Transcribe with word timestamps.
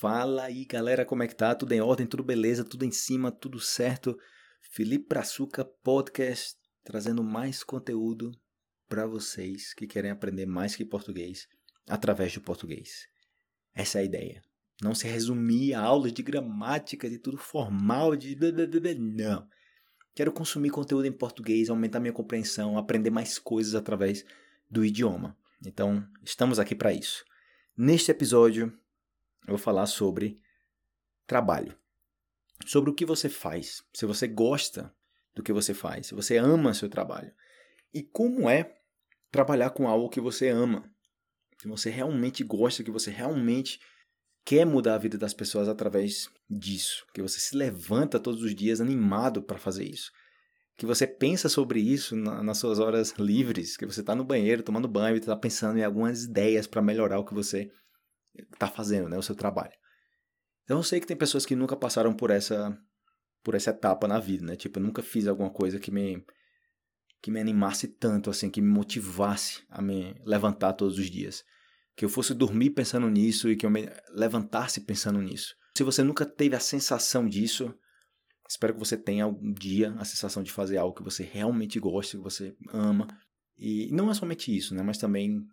Fala 0.00 0.44
aí, 0.44 0.64
galera, 0.64 1.04
como 1.04 1.24
é 1.24 1.26
que 1.26 1.34
tá? 1.34 1.52
Tudo 1.56 1.72
em 1.72 1.80
ordem, 1.80 2.06
tudo 2.06 2.22
beleza, 2.22 2.62
tudo 2.62 2.84
em 2.84 2.90
cima, 2.92 3.32
tudo 3.32 3.58
certo? 3.58 4.16
Felipe 4.60 5.06
Praçuca 5.06 5.64
Podcast, 5.64 6.56
trazendo 6.84 7.24
mais 7.24 7.64
conteúdo 7.64 8.30
para 8.88 9.08
vocês 9.08 9.74
que 9.74 9.88
querem 9.88 10.12
aprender 10.12 10.46
mais 10.46 10.76
que 10.76 10.84
português 10.84 11.48
através 11.88 12.32
do 12.32 12.40
português. 12.40 13.08
Essa 13.74 13.98
é 13.98 14.02
a 14.02 14.04
ideia. 14.04 14.42
Não 14.80 14.94
se 14.94 15.08
resumir 15.08 15.74
a 15.74 15.80
aulas 15.80 16.12
de 16.12 16.22
gramática, 16.22 17.10
de 17.10 17.18
tudo 17.18 17.36
formal, 17.36 18.14
de 18.14 18.38
não. 19.00 19.48
Quero 20.14 20.30
consumir 20.30 20.70
conteúdo 20.70 21.08
em 21.08 21.12
português, 21.12 21.68
aumentar 21.68 21.98
minha 21.98 22.12
compreensão, 22.12 22.78
aprender 22.78 23.10
mais 23.10 23.36
coisas 23.36 23.74
através 23.74 24.24
do 24.70 24.84
idioma. 24.84 25.36
Então, 25.66 26.06
estamos 26.24 26.60
aqui 26.60 26.76
para 26.76 26.92
isso. 26.92 27.24
Neste 27.76 28.12
episódio, 28.12 28.72
eu 29.48 29.56
vou 29.56 29.58
falar 29.58 29.86
sobre 29.86 30.38
trabalho. 31.26 31.74
Sobre 32.66 32.90
o 32.90 32.94
que 32.94 33.06
você 33.06 33.28
faz, 33.28 33.82
se 33.94 34.04
você 34.04 34.28
gosta 34.28 34.94
do 35.34 35.42
que 35.42 35.52
você 35.52 35.72
faz, 35.72 36.08
se 36.08 36.14
você 36.14 36.36
ama 36.36 36.74
seu 36.74 36.88
trabalho. 36.88 37.32
E 37.94 38.02
como 38.02 38.50
é 38.50 38.76
trabalhar 39.30 39.70
com 39.70 39.88
algo 39.88 40.10
que 40.10 40.20
você 40.20 40.48
ama, 40.48 40.84
que 41.58 41.66
você 41.66 41.88
realmente 41.88 42.44
gosta, 42.44 42.84
que 42.84 42.90
você 42.90 43.10
realmente 43.10 43.80
quer 44.44 44.66
mudar 44.66 44.96
a 44.96 44.98
vida 44.98 45.16
das 45.16 45.32
pessoas 45.32 45.66
através 45.66 46.28
disso, 46.48 47.06
que 47.14 47.22
você 47.22 47.40
se 47.40 47.56
levanta 47.56 48.20
todos 48.20 48.42
os 48.42 48.54
dias 48.54 48.80
animado 48.82 49.42
para 49.42 49.58
fazer 49.58 49.84
isso, 49.84 50.12
que 50.76 50.84
você 50.84 51.06
pensa 51.06 51.48
sobre 51.48 51.80
isso 51.80 52.14
na, 52.14 52.42
nas 52.42 52.58
suas 52.58 52.78
horas 52.78 53.12
livres, 53.18 53.78
que 53.78 53.86
você 53.86 54.00
está 54.00 54.14
no 54.14 54.24
banheiro 54.24 54.62
tomando 54.62 54.88
banho 54.88 55.16
e 55.16 55.20
está 55.20 55.36
pensando 55.36 55.78
em 55.78 55.84
algumas 55.84 56.24
ideias 56.24 56.66
para 56.66 56.82
melhorar 56.82 57.18
o 57.18 57.24
que 57.24 57.34
você 57.34 57.70
está 58.52 58.68
fazendo, 58.68 59.08
né, 59.08 59.18
o 59.18 59.22
seu 59.22 59.34
trabalho. 59.34 59.72
Então 60.64 60.78
eu 60.78 60.82
sei 60.82 61.00
que 61.00 61.06
tem 61.06 61.16
pessoas 61.16 61.46
que 61.46 61.56
nunca 61.56 61.76
passaram 61.76 62.14
por 62.14 62.30
essa 62.30 62.76
por 63.42 63.54
essa 63.54 63.70
etapa 63.70 64.06
na 64.06 64.18
vida, 64.18 64.44
né? 64.44 64.56
Tipo, 64.56 64.78
eu 64.78 64.82
nunca 64.82 65.00
fiz 65.00 65.26
alguma 65.26 65.50
coisa 65.50 65.78
que 65.78 65.90
me 65.90 66.22
que 67.20 67.30
me 67.30 67.40
animasse 67.40 67.88
tanto 67.88 68.30
assim, 68.30 68.50
que 68.50 68.60
me 68.60 68.68
motivasse 68.68 69.64
a 69.70 69.82
me 69.82 70.14
levantar 70.24 70.74
todos 70.74 70.98
os 70.98 71.10
dias, 71.10 71.42
que 71.96 72.04
eu 72.04 72.08
fosse 72.08 72.32
dormir 72.32 72.70
pensando 72.70 73.08
nisso 73.08 73.50
e 73.50 73.56
que 73.56 73.66
eu 73.66 73.70
me 73.70 73.90
levantasse 74.10 74.82
pensando 74.82 75.20
nisso. 75.20 75.54
Se 75.76 75.82
você 75.82 76.02
nunca 76.02 76.24
teve 76.24 76.54
a 76.54 76.60
sensação 76.60 77.28
disso, 77.28 77.74
espero 78.48 78.74
que 78.74 78.78
você 78.78 78.96
tenha 78.96 79.24
algum 79.24 79.52
dia 79.52 79.94
a 79.98 80.04
sensação 80.04 80.42
de 80.42 80.52
fazer 80.52 80.76
algo 80.76 80.94
que 80.94 81.02
você 81.02 81.24
realmente 81.24 81.80
gosta, 81.80 82.16
que 82.16 82.22
você 82.22 82.54
ama. 82.72 83.08
E 83.56 83.90
não 83.90 84.10
é 84.10 84.14
somente 84.14 84.56
isso, 84.56 84.74
né? 84.74 84.82
Mas 84.82 84.98
também 84.98 85.44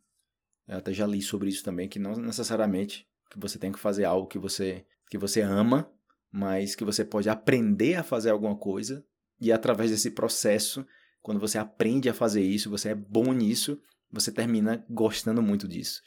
eu 0.67 0.77
até 0.77 0.93
já 0.93 1.05
li 1.05 1.21
sobre 1.21 1.49
isso 1.49 1.63
também, 1.63 1.87
que 1.87 1.99
não 1.99 2.13
necessariamente 2.15 3.07
que 3.29 3.39
você 3.39 3.57
tem 3.57 3.71
que 3.71 3.79
fazer 3.79 4.05
algo 4.05 4.27
que 4.27 4.39
você, 4.39 4.85
que 5.09 5.17
você 5.17 5.41
ama, 5.41 5.89
mas 6.31 6.75
que 6.75 6.83
você 6.83 7.03
pode 7.05 7.29
aprender 7.29 7.95
a 7.95 8.03
fazer 8.03 8.29
alguma 8.29 8.55
coisa 8.55 9.05
e 9.39 9.51
através 9.51 9.91
desse 9.91 10.11
processo, 10.11 10.85
quando 11.21 11.39
você 11.39 11.57
aprende 11.57 12.09
a 12.09 12.13
fazer 12.13 12.41
isso, 12.41 12.69
você 12.69 12.89
é 12.89 12.95
bom 12.95 13.33
nisso, 13.33 13.79
você 14.11 14.31
termina 14.31 14.85
gostando 14.89 15.41
muito 15.41 15.67
disso. 15.67 16.01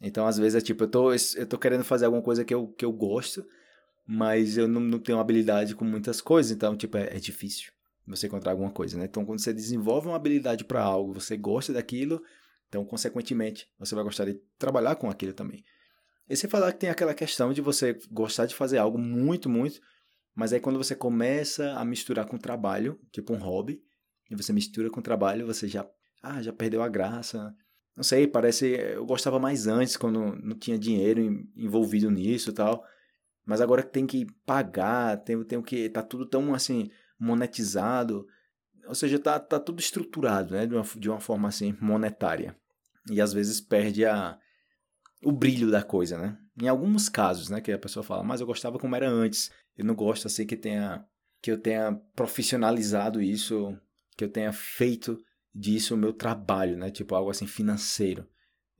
Então, 0.00 0.26
às 0.26 0.36
vezes 0.36 0.56
é 0.56 0.60
tipo, 0.60 0.84
eu 0.84 0.88
tô, 0.88 1.12
eu 1.12 1.46
tô 1.46 1.58
querendo 1.58 1.84
fazer 1.84 2.04
alguma 2.04 2.22
coisa 2.22 2.44
que 2.44 2.54
eu, 2.54 2.68
que 2.68 2.84
eu 2.84 2.92
gosto, 2.92 3.46
mas 4.06 4.58
eu 4.58 4.68
não, 4.68 4.80
não 4.80 4.98
tenho 4.98 5.18
habilidade 5.18 5.74
com 5.74 5.84
muitas 5.84 6.20
coisas, 6.20 6.52
então, 6.52 6.76
tipo, 6.76 6.96
é, 6.96 7.16
é 7.16 7.18
difícil 7.18 7.72
você 8.06 8.26
encontrar 8.26 8.52
alguma 8.52 8.70
coisa, 8.70 8.98
né? 8.98 9.06
Então, 9.06 9.24
quando 9.24 9.40
você 9.40 9.52
desenvolve 9.52 10.08
uma 10.08 10.16
habilidade 10.16 10.64
para 10.64 10.82
algo, 10.82 11.14
você 11.14 11.38
gosta 11.38 11.72
daquilo, 11.72 12.22
então, 12.74 12.84
consequentemente, 12.84 13.68
você 13.78 13.94
vai 13.94 14.02
gostar 14.02 14.24
de 14.24 14.34
trabalhar 14.58 14.96
com 14.96 15.08
aquilo 15.08 15.32
também. 15.32 15.62
E 16.28 16.36
sem 16.36 16.50
falar 16.50 16.72
que 16.72 16.80
tem 16.80 16.90
aquela 16.90 17.14
questão 17.14 17.52
de 17.52 17.60
você 17.60 17.96
gostar 18.10 18.46
de 18.46 18.54
fazer 18.54 18.78
algo 18.78 18.98
muito, 18.98 19.48
muito, 19.48 19.80
mas 20.34 20.52
aí 20.52 20.58
quando 20.58 20.76
você 20.76 20.96
começa 20.96 21.72
a 21.74 21.84
misturar 21.84 22.26
com 22.26 22.36
trabalho, 22.36 22.98
tipo 23.12 23.32
um 23.32 23.38
hobby, 23.38 23.80
e 24.28 24.34
você 24.34 24.52
mistura 24.52 24.90
com 24.90 25.00
trabalho, 25.00 25.46
você 25.46 25.68
já, 25.68 25.86
ah, 26.20 26.42
já 26.42 26.52
perdeu 26.52 26.82
a 26.82 26.88
graça. 26.88 27.54
Não 27.96 28.02
sei, 28.02 28.26
parece, 28.26 28.66
eu 28.66 29.06
gostava 29.06 29.38
mais 29.38 29.68
antes, 29.68 29.96
quando 29.96 30.34
não 30.42 30.58
tinha 30.58 30.76
dinheiro 30.76 31.20
envolvido 31.54 32.10
nisso 32.10 32.50
e 32.50 32.54
tal. 32.54 32.84
Mas 33.46 33.60
agora 33.60 33.84
que 33.84 33.92
tem 33.92 34.04
que 34.04 34.26
pagar, 34.44 35.18
tem, 35.18 35.44
tem 35.44 35.62
que, 35.62 35.88
tá 35.90 36.02
tudo 36.02 36.26
tão 36.26 36.52
assim, 36.52 36.90
monetizado. 37.20 38.26
Ou 38.88 38.96
seja, 38.96 39.16
tá, 39.16 39.38
tá 39.38 39.60
tudo 39.60 39.78
estruturado, 39.78 40.54
né, 40.54 40.66
de 40.66 40.74
uma, 40.74 40.82
de 40.82 41.08
uma 41.08 41.20
forma 41.20 41.46
assim, 41.46 41.76
monetária 41.80 42.56
e 43.10 43.20
às 43.20 43.32
vezes 43.32 43.60
perde 43.60 44.04
a, 44.04 44.38
o 45.22 45.32
brilho 45.32 45.70
da 45.70 45.82
coisa, 45.82 46.18
né? 46.18 46.38
Em 46.60 46.68
alguns 46.68 47.08
casos, 47.08 47.48
né, 47.48 47.60
que 47.60 47.72
a 47.72 47.78
pessoa 47.78 48.04
fala, 48.04 48.22
mas 48.22 48.40
eu 48.40 48.46
gostava 48.46 48.78
como 48.78 48.94
era 48.94 49.08
antes. 49.08 49.50
Eu 49.76 49.84
não 49.84 49.94
gosto 49.94 50.26
assim 50.26 50.46
que 50.46 50.56
tenha 50.56 51.04
que 51.42 51.50
eu 51.50 51.58
tenha 51.58 51.92
profissionalizado 52.16 53.20
isso, 53.20 53.76
que 54.16 54.24
eu 54.24 54.30
tenha 54.30 54.50
feito 54.50 55.18
disso 55.54 55.94
o 55.94 55.98
meu 55.98 56.12
trabalho, 56.12 56.76
né? 56.76 56.90
Tipo 56.90 57.14
algo 57.14 57.30
assim 57.30 57.46
financeiro. 57.46 58.26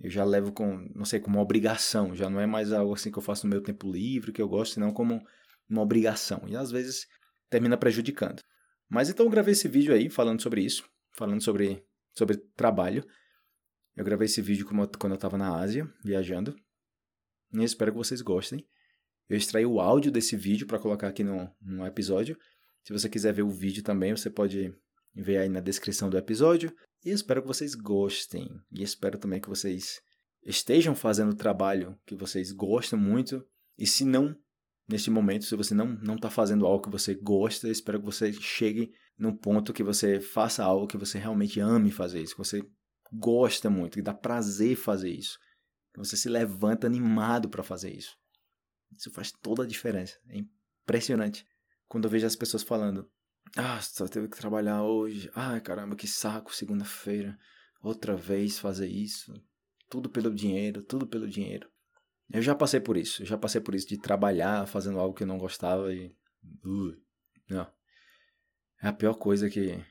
Eu 0.00 0.10
já 0.10 0.24
levo 0.24 0.50
com, 0.50 0.78
não 0.94 1.04
sei, 1.04 1.20
como 1.20 1.38
obrigação, 1.38 2.14
já 2.14 2.30
não 2.30 2.40
é 2.40 2.46
mais 2.46 2.72
algo 2.72 2.94
assim 2.94 3.12
que 3.12 3.18
eu 3.18 3.22
faço 3.22 3.46
no 3.46 3.50
meu 3.50 3.62
tempo 3.62 3.90
livre, 3.90 4.32
que 4.32 4.40
eu 4.40 4.48
gosto, 4.48 4.74
senão 4.74 4.92
como 4.92 5.22
uma 5.68 5.82
obrigação. 5.82 6.42
E 6.46 6.56
às 6.56 6.70
vezes 6.70 7.06
termina 7.50 7.76
prejudicando. 7.76 8.40
Mas 8.88 9.10
então 9.10 9.26
eu 9.26 9.30
gravei 9.30 9.52
esse 9.52 9.68
vídeo 9.68 9.94
aí 9.94 10.08
falando 10.08 10.40
sobre 10.40 10.62
isso, 10.62 10.84
falando 11.12 11.42
sobre 11.42 11.84
sobre 12.16 12.36
trabalho. 12.56 13.04
Eu 13.96 14.04
gravei 14.04 14.26
esse 14.26 14.42
vídeo 14.42 14.66
quando 14.66 15.12
eu 15.12 15.14
estava 15.14 15.38
na 15.38 15.56
Ásia, 15.56 15.88
viajando. 16.04 16.54
E 17.52 17.62
espero 17.62 17.92
que 17.92 17.98
vocês 17.98 18.20
gostem. 18.20 18.66
Eu 19.28 19.36
extraí 19.36 19.64
o 19.64 19.80
áudio 19.80 20.10
desse 20.10 20.36
vídeo 20.36 20.66
para 20.66 20.78
colocar 20.78 21.08
aqui 21.08 21.22
no, 21.22 21.48
no 21.60 21.86
episódio. 21.86 22.36
Se 22.82 22.92
você 22.92 23.08
quiser 23.08 23.32
ver 23.32 23.42
o 23.42 23.50
vídeo 23.50 23.82
também, 23.82 24.14
você 24.14 24.28
pode 24.28 24.74
ver 25.14 25.38
aí 25.38 25.48
na 25.48 25.60
descrição 25.60 26.10
do 26.10 26.18
episódio. 26.18 26.74
E 27.04 27.10
espero 27.10 27.40
que 27.40 27.48
vocês 27.48 27.74
gostem. 27.74 28.50
E 28.72 28.82
espero 28.82 29.18
também 29.18 29.40
que 29.40 29.48
vocês 29.48 30.00
estejam 30.44 30.94
fazendo 30.94 31.32
o 31.32 31.36
trabalho 31.36 31.98
que 32.04 32.16
vocês 32.16 32.50
gostam 32.50 32.98
muito. 32.98 33.46
E 33.78 33.86
se 33.86 34.04
não, 34.04 34.36
neste 34.88 35.10
momento, 35.10 35.44
se 35.44 35.56
você 35.56 35.74
não 35.74 35.86
não 36.02 36.16
está 36.16 36.28
fazendo 36.28 36.66
algo 36.66 36.82
que 36.82 36.90
você 36.90 37.14
gosta, 37.14 37.68
espero 37.68 38.00
que 38.00 38.06
você 38.06 38.32
chegue 38.32 38.90
num 39.16 39.34
ponto 39.34 39.72
que 39.72 39.82
você 39.82 40.20
faça 40.20 40.64
algo 40.64 40.88
que 40.88 40.98
você 40.98 41.18
realmente 41.18 41.60
ame 41.60 41.90
fazer 41.90 42.20
isso, 42.20 42.36
você 42.36 42.62
gosta 43.18 43.70
muito, 43.70 43.94
que 43.94 44.02
dá 44.02 44.12
prazer 44.12 44.76
fazer 44.76 45.10
isso. 45.10 45.38
Que 45.92 45.98
você 45.98 46.16
se 46.16 46.28
levanta 46.28 46.86
animado 46.86 47.48
para 47.48 47.62
fazer 47.62 47.94
isso. 47.94 48.16
Isso 48.96 49.10
faz 49.10 49.30
toda 49.30 49.62
a 49.62 49.66
diferença. 49.66 50.18
É 50.28 50.38
impressionante. 50.38 51.46
Quando 51.88 52.04
eu 52.04 52.10
vejo 52.10 52.26
as 52.26 52.36
pessoas 52.36 52.62
falando: 52.62 53.08
Ah, 53.56 53.80
só 53.80 54.06
teve 54.08 54.28
que 54.28 54.36
trabalhar 54.36 54.82
hoje. 54.82 55.30
Ai, 55.34 55.60
caramba, 55.60 55.96
que 55.96 56.06
saco, 56.06 56.54
segunda-feira. 56.54 57.38
Outra 57.80 58.16
vez 58.16 58.58
fazer 58.58 58.88
isso. 58.88 59.32
Tudo 59.88 60.08
pelo 60.08 60.34
dinheiro, 60.34 60.82
tudo 60.82 61.06
pelo 61.06 61.28
dinheiro. 61.28 61.68
Eu 62.32 62.42
já 62.42 62.54
passei 62.54 62.80
por 62.80 62.96
isso. 62.96 63.22
Eu 63.22 63.26
já 63.26 63.38
passei 63.38 63.60
por 63.60 63.74
isso 63.74 63.88
de 63.88 63.98
trabalhar 63.98 64.66
fazendo 64.66 64.98
algo 64.98 65.14
que 65.14 65.22
eu 65.22 65.26
não 65.26 65.38
gostava 65.38 65.92
e. 65.92 66.16
Uh, 66.64 66.96
não. 67.48 67.70
É 68.82 68.88
a 68.88 68.92
pior 68.92 69.14
coisa 69.14 69.48
que, 69.48 69.82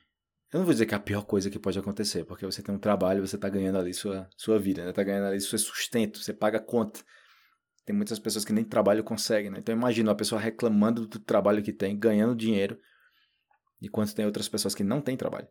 eu 0.54 0.58
não 0.58 0.64
vou 0.64 0.72
dizer 0.72 0.86
que 0.86 0.94
é 0.94 0.96
a 0.96 1.00
pior 1.00 1.24
coisa 1.24 1.50
que 1.50 1.58
pode 1.58 1.76
acontecer, 1.76 2.24
porque 2.24 2.46
você 2.46 2.62
tem 2.62 2.72
um 2.72 2.78
trabalho, 2.78 3.26
você 3.26 3.34
está 3.34 3.48
ganhando 3.48 3.76
ali 3.76 3.92
sua, 3.92 4.30
sua 4.36 4.56
vida, 4.56 4.84
né? 4.84 4.92
Tá 4.92 5.02
ganhando 5.02 5.26
ali 5.26 5.40
seu 5.40 5.58
sustento, 5.58 6.20
você 6.20 6.32
paga 6.32 6.60
conta. 6.60 7.00
Tem 7.84 7.94
muitas 7.94 8.20
pessoas 8.20 8.44
que 8.44 8.52
nem 8.52 8.62
trabalho 8.62 9.02
conseguem, 9.02 9.50
né? 9.50 9.58
Então 9.58 9.74
imagina 9.74 10.10
uma 10.10 10.16
pessoa 10.16 10.40
reclamando 10.40 11.08
do 11.08 11.18
trabalho 11.18 11.60
que 11.60 11.72
tem, 11.72 11.98
ganhando 11.98 12.36
dinheiro, 12.36 12.78
enquanto 13.82 14.14
tem 14.14 14.24
outras 14.24 14.48
pessoas 14.48 14.76
que 14.76 14.84
não 14.84 15.00
têm 15.00 15.16
trabalho. 15.16 15.48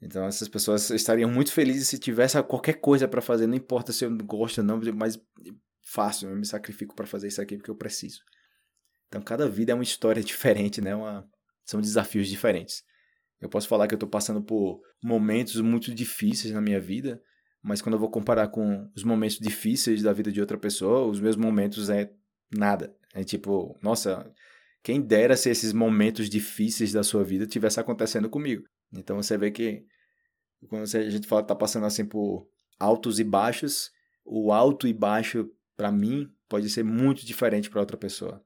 Então 0.00 0.24
essas 0.24 0.48
pessoas 0.48 0.88
estariam 0.90 1.28
muito 1.28 1.52
felizes 1.52 1.88
se 1.88 1.98
tivesse 1.98 2.40
qualquer 2.44 2.74
coisa 2.74 3.08
para 3.08 3.20
fazer, 3.20 3.48
não 3.48 3.56
importa 3.56 3.92
se 3.92 4.04
eu 4.04 4.18
gosto 4.18 4.58
ou 4.58 4.64
não, 4.64 4.80
mas 4.94 5.20
fácil, 5.82 6.30
eu 6.30 6.36
me 6.36 6.46
sacrifico 6.46 6.94
para 6.94 7.08
fazer 7.08 7.26
isso 7.26 7.42
aqui 7.42 7.56
porque 7.56 7.72
eu 7.72 7.76
preciso. 7.76 8.20
Então 9.08 9.20
cada 9.20 9.48
vida 9.48 9.72
é 9.72 9.74
uma 9.74 9.82
história 9.82 10.22
diferente, 10.22 10.80
né? 10.80 10.94
Uma, 10.94 11.28
são 11.64 11.80
desafios 11.80 12.28
diferentes. 12.28 12.86
Eu 13.40 13.48
posso 13.48 13.68
falar 13.68 13.86
que 13.86 13.94
eu 13.94 13.96
estou 13.96 14.08
passando 14.08 14.42
por 14.42 14.80
momentos 15.02 15.60
muito 15.60 15.94
difíceis 15.94 16.52
na 16.52 16.60
minha 16.60 16.80
vida, 16.80 17.22
mas 17.62 17.80
quando 17.80 17.94
eu 17.94 17.98
vou 17.98 18.10
comparar 18.10 18.48
com 18.48 18.90
os 18.94 19.04
momentos 19.04 19.38
difíceis 19.38 20.02
da 20.02 20.12
vida 20.12 20.32
de 20.32 20.40
outra 20.40 20.58
pessoa, 20.58 21.06
os 21.06 21.20
meus 21.20 21.36
momentos 21.36 21.88
é 21.88 22.10
nada. 22.50 22.94
É 23.14 23.22
tipo, 23.22 23.78
nossa, 23.82 24.30
quem 24.82 25.00
dera 25.00 25.36
se 25.36 25.50
esses 25.50 25.72
momentos 25.72 26.28
difíceis 26.28 26.92
da 26.92 27.02
sua 27.02 27.22
vida 27.22 27.46
tivesse 27.46 27.78
acontecendo 27.78 28.28
comigo. 28.28 28.64
Então 28.92 29.16
você 29.16 29.36
vê 29.36 29.50
que 29.50 29.84
quando 30.68 30.82
a 30.82 31.10
gente 31.10 31.28
fala 31.28 31.42
que 31.42 31.48
tá 31.48 31.54
passando 31.54 31.86
assim 31.86 32.04
por 32.04 32.48
altos 32.78 33.20
e 33.20 33.24
baixos, 33.24 33.90
o 34.24 34.52
alto 34.52 34.86
e 34.88 34.92
baixo 34.92 35.48
para 35.76 35.92
mim 35.92 36.28
pode 36.48 36.68
ser 36.70 36.82
muito 36.82 37.24
diferente 37.24 37.70
para 37.70 37.80
outra 37.80 37.96
pessoa, 37.96 38.42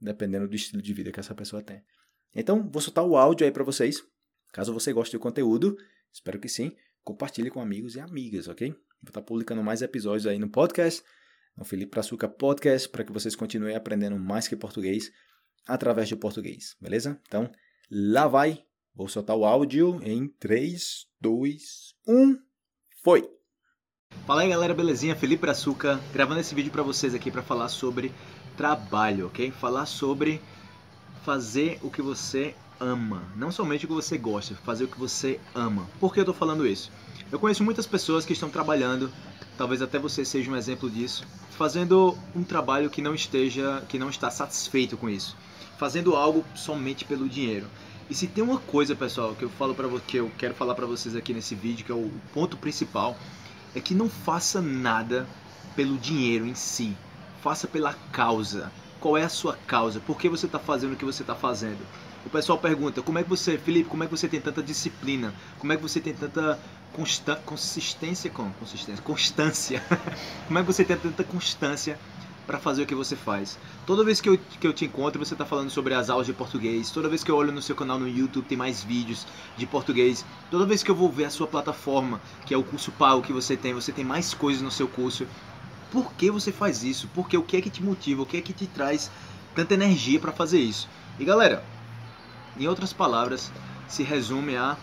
dependendo 0.00 0.48
do 0.48 0.54
estilo 0.54 0.80
de 0.80 0.94
vida 0.94 1.12
que 1.12 1.20
essa 1.20 1.34
pessoa 1.34 1.62
tem. 1.62 1.82
Então, 2.34 2.68
vou 2.70 2.80
soltar 2.80 3.04
o 3.04 3.16
áudio 3.16 3.44
aí 3.44 3.52
para 3.52 3.64
vocês 3.64 4.02
Caso 4.52 4.72
você 4.72 4.92
goste 4.92 5.16
do 5.16 5.20
conteúdo, 5.20 5.76
espero 6.12 6.38
que 6.40 6.48
sim, 6.48 6.74
compartilhe 7.04 7.50
com 7.50 7.60
amigos 7.60 7.94
e 7.94 8.00
amigas, 8.00 8.48
ok? 8.48 8.70
Vou 8.70 9.08
estar 9.08 9.22
publicando 9.22 9.62
mais 9.62 9.80
episódios 9.80 10.26
aí 10.26 10.38
no 10.38 10.50
podcast, 10.50 11.02
no 11.56 11.64
Felipe 11.64 11.98
Açúcar 11.98 12.28
Podcast 12.28 12.88
para 12.88 13.04
que 13.04 13.12
vocês 13.12 13.36
continuem 13.36 13.76
aprendendo 13.76 14.18
mais 14.18 14.48
que 14.48 14.56
português 14.56 15.10
através 15.66 16.08
do 16.08 16.16
português, 16.16 16.76
beleza? 16.80 17.20
Então, 17.26 17.50
lá 17.90 18.26
vai. 18.26 18.64
Vou 18.94 19.08
soltar 19.08 19.36
o 19.36 19.44
áudio 19.44 20.00
em 20.02 20.28
3, 20.28 21.06
2, 21.20 21.94
1. 22.08 22.38
Foi! 23.02 23.40
Fala 24.26 24.42
aí 24.42 24.48
galera, 24.48 24.74
belezinha? 24.74 25.14
Felipe 25.14 25.48
Açúcar 25.48 26.00
gravando 26.12 26.40
esse 26.40 26.54
vídeo 26.54 26.72
para 26.72 26.82
vocês 26.82 27.14
aqui 27.14 27.30
para 27.30 27.42
falar 27.42 27.68
sobre 27.68 28.12
trabalho, 28.56 29.28
ok? 29.28 29.50
Falar 29.52 29.86
sobre 29.86 30.40
fazer 31.24 31.78
o 31.82 31.90
que 31.90 32.02
você 32.02 32.54
ama, 32.80 33.22
não 33.36 33.52
somente 33.52 33.84
o 33.84 33.88
que 33.88 33.94
você 33.94 34.16
gosta, 34.16 34.54
fazer 34.64 34.84
o 34.84 34.88
que 34.88 34.98
você 34.98 35.38
ama. 35.54 35.86
Por 36.00 36.12
que 36.12 36.20
eu 36.20 36.24
tô 36.24 36.32
falando 36.32 36.66
isso? 36.66 36.90
Eu 37.30 37.38
conheço 37.38 37.62
muitas 37.62 37.86
pessoas 37.86 38.24
que 38.24 38.32
estão 38.32 38.48
trabalhando, 38.48 39.12
talvez 39.56 39.82
até 39.82 39.98
você 39.98 40.24
seja 40.24 40.50
um 40.50 40.56
exemplo 40.56 40.90
disso, 40.90 41.24
fazendo 41.50 42.16
um 42.34 42.42
trabalho 42.42 42.90
que 42.90 43.02
não 43.02 43.14
esteja, 43.14 43.84
que 43.88 43.98
não 43.98 44.08
está 44.08 44.30
satisfeito 44.30 44.96
com 44.96 45.08
isso, 45.08 45.36
fazendo 45.78 46.16
algo 46.16 46.44
somente 46.54 47.04
pelo 47.04 47.28
dinheiro. 47.28 47.66
E 48.08 48.14
se 48.14 48.26
tem 48.26 48.42
uma 48.42 48.58
coisa, 48.58 48.96
pessoal, 48.96 49.36
que 49.36 49.44
eu 49.44 49.50
falo 49.50 49.74
para 49.74 49.88
que 50.00 50.16
eu 50.16 50.32
quero 50.36 50.54
falar 50.54 50.74
para 50.74 50.86
vocês 50.86 51.14
aqui 51.14 51.32
nesse 51.32 51.54
vídeo, 51.54 51.84
que 51.84 51.92
é 51.92 51.94
o 51.94 52.10
ponto 52.34 52.56
principal, 52.56 53.16
é 53.74 53.80
que 53.80 53.94
não 53.94 54.08
faça 54.08 54.60
nada 54.60 55.28
pelo 55.76 55.96
dinheiro 55.96 56.44
em 56.44 56.54
si. 56.54 56.96
Faça 57.40 57.68
pela 57.68 57.94
causa. 58.10 58.72
Qual 58.98 59.16
é 59.16 59.22
a 59.22 59.28
sua 59.28 59.54
causa? 59.54 60.00
Por 60.00 60.18
que 60.18 60.28
você 60.28 60.46
está 60.46 60.58
fazendo 60.58 60.94
o 60.94 60.96
que 60.96 61.04
você 61.04 61.22
está 61.22 61.36
fazendo? 61.36 61.78
O 62.24 62.28
pessoal 62.28 62.58
pergunta, 62.58 63.00
como 63.00 63.18
é 63.18 63.22
que 63.22 63.28
você, 63.28 63.56
Felipe, 63.56 63.88
como 63.88 64.04
é 64.04 64.06
que 64.06 64.10
você 64.10 64.28
tem 64.28 64.40
tanta 64.40 64.62
disciplina? 64.62 65.32
Como 65.58 65.72
é 65.72 65.76
que 65.76 65.82
você 65.82 66.00
tem 66.00 66.12
tanta 66.12 66.58
consta 66.92 67.36
consistência 67.36 68.30
com 68.30 68.50
consistência, 68.52 69.02
constância? 69.02 69.82
como 70.46 70.58
é 70.58 70.62
que 70.62 70.66
você 70.66 70.84
tem 70.84 70.98
tanta 70.98 71.24
constância 71.24 71.98
para 72.46 72.58
fazer 72.58 72.82
o 72.82 72.86
que 72.86 72.94
você 72.94 73.16
faz? 73.16 73.58
Toda 73.86 74.04
vez 74.04 74.20
que 74.20 74.28
eu, 74.28 74.36
que 74.36 74.66
eu 74.66 74.72
te 74.74 74.84
encontro, 74.84 75.18
você 75.24 75.32
está 75.32 75.46
falando 75.46 75.70
sobre 75.70 75.94
as 75.94 76.10
aulas 76.10 76.26
de 76.26 76.34
português. 76.34 76.90
Toda 76.90 77.08
vez 77.08 77.24
que 77.24 77.30
eu 77.30 77.36
olho 77.36 77.52
no 77.52 77.62
seu 77.62 77.74
canal 77.74 77.98
no 77.98 78.06
YouTube, 78.06 78.44
tem 78.44 78.58
mais 78.58 78.84
vídeos 78.84 79.26
de 79.56 79.66
português. 79.66 80.22
Toda 80.50 80.66
vez 80.66 80.82
que 80.82 80.90
eu 80.90 80.94
vou 80.94 81.10
ver 81.10 81.24
a 81.24 81.30
sua 81.30 81.46
plataforma, 81.46 82.20
que 82.44 82.52
é 82.52 82.56
o 82.56 82.62
curso 82.62 82.92
pago 82.92 83.22
que 83.22 83.32
você 83.32 83.56
tem, 83.56 83.72
você 83.72 83.92
tem 83.92 84.04
mais 84.04 84.34
coisas 84.34 84.60
no 84.60 84.70
seu 84.70 84.86
curso. 84.86 85.26
Por 85.90 86.12
que 86.12 86.30
você 86.30 86.52
faz 86.52 86.84
isso? 86.84 87.08
Porque 87.14 87.36
o 87.36 87.42
que 87.42 87.56
é 87.56 87.62
que 87.62 87.70
te 87.70 87.82
motiva? 87.82 88.22
O 88.22 88.26
que 88.26 88.36
é 88.36 88.42
que 88.42 88.52
te 88.52 88.66
traz 88.66 89.10
tanta 89.54 89.72
energia 89.72 90.20
para 90.20 90.32
fazer 90.32 90.60
isso? 90.60 90.86
E 91.18 91.24
galera, 91.24 91.64
em 92.60 92.68
outras 92.68 92.92
palavras, 92.92 93.50
se 93.88 94.02
resume 94.02 94.56
a 94.56 94.76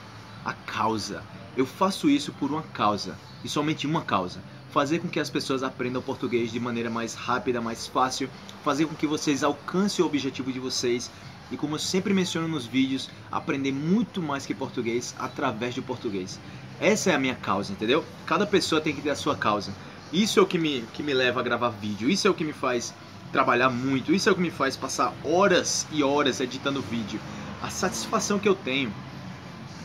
a 0.47 0.53
causa. 0.53 1.21
Eu 1.57 1.65
faço 1.65 2.09
isso 2.09 2.31
por 2.31 2.51
uma 2.51 2.63
causa, 2.63 3.17
e 3.43 3.49
somente 3.49 3.85
uma 3.85 4.01
causa. 4.01 4.39
Fazer 4.69 4.99
com 4.99 5.09
que 5.09 5.19
as 5.19 5.29
pessoas 5.29 5.61
aprendam 5.61 6.01
português 6.01 6.53
de 6.53 6.59
maneira 6.59 6.89
mais 6.89 7.15
rápida, 7.15 7.59
mais 7.59 7.85
fácil, 7.85 8.29
fazer 8.63 8.85
com 8.85 8.95
que 8.95 9.05
vocês 9.05 9.43
alcancem 9.43 10.03
o 10.03 10.07
objetivo 10.07 10.51
de 10.53 10.59
vocês 10.59 11.11
e 11.51 11.57
como 11.57 11.75
eu 11.75 11.79
sempre 11.79 12.13
menciono 12.13 12.47
nos 12.47 12.65
vídeos, 12.65 13.09
aprender 13.31 13.71
muito 13.71 14.21
mais 14.21 14.45
que 14.45 14.53
português 14.53 15.15
através 15.19 15.75
do 15.75 15.81
português. 15.81 16.39
Essa 16.79 17.11
é 17.11 17.15
a 17.15 17.19
minha 17.19 17.35
causa, 17.35 17.71
entendeu? 17.71 18.05
Cada 18.25 18.45
pessoa 18.45 18.81
tem 18.81 18.93
que 18.93 19.01
ter 19.01 19.09
a 19.09 19.15
sua 19.15 19.35
causa. 19.35 19.73
Isso 20.13 20.39
é 20.39 20.41
o 20.41 20.45
que 20.45 20.57
me, 20.57 20.83
que 20.93 21.03
me 21.03 21.13
leva 21.13 21.41
a 21.41 21.43
gravar 21.43 21.69
vídeo, 21.69 22.09
isso 22.09 22.27
é 22.27 22.31
o 22.31 22.33
que 22.33 22.43
me 22.43 22.53
faz 22.53 22.93
trabalhar 23.31 23.69
muito, 23.69 24.13
isso 24.13 24.29
é 24.29 24.31
o 24.31 24.35
que 24.35 24.41
me 24.41 24.51
faz 24.51 24.77
passar 24.77 25.13
horas 25.23 25.85
e 25.91 26.03
horas 26.03 26.39
editando 26.39 26.81
vídeo 26.81 27.19
a 27.61 27.69
satisfação 27.69 28.39
que 28.39 28.47
eu 28.47 28.55
tenho 28.55 28.93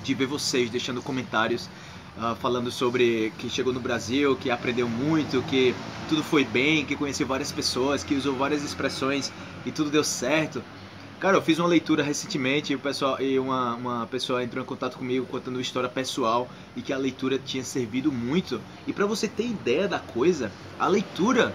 de 0.03 0.15
ver 0.15 0.27
vocês 0.27 0.69
deixando 0.69 1.01
comentários 1.01 1.69
uh, 2.17 2.35
falando 2.37 2.71
sobre 2.71 3.33
que 3.39 3.49
chegou 3.49 3.73
no 3.73 3.81
Brasil, 3.81 4.37
que 4.37 4.51
aprendeu 4.51 4.89
muito, 4.89 5.43
que 5.43 5.75
tudo 6.09 6.23
foi 6.23 6.45
bem, 6.45 6.85
que 6.85 6.97
conheceu 6.97 7.27
várias 7.27 7.53
pessoas, 7.53 8.03
que 8.03 8.15
usou 8.15 8.35
várias 8.35 8.63
expressões 8.63 9.33
e 9.65 9.71
tudo 9.71 9.91
deu 9.91 10.05
certo. 10.05 10.63
Cara, 11.21 11.37
eu 11.37 11.43
fiz 11.43 11.61
uma 11.61 11.69
leitura 11.69 12.03
recentemente 12.03 12.73
e, 12.73 12.77
o 12.77 12.81
pessoal, 12.81 13.21
e 13.23 13.39
uma, 13.39 13.77
uma 13.77 14.07
pessoa 14.09 14.43
entrou 14.43 14.63
em 14.63 14.67
contato 14.67 14.99
comigo 14.99 15.25
contando 15.27 15.55
uma 15.55 15.63
história 15.63 15.89
pessoal 15.89 16.49
e 16.77 16.83
que 16.83 16.93
a 16.93 16.99
leitura 16.99 17.39
tinha 17.39 17.63
servido 17.63 18.11
muito. 18.11 18.61
E 18.89 18.93
para 18.93 19.07
você 19.07 19.29
ter 19.29 19.45
ideia 19.45 19.87
da 19.87 20.01
coisa, 20.01 20.51
a 20.81 20.89
leitura, 20.89 21.55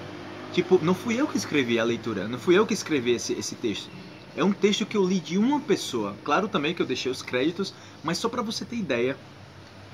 tipo, 0.54 0.80
não 0.81 0.96
fui 0.96 1.19
eu 1.19 1.28
que 1.28 1.36
escrevi 1.36 1.78
a 1.78 1.84
leitura, 1.84 2.30
não 2.30 2.40
fui 2.40 2.58
eu 2.58 2.66
que 2.66 2.74
escrevi 2.74 3.12
esse, 3.12 3.34
esse 3.34 3.56
texto. 3.56 3.90
É 4.38 4.44
um 4.44 4.54
texto 4.54 4.86
que 4.86 4.95
eu 4.95 5.04
li 5.04 5.19
de 5.19 5.36
uma 5.36 5.60
pessoa. 5.60 6.16
Claro 6.24 6.48
também 6.48 6.75
que 6.75 6.81
eu 6.81 6.86
deixei 6.86 7.12
os 7.12 7.24
créditos, 7.24 7.74
mas 8.04 8.19
só 8.19 8.30
para 8.30 8.44
você 8.44 8.63
ter 8.63 8.75
ideia 8.75 9.18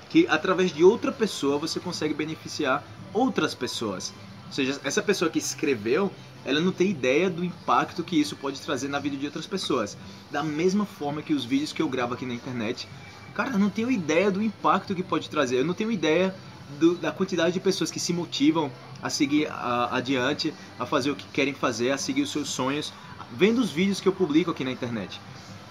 que 0.10 0.28
através 0.28 0.74
de 0.74 0.84
outra 0.84 1.14
pessoa 1.14 1.58
você 1.58 1.80
consegue 1.80 2.14
beneficiar 2.14 2.84
outras 3.14 3.56
pessoas. 3.56 4.14
Ou 4.48 4.52
seja, 4.52 4.80
essa 4.84 5.02
pessoa 5.02 5.32
que 5.32 5.40
escreveu, 5.40 6.12
ela 6.46 6.60
não 6.60 6.74
tem 6.74 6.92
ideia 6.92 7.30
do 7.30 7.44
impacto 7.44 8.04
que 8.04 8.20
isso 8.20 8.36
pode 8.36 8.60
trazer 8.60 8.90
na 8.90 9.00
vida 9.00 9.16
de 9.16 9.26
outras 9.26 9.48
pessoas. 9.48 9.98
Da 10.30 10.44
mesma 10.44 10.86
forma 10.86 11.22
que 11.22 11.34
os 11.34 11.46
vídeos 11.46 11.72
que 11.72 11.82
eu 11.82 11.88
gravo 11.88 12.14
aqui 12.14 12.26
na 12.26 12.34
internet, 12.34 12.86
cara, 13.34 13.52
eu 13.52 13.60
não 13.60 13.70
tenho 13.70 13.90
ideia 13.90 14.30
do 14.30 14.44
impacto 14.44 14.94
que 14.94 15.02
pode 15.02 15.30
trazer. 15.30 15.58
Eu 15.58 15.66
não 15.66 15.74
tenho 15.74 15.90
ideia 15.90 16.36
do, 16.80 16.96
da 16.96 17.14
quantidade 17.14 17.54
de 17.54 17.62
pessoas 17.62 17.90
que 17.90 18.00
se 18.00 18.12
motivam 18.12 18.70
a 19.02 19.10
seguir 19.10 19.48
a, 19.48 19.96
adiante, 19.96 20.54
a 20.78 20.86
fazer 20.86 21.12
o 21.12 21.16
que 21.16 21.26
querem 21.28 21.54
fazer, 21.54 21.92
a 21.92 21.98
seguir 21.98 22.22
os 22.22 22.32
seus 22.32 22.50
sonhos, 22.50 22.94
vendo 23.36 23.60
os 23.60 23.72
vídeos 23.72 24.00
que 24.00 24.08
eu 24.08 24.14
publico 24.14 24.52
aqui 24.52 24.64
na 24.64 24.72
internet. 24.72 25.20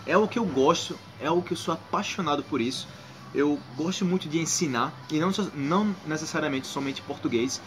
É 0.06 0.16
o 0.16 0.26
que 0.26 0.38
eu 0.38 0.44
gosto, 0.44 0.98
é 1.20 1.30
o 1.30 1.40
que 1.40 1.52
eu 1.52 1.56
sou 1.56 1.74
apaixonado 1.74 2.42
por 2.42 2.60
isso. 2.60 2.88
Eu 3.34 3.58
gosto 3.76 4.04
muito 4.04 4.28
de 4.28 4.38
ensinar 4.38 4.92
e 5.10 5.18
não, 5.18 5.30
não 5.54 5.96
necessariamente 6.06 6.66
somente 6.66 7.00
português. 7.02 7.60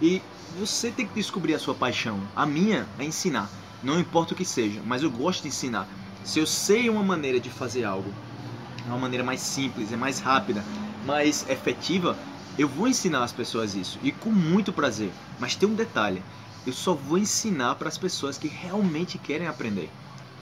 E 0.00 0.20
você 0.58 0.90
tem 0.90 1.06
que 1.06 1.14
descobrir 1.14 1.54
a 1.54 1.58
sua 1.58 1.74
paixão. 1.74 2.20
A 2.34 2.44
minha 2.44 2.86
é 2.98 3.04
ensinar, 3.04 3.48
não 3.82 4.00
importa 4.00 4.34
o 4.34 4.36
que 4.36 4.44
seja, 4.44 4.80
mas 4.84 5.02
eu 5.02 5.10
gosto 5.10 5.42
de 5.42 5.48
ensinar. 5.48 5.86
Se 6.24 6.38
eu 6.38 6.46
sei 6.46 6.90
uma 6.90 7.02
maneira 7.02 7.38
de 7.38 7.48
fazer 7.48 7.84
algo, 7.84 8.12
é 8.84 8.88
uma 8.88 8.98
maneira 8.98 9.22
mais 9.22 9.40
simples, 9.40 9.92
é 9.92 9.96
mais 9.96 10.18
rápida, 10.18 10.64
mais 11.04 11.48
efetiva, 11.48 12.16
eu 12.58 12.68
vou 12.68 12.88
ensinar 12.88 13.22
as 13.22 13.32
pessoas 13.32 13.74
isso 13.74 13.98
e 14.02 14.10
com 14.10 14.30
muito 14.30 14.72
prazer. 14.72 15.12
Mas 15.38 15.54
tem 15.54 15.68
um 15.68 15.74
detalhe: 15.74 16.22
eu 16.66 16.72
só 16.72 16.94
vou 16.94 17.16
ensinar 17.16 17.76
para 17.76 17.88
as 17.88 17.96
pessoas 17.96 18.36
que 18.36 18.48
realmente 18.48 19.18
querem 19.18 19.46
aprender. 19.46 19.88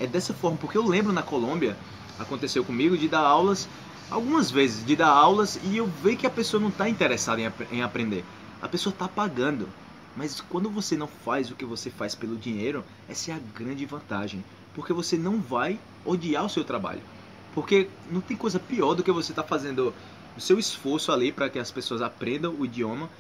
É 0.01 0.07
dessa 0.07 0.33
forma, 0.33 0.57
porque 0.57 0.79
eu 0.79 0.87
lembro 0.87 1.13
na 1.13 1.23
Colômbia, 1.23 1.77
aconteceu 2.19 2.65
comigo, 2.65 2.97
de 2.97 3.07
dar 3.07 3.21
aulas, 3.21 3.69
algumas 4.11 4.51
vezes, 4.51 4.85
de 4.87 4.97
dar 4.97 5.09
aulas 5.09 5.61
e 5.63 5.77
eu 5.77 5.87
ver 5.87 6.17
que 6.17 6.27
a 6.27 6.31
pessoa 6.31 6.61
não 6.61 6.71
está 6.71 6.89
interessada 6.89 7.43
em, 7.43 7.53
em 7.71 7.83
aprender. 7.83 8.25
A 8.63 8.69
pessoa 8.69 8.93
está 8.93 9.07
pagando. 9.07 9.69
Mas 10.17 10.41
quando 10.41 10.71
você 10.71 10.97
não 10.97 11.09
faz 11.09 11.51
o 11.51 11.57
que 11.57 11.65
você 11.65 11.91
faz 11.91 12.15
pelo 12.15 12.37
dinheiro, 12.37 12.85
essa 13.09 13.33
é 13.33 13.35
a 13.35 13.41
grande 13.55 13.85
vantagem. 13.85 14.43
Porque 14.73 14.93
você 14.93 15.17
não 15.17 15.41
vai 15.41 15.79
odiar 16.05 16.47
o 16.47 16.49
seu 16.49 16.65
trabalho. 16.65 17.03
Porque 17.53 17.89
não 18.11 18.21
tem 18.21 18.37
coisa 18.37 18.59
pior 18.59 18.95
do 18.95 19.03
que 19.03 19.13
você 19.13 19.33
estar 19.33 19.43
tá 19.43 19.49
fazendo 19.49 19.93
o 20.37 20.41
seu 20.41 20.59
esforço 20.59 21.13
ali 21.13 21.31
para 21.31 21.51
que 21.51 21.59
as 21.59 21.71
pessoas 21.71 22.01
aprendam 22.01 22.55
o 22.59 22.65
idioma 22.65 23.11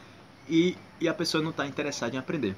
e, 0.48 0.76
e 1.00 1.08
a 1.08 1.14
pessoa 1.14 1.42
não 1.42 1.50
está 1.50 1.66
interessada 1.66 2.14
em 2.14 2.18
aprender 2.18 2.56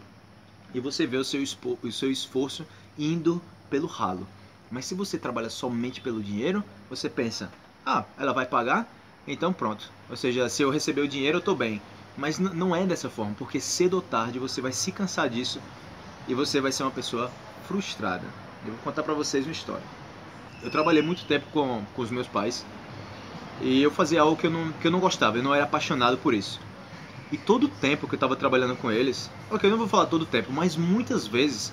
e 0.77 0.81
você 0.81 1.07
vê 1.07 1.17
o 1.17 1.25
seu, 1.25 1.43
o 1.83 1.91
seu 1.91 2.11
esforço 2.11 2.67
indo 2.99 3.41
pelo 3.71 3.87
ralo. 3.87 4.29
Mas 4.71 4.85
se 4.85 4.95
você 4.95 5.17
trabalha 5.17 5.49
somente 5.49 6.03
pelo 6.03 6.23
dinheiro, 6.23 6.63
você 6.91 7.09
pensa: 7.09 7.51
ah, 7.85 8.05
ela 8.19 8.35
vai 8.35 8.45
pagar? 8.45 8.87
Então 9.27 9.55
pronto. 9.55 9.91
Ou 10.11 10.17
seja, 10.17 10.51
se 10.51 10.63
eu 10.63 10.71
receber 10.71 11.01
o 11.01 11.09
dinheiro, 11.09 11.37
eu 11.37 11.41
estou 11.41 11.57
bem. 11.57 11.81
Mas 12.15 12.39
não 12.39 12.77
é 12.77 12.85
dessa 12.85 13.09
forma, 13.09 13.35
porque 13.39 13.59
cedo 13.59 13.95
ou 13.95 14.03
tarde 14.03 14.39
você 14.39 14.61
vai 14.61 14.73
se 14.73 14.93
cansar 14.93 15.31
disso 15.31 15.61
e 16.29 16.35
você 16.35 16.61
vai 16.61 16.73
ser 16.73 16.83
uma 16.83 16.91
pessoa 16.91 17.31
frustrada. 17.67 18.25
Eu 18.65 18.73
vou 18.73 18.83
contar 18.83 19.03
para 19.03 19.15
vocês 19.15 19.47
uma 19.47 19.53
história. 19.53 19.85
Eu 20.63 20.71
trabalhei 20.71 21.03
muito 21.03 21.25
tempo 21.25 21.47
com, 21.53 21.85
com 21.95 22.03
os 22.03 22.11
meus 22.11 22.27
pais 22.27 22.67
e 23.63 23.83
eu 23.83 23.91
fazia 23.91 24.21
algo 24.21 24.37
que 24.37 24.47
eu, 24.47 24.51
não, 24.51 24.73
que 24.73 24.87
eu 24.87 24.91
não 24.91 25.01
gostava, 25.01 25.39
eu 25.39 25.43
não 25.43 25.55
era 25.55 25.65
apaixonado 25.65 26.19
por 26.19 26.35
isso. 26.35 26.61
E 27.31 27.37
todo 27.37 27.65
o 27.65 27.69
tempo 27.69 28.07
que 28.07 28.15
eu 28.15 28.17
estava 28.17 28.37
trabalhando 28.37 28.77
com 28.77 28.91
eles, 28.91 29.31
ok, 29.51 29.69
eu 29.69 29.73
não 29.73 29.79
vou 29.79 29.89
falar 29.89 30.07
todo 30.07 30.23
o 30.23 30.27
tempo, 30.27 30.53
mas 30.53 30.77
muitas 30.77 31.27
vezes, 31.27 31.73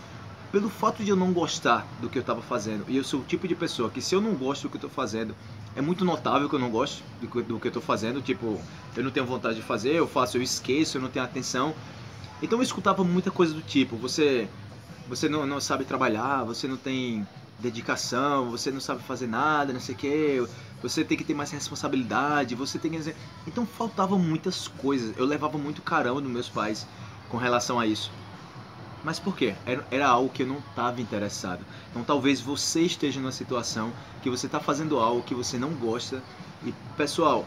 pelo 0.51 0.69
fato 0.69 1.03
de 1.03 1.09
eu 1.09 1.15
não 1.15 1.31
gostar 1.31 1.87
do 2.01 2.09
que 2.09 2.17
eu 2.17 2.21
estava 2.21 2.41
fazendo, 2.41 2.85
e 2.87 2.97
eu 2.97 3.03
sou 3.03 3.19
o 3.19 3.23
tipo 3.23 3.47
de 3.47 3.55
pessoa 3.55 3.89
que 3.89 4.01
se 4.01 4.15
eu 4.15 4.21
não 4.21 4.33
gosto 4.33 4.63
do 4.63 4.69
que 4.69 4.75
eu 4.75 4.79
estou 4.79 4.89
fazendo, 4.89 5.35
é 5.75 5.81
muito 5.81 6.03
notável 6.03 6.49
que 6.49 6.55
eu 6.55 6.59
não 6.59 6.71
gosto 6.71 7.03
do 7.21 7.27
que, 7.27 7.41
do 7.43 7.59
que 7.59 7.67
eu 7.67 7.69
estou 7.69 7.83
fazendo, 7.83 8.21
tipo, 8.21 8.59
eu 8.95 9.03
não 9.03 9.11
tenho 9.11 9.25
vontade 9.25 9.55
de 9.55 9.61
fazer, 9.61 9.93
eu 9.93 10.07
faço, 10.07 10.37
eu 10.37 10.41
esqueço, 10.41 10.97
eu 10.97 11.01
não 11.01 11.09
tenho 11.09 11.25
atenção. 11.25 11.73
Então 12.41 12.57
eu 12.57 12.63
escutava 12.63 13.03
muita 13.03 13.29
coisa 13.29 13.53
do 13.53 13.61
tipo, 13.61 13.95
você, 13.95 14.47
você 15.07 15.29
não, 15.29 15.45
não 15.45 15.61
sabe 15.61 15.85
trabalhar, 15.85 16.43
você 16.43 16.67
não 16.67 16.77
tem 16.77 17.25
dedicação, 17.59 18.49
você 18.49 18.71
não 18.71 18.79
sabe 18.79 19.01
fazer 19.03 19.27
nada, 19.27 19.71
não 19.71 19.79
sei 19.79 19.95
o 19.95 19.97
que, 19.97 20.47
você 20.83 21.03
tem 21.03 21.17
que 21.17 21.23
ter 21.23 21.33
mais 21.33 21.49
responsabilidade, 21.49 22.55
você 22.55 22.77
tem 22.77 22.91
que. 22.91 23.15
Então 23.47 23.65
faltavam 23.65 24.19
muitas 24.19 24.67
coisas. 24.67 25.17
Eu 25.17 25.25
levava 25.25 25.57
muito 25.57 25.81
caramba 25.81 26.19
dos 26.19 26.29
meus 26.29 26.49
pais 26.49 26.85
com 27.29 27.37
relação 27.37 27.79
a 27.79 27.87
isso. 27.87 28.11
Mas 29.01 29.17
por 29.17 29.35
quê? 29.35 29.55
Era, 29.65 29.87
era 29.89 30.07
algo 30.07 30.29
que 30.29 30.43
eu 30.43 30.47
não 30.47 30.57
estava 30.57 30.99
interessado. 30.99 31.65
Então 31.89 32.03
talvez 32.03 32.41
você 32.41 32.81
esteja 32.81 33.19
numa 33.19 33.31
situação 33.31 33.93
que 34.21 34.29
você 34.29 34.45
está 34.45 34.59
fazendo 34.59 34.99
algo 34.99 35.23
que 35.23 35.33
você 35.33 35.57
não 35.57 35.69
gosta. 35.69 36.21
E 36.65 36.73
pessoal, 36.97 37.45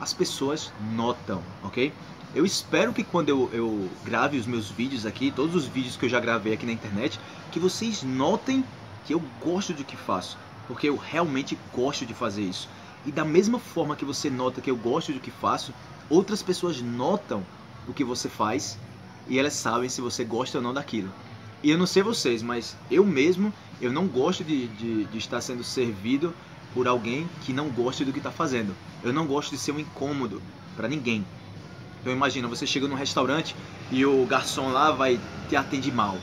as 0.00 0.14
pessoas 0.14 0.72
notam, 0.94 1.42
ok? 1.64 1.92
Eu 2.34 2.44
espero 2.44 2.92
que 2.92 3.02
quando 3.02 3.30
eu, 3.30 3.50
eu 3.52 3.90
grave 4.04 4.38
os 4.38 4.46
meus 4.46 4.70
vídeos 4.70 5.06
aqui, 5.06 5.32
todos 5.32 5.56
os 5.56 5.66
vídeos 5.66 5.96
que 5.96 6.04
eu 6.04 6.08
já 6.08 6.20
gravei 6.20 6.52
aqui 6.52 6.66
na 6.66 6.72
internet, 6.72 7.18
que 7.50 7.58
vocês 7.58 8.02
notem 8.02 8.64
que 9.06 9.14
eu 9.14 9.22
gosto 9.42 9.72
do 9.72 9.84
que 9.84 9.96
faço, 9.96 10.36
porque 10.66 10.88
eu 10.88 10.96
realmente 10.96 11.58
gosto 11.74 12.04
de 12.04 12.14
fazer 12.14 12.42
isso. 12.42 12.68
E 13.04 13.12
da 13.12 13.24
mesma 13.24 13.58
forma 13.58 13.96
que 13.96 14.04
você 14.04 14.28
nota 14.28 14.60
que 14.60 14.70
eu 14.70 14.76
gosto 14.76 15.12
do 15.12 15.20
que 15.20 15.30
faço, 15.30 15.72
outras 16.10 16.42
pessoas 16.42 16.80
notam 16.80 17.44
o 17.86 17.92
que 17.92 18.04
você 18.04 18.28
faz 18.28 18.78
e 19.28 19.38
elas 19.38 19.52
sabem 19.54 19.88
se 19.88 20.00
você 20.00 20.24
gosta 20.24 20.58
ou 20.58 20.64
não 20.64 20.74
daquilo. 20.74 21.12
E 21.62 21.70
eu 21.70 21.78
não 21.78 21.86
sei 21.86 22.02
vocês, 22.02 22.42
mas 22.42 22.76
eu 22.90 23.04
mesmo, 23.04 23.52
eu 23.80 23.92
não 23.92 24.06
gosto 24.06 24.44
de, 24.44 24.68
de, 24.68 25.04
de 25.04 25.18
estar 25.18 25.40
sendo 25.40 25.64
servido 25.64 26.34
por 26.74 26.86
alguém 26.86 27.28
que 27.42 27.52
não 27.52 27.68
gosta 27.68 28.04
do 28.04 28.12
que 28.12 28.18
está 28.18 28.30
fazendo. 28.30 28.74
Eu 29.02 29.12
não 29.12 29.26
gosto 29.26 29.50
de 29.50 29.58
ser 29.58 29.72
um 29.72 29.78
incômodo 29.78 30.42
para 30.76 30.88
ninguém. 30.88 31.24
Então 32.00 32.12
imagina, 32.12 32.46
você 32.46 32.66
chega 32.66 32.86
num 32.86 32.94
restaurante 32.94 33.56
e 33.90 34.04
o 34.04 34.24
garçom 34.26 34.68
lá 34.70 34.90
vai 34.90 35.18
te 35.48 35.56
atender 35.56 35.92
mal. 35.92 36.16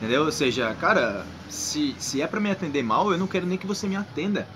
Entendeu? 0.00 0.24
Ou 0.24 0.32
seja, 0.32 0.74
cara, 0.76 1.26
se, 1.50 1.94
se 1.98 2.22
é 2.22 2.26
para 2.26 2.40
me 2.40 2.50
atender 2.50 2.82
mal, 2.82 3.12
eu 3.12 3.18
não 3.18 3.26
quero 3.26 3.44
nem 3.44 3.58
que 3.58 3.66
você 3.66 3.86
me 3.86 3.96
atenda. 3.96 4.48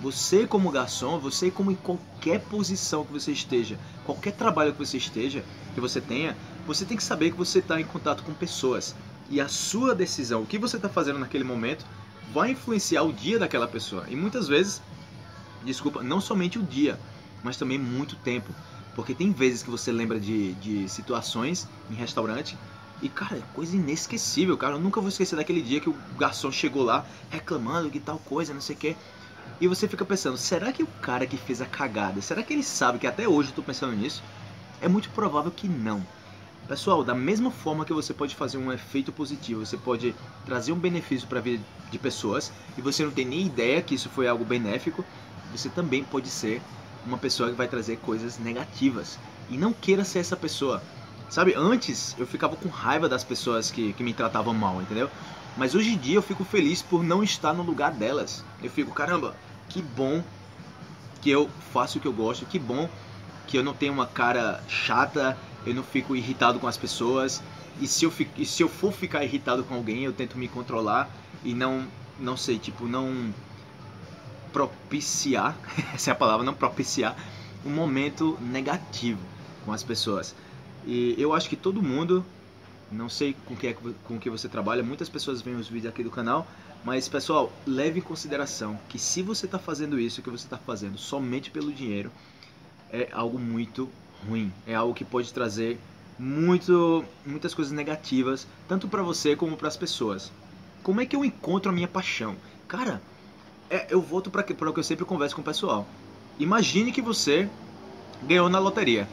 Você 0.00 0.46
como 0.46 0.70
garçom, 0.70 1.18
você 1.18 1.50
como 1.50 1.72
em 1.72 1.74
qualquer 1.74 2.40
posição 2.42 3.04
que 3.04 3.12
você 3.12 3.32
esteja, 3.32 3.76
qualquer 4.06 4.34
trabalho 4.34 4.72
que 4.72 4.78
você 4.78 4.96
esteja, 4.96 5.42
que 5.74 5.80
você 5.80 6.00
tenha, 6.00 6.36
você 6.64 6.84
tem 6.84 6.96
que 6.96 7.02
saber 7.02 7.32
que 7.32 7.36
você 7.36 7.58
está 7.58 7.80
em 7.80 7.84
contato 7.84 8.22
com 8.22 8.32
pessoas. 8.32 8.94
E 9.28 9.40
a 9.40 9.48
sua 9.48 9.96
decisão, 9.96 10.42
o 10.42 10.46
que 10.46 10.58
você 10.58 10.76
está 10.76 10.88
fazendo 10.88 11.18
naquele 11.18 11.42
momento, 11.42 11.84
vai 12.32 12.52
influenciar 12.52 13.02
o 13.02 13.12
dia 13.12 13.36
daquela 13.36 13.66
pessoa. 13.66 14.04
E 14.08 14.14
muitas 14.14 14.46
vezes, 14.46 14.80
desculpa, 15.64 16.04
não 16.04 16.20
somente 16.20 16.56
o 16.56 16.62
dia, 16.62 17.00
mas 17.42 17.56
também 17.56 17.78
muito 17.78 18.14
tempo. 18.14 18.54
Porque 18.94 19.12
tem 19.12 19.32
vezes 19.32 19.60
que 19.60 19.70
você 19.70 19.90
lembra 19.90 20.20
de, 20.20 20.52
de 20.54 20.88
situações 20.88 21.66
em 21.90 21.94
restaurante 21.94 22.56
e, 23.04 23.08
cara, 23.10 23.36
é 23.36 23.42
coisa 23.54 23.76
inesquecível, 23.76 24.56
cara. 24.56 24.76
Eu 24.76 24.80
nunca 24.80 24.98
vou 24.98 25.10
esquecer 25.10 25.36
daquele 25.36 25.60
dia 25.60 25.78
que 25.78 25.90
o 25.90 25.96
garçom 26.18 26.50
chegou 26.50 26.82
lá 26.82 27.04
reclamando 27.28 27.90
que 27.90 28.00
tal 28.00 28.18
coisa, 28.18 28.54
não 28.54 28.62
sei 28.62 28.74
o 28.74 28.78
quê. 28.78 28.96
E 29.60 29.68
você 29.68 29.86
fica 29.86 30.06
pensando, 30.06 30.38
será 30.38 30.72
que 30.72 30.82
o 30.82 30.86
cara 31.02 31.26
que 31.26 31.36
fez 31.36 31.60
a 31.60 31.66
cagada, 31.66 32.22
será 32.22 32.42
que 32.42 32.54
ele 32.54 32.62
sabe 32.62 32.98
que 32.98 33.06
até 33.06 33.28
hoje 33.28 33.50
eu 33.50 33.54
tô 33.56 33.62
pensando 33.62 33.94
nisso? 33.94 34.22
É 34.80 34.88
muito 34.88 35.10
provável 35.10 35.50
que 35.50 35.68
não. 35.68 36.04
Pessoal, 36.66 37.04
da 37.04 37.14
mesma 37.14 37.50
forma 37.50 37.84
que 37.84 37.92
você 37.92 38.14
pode 38.14 38.34
fazer 38.34 38.56
um 38.56 38.72
efeito 38.72 39.12
positivo, 39.12 39.66
você 39.66 39.76
pode 39.76 40.14
trazer 40.46 40.72
um 40.72 40.78
benefício 40.78 41.28
para 41.28 41.40
a 41.40 41.42
vida 41.42 41.62
de 41.90 41.98
pessoas 41.98 42.50
e 42.78 42.80
você 42.80 43.04
não 43.04 43.10
tem 43.10 43.26
nem 43.26 43.46
ideia 43.46 43.82
que 43.82 43.94
isso 43.94 44.08
foi 44.08 44.26
algo 44.26 44.46
benéfico, 44.46 45.04
você 45.52 45.68
também 45.68 46.02
pode 46.02 46.30
ser 46.30 46.62
uma 47.04 47.18
pessoa 47.18 47.50
que 47.50 47.54
vai 47.54 47.68
trazer 47.68 47.98
coisas 47.98 48.38
negativas. 48.38 49.18
E 49.50 49.58
não 49.58 49.74
queira 49.74 50.04
ser 50.04 50.20
essa 50.20 50.36
pessoa. 50.36 50.82
Sabe, 51.28 51.54
antes 51.56 52.14
eu 52.18 52.26
ficava 52.26 52.54
com 52.56 52.68
raiva 52.68 53.08
das 53.08 53.24
pessoas 53.24 53.70
que, 53.70 53.92
que 53.92 54.02
me 54.02 54.14
tratavam 54.14 54.54
mal, 54.54 54.80
entendeu? 54.80 55.10
Mas 55.56 55.74
hoje 55.74 55.90
em 55.90 55.98
dia 55.98 56.16
eu 56.16 56.22
fico 56.22 56.44
feliz 56.44 56.82
por 56.82 57.02
não 57.02 57.22
estar 57.22 57.52
no 57.52 57.62
lugar 57.62 57.92
delas. 57.92 58.44
Eu 58.62 58.70
fico, 58.70 58.92
caramba, 58.92 59.34
que 59.68 59.80
bom 59.80 60.22
que 61.20 61.30
eu 61.30 61.48
faço 61.72 61.98
o 61.98 62.00
que 62.00 62.06
eu 62.06 62.12
gosto, 62.12 62.44
que 62.46 62.58
bom 62.58 62.88
que 63.46 63.56
eu 63.56 63.62
não 63.62 63.72
tenho 63.74 63.92
uma 63.92 64.06
cara 64.06 64.62
chata, 64.68 65.36
eu 65.66 65.74
não 65.74 65.82
fico 65.82 66.16
irritado 66.16 66.58
com 66.58 66.66
as 66.66 66.76
pessoas. 66.76 67.42
E 67.80 67.86
se 67.86 68.04
eu, 68.04 68.10
fico, 68.10 68.32
e 68.40 68.46
se 68.46 68.62
eu 68.62 68.68
for 68.68 68.92
ficar 68.92 69.24
irritado 69.24 69.64
com 69.64 69.74
alguém, 69.74 70.04
eu 70.04 70.12
tento 70.12 70.38
me 70.38 70.48
controlar 70.48 71.10
e 71.44 71.54
não, 71.54 71.86
não 72.18 72.36
sei, 72.36 72.58
tipo, 72.58 72.86
não 72.86 73.32
propiciar, 74.52 75.56
essa 75.94 76.10
é 76.10 76.12
a 76.12 76.14
palavra, 76.14 76.44
não 76.44 76.54
propiciar 76.54 77.16
um 77.64 77.70
momento 77.70 78.38
negativo 78.40 79.20
com 79.64 79.72
as 79.72 79.82
pessoas. 79.82 80.34
E 80.86 81.14
eu 81.18 81.32
acho 81.32 81.48
que 81.48 81.56
todo 81.56 81.82
mundo, 81.82 82.24
não 82.90 83.08
sei 83.08 83.34
com 83.46 83.56
que, 83.56 83.68
é, 83.68 83.76
com 84.04 84.18
que 84.18 84.28
você 84.28 84.48
trabalha, 84.48 84.82
muitas 84.82 85.08
pessoas 85.08 85.40
veem 85.40 85.56
os 85.56 85.68
vídeos 85.68 85.92
aqui 85.92 86.02
do 86.02 86.10
canal, 86.10 86.46
mas 86.84 87.08
pessoal, 87.08 87.50
leve 87.66 88.00
em 88.00 88.02
consideração 88.02 88.78
que 88.88 88.98
se 88.98 89.22
você 89.22 89.46
está 89.46 89.58
fazendo 89.58 89.98
isso, 89.98 90.20
que 90.20 90.28
você 90.28 90.44
está 90.44 90.58
fazendo 90.58 90.98
somente 90.98 91.50
pelo 91.50 91.72
dinheiro, 91.72 92.10
é 92.92 93.08
algo 93.12 93.38
muito 93.38 93.88
ruim, 94.28 94.52
é 94.66 94.74
algo 94.74 94.94
que 94.94 95.04
pode 95.04 95.32
trazer 95.32 95.78
muito, 96.18 97.04
muitas 97.24 97.54
coisas 97.54 97.72
negativas, 97.72 98.46
tanto 98.68 98.86
para 98.86 99.02
você 99.02 99.34
como 99.34 99.56
para 99.56 99.68
as 99.68 99.76
pessoas. 99.76 100.30
Como 100.82 101.00
é 101.00 101.06
que 101.06 101.16
eu 101.16 101.24
encontro 101.24 101.70
a 101.70 101.74
minha 101.74 101.88
paixão? 101.88 102.36
Cara, 102.68 103.00
é, 103.70 103.86
eu 103.88 104.00
volto 104.00 104.30
para 104.30 104.42
o 104.42 104.72
que 104.72 104.80
eu 104.80 104.84
sempre 104.84 105.04
converso 105.04 105.34
com 105.34 105.40
o 105.40 105.44
pessoal. 105.44 105.88
Imagine 106.38 106.92
que 106.92 107.00
você 107.00 107.48
ganhou 108.22 108.48
na 108.48 108.58
loteria 108.58 109.08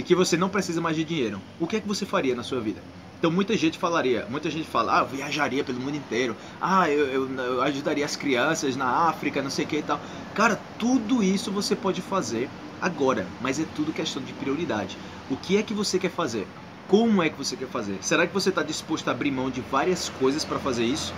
e 0.00 0.02
que 0.02 0.14
você 0.14 0.34
não 0.34 0.48
precisa 0.48 0.80
mais 0.80 0.96
de 0.96 1.04
dinheiro. 1.04 1.38
O 1.60 1.66
que 1.66 1.76
é 1.76 1.80
que 1.80 1.86
você 1.86 2.06
faria 2.06 2.34
na 2.34 2.42
sua 2.42 2.58
vida? 2.58 2.80
Então 3.18 3.30
muita 3.30 3.54
gente 3.54 3.76
falaria, 3.76 4.26
muita 4.30 4.50
gente 4.50 4.66
fala, 4.66 4.96
ah, 4.96 5.02
eu 5.02 5.06
viajaria 5.06 5.62
pelo 5.62 5.78
mundo 5.78 5.94
inteiro, 5.94 6.34
ah, 6.58 6.88
eu, 6.88 7.06
eu, 7.06 7.36
eu 7.36 7.60
ajudaria 7.60 8.02
as 8.02 8.16
crianças 8.16 8.76
na 8.76 8.86
África, 8.86 9.42
não 9.42 9.50
sei 9.50 9.66
o 9.66 9.68
que 9.68 9.76
e 9.76 9.82
tal. 9.82 10.00
Cara, 10.34 10.58
tudo 10.78 11.22
isso 11.22 11.52
você 11.52 11.76
pode 11.76 12.00
fazer 12.00 12.48
agora, 12.80 13.26
mas 13.42 13.60
é 13.60 13.64
tudo 13.76 13.92
questão 13.92 14.22
de 14.22 14.32
prioridade. 14.32 14.96
O 15.28 15.36
que 15.36 15.58
é 15.58 15.62
que 15.62 15.74
você 15.74 15.98
quer 15.98 16.10
fazer? 16.10 16.46
Como 16.88 17.22
é 17.22 17.28
que 17.28 17.36
você 17.36 17.54
quer 17.54 17.68
fazer? 17.68 17.98
Será 18.00 18.26
que 18.26 18.32
você 18.32 18.48
está 18.48 18.62
disposto 18.62 19.06
a 19.08 19.10
abrir 19.10 19.30
mão 19.30 19.50
de 19.50 19.60
várias 19.60 20.08
coisas 20.08 20.46
para 20.46 20.58
fazer 20.58 20.84
isso? 20.84 21.12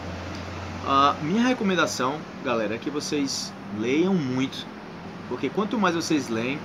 A 0.84 1.14
minha 1.22 1.46
recomendação, 1.46 2.18
galera, 2.44 2.74
é 2.74 2.78
que 2.78 2.90
vocês 2.90 3.52
leiam 3.78 4.12
muito, 4.12 4.66
porque 5.28 5.48
quanto 5.48 5.78
mais 5.78 5.94
vocês 5.94 6.28
leem, 6.28 6.58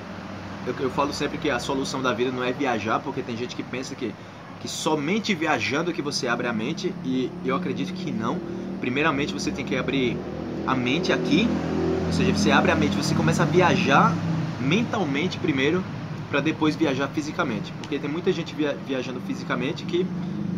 eu, 0.67 0.75
eu, 0.79 0.89
falo 0.89 1.13
sempre 1.13 1.37
que 1.37 1.49
a 1.49 1.59
solução 1.59 2.01
da 2.01 2.13
vida 2.13 2.29
não 2.29 2.43
é 2.43 2.51
viajar, 2.51 2.99
porque 2.99 3.21
tem 3.21 3.37
gente 3.37 3.55
que 3.55 3.63
pensa 3.63 3.95
que, 3.95 4.13
que 4.59 4.67
somente 4.67 5.33
viajando 5.33 5.93
que 5.93 6.01
você 6.01 6.27
abre 6.27 6.47
a 6.47 6.53
mente, 6.53 6.93
e 7.05 7.31
eu 7.45 7.55
acredito 7.55 7.93
que 7.93 8.11
não. 8.11 8.37
Primeiramente 8.81 9.33
você 9.33 9.49
tem 9.49 9.63
que 9.63 9.75
abrir 9.75 10.17
a 10.65 10.75
mente 10.75 11.13
aqui, 11.13 11.47
ou 12.05 12.11
seja, 12.11 12.33
você 12.33 12.51
abre 12.51 12.71
a 12.71 12.75
mente, 12.75 12.97
você 12.97 13.15
começa 13.15 13.43
a 13.43 13.45
viajar 13.45 14.13
mentalmente 14.59 15.37
primeiro, 15.37 15.83
para 16.29 16.41
depois 16.41 16.75
viajar 16.75 17.07
fisicamente, 17.07 17.71
porque 17.79 17.97
tem 17.97 18.09
muita 18.09 18.33
gente 18.33 18.53
via, 18.53 18.77
viajando 18.85 19.21
fisicamente 19.21 19.85
que 19.85 20.05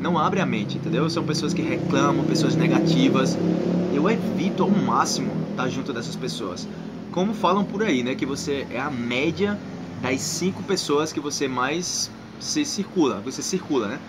não 0.02 0.18
abre 0.18 0.42
a 0.42 0.46
mente, 0.46 0.78
entendeu? 0.78 1.08
São 1.12 1.24
pessoas 1.24 1.54
que 1.54 1.62
reclamam, 1.62 2.26
pessoas 2.26 2.56
negativas. 2.56 3.38
Eu 3.94 4.10
evito 4.10 4.64
ao 4.64 4.70
máximo 4.70 5.32
estar 5.52 5.70
junto 5.70 5.94
dessas 5.94 6.16
pessoas. 6.16 6.68
Como 7.12 7.36
falam 7.36 7.64
por 7.64 7.84
aí, 7.84 8.02
né? 8.02 8.16
Que 8.16 8.26
você 8.26 8.66
é 8.72 8.80
a 8.80 8.90
média 8.90 9.60
das 10.02 10.22
cinco 10.22 10.64
pessoas 10.64 11.12
que 11.12 11.20
você 11.20 11.48
mais 11.48 12.10
se 12.40 12.64
circula, 12.66 13.20
você 13.20 13.42
circula, 13.42 13.88
né? 13.88 14.00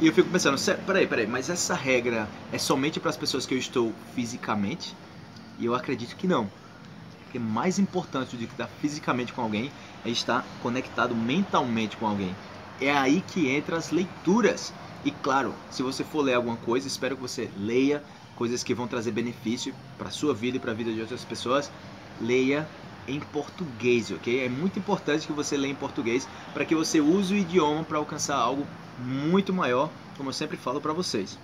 E 0.00 0.06
eu 0.06 0.12
fico 0.12 0.28
pensando, 0.28 0.58
peraí, 0.84 1.06
peraí, 1.06 1.26
mas 1.26 1.48
essa 1.48 1.74
regra 1.74 2.28
é 2.52 2.58
somente 2.58 2.98
para 2.98 3.10
as 3.10 3.16
pessoas 3.16 3.46
que 3.46 3.54
eu 3.54 3.58
estou 3.58 3.92
fisicamente? 4.14 4.94
E 5.58 5.64
eu 5.64 5.74
acredito 5.74 6.16
que 6.16 6.26
não. 6.26 6.50
Porque 7.22 7.38
mais 7.38 7.78
importante 7.78 8.36
do 8.36 8.46
que 8.46 8.52
estar 8.52 8.68
fisicamente 8.80 9.32
com 9.32 9.40
alguém 9.40 9.70
é 10.04 10.10
estar 10.10 10.44
conectado 10.62 11.14
mentalmente 11.14 11.96
com 11.96 12.06
alguém. 12.06 12.34
É 12.80 12.92
aí 12.92 13.22
que 13.28 13.48
entra 13.48 13.76
as 13.76 13.90
leituras. 13.90 14.72
E 15.04 15.10
claro, 15.10 15.54
se 15.70 15.82
você 15.82 16.02
for 16.02 16.22
ler 16.22 16.34
alguma 16.34 16.56
coisa, 16.56 16.88
espero 16.88 17.14
que 17.16 17.22
você 17.22 17.48
leia 17.56 18.02
coisas 18.34 18.64
que 18.64 18.74
vão 18.74 18.88
trazer 18.88 19.12
benefício 19.12 19.72
para 19.96 20.10
sua 20.10 20.34
vida 20.34 20.56
e 20.56 20.60
para 20.60 20.72
a 20.72 20.74
vida 20.74 20.92
de 20.92 21.00
outras 21.00 21.24
pessoas. 21.24 21.70
Leia 22.20 22.68
em 23.06 23.20
português, 23.20 24.10
ok? 24.10 24.44
É 24.44 24.48
muito 24.48 24.78
importante 24.78 25.26
que 25.26 25.32
você 25.32 25.56
leia 25.56 25.72
em 25.72 25.76
português 25.76 26.28
para 26.52 26.64
que 26.64 26.74
você 26.74 27.00
use 27.00 27.34
o 27.34 27.36
idioma 27.36 27.84
para 27.84 27.98
alcançar 27.98 28.36
algo 28.36 28.66
muito 28.98 29.52
maior, 29.52 29.90
como 30.16 30.28
eu 30.28 30.32
sempre 30.32 30.56
falo 30.56 30.80
para 30.80 30.92
vocês. 30.92 31.38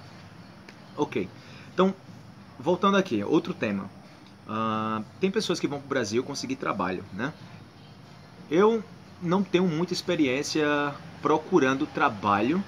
Ok, 0.97 1.29
então 1.73 1.95
voltando 2.59 2.97
aqui, 2.97 3.23
outro 3.25 3.55
tema. 3.55 3.91
Uh, 4.47 5.05
tem 5.21 5.31
pessoas 5.31 5.61
que 5.61 5.69
vão 5.69 5.79
para 5.79 5.87
o 5.87 5.89
Brasil 5.89 6.25
conseguir 6.25 6.57
trabalho, 6.57 7.05
né? 7.13 7.33
Eu 8.51 8.83
não 9.23 9.43
tenho 9.43 9.67
muita 9.67 9.93
experiência 9.93 10.95
procurando 11.23 11.87
trabalho 11.87 12.63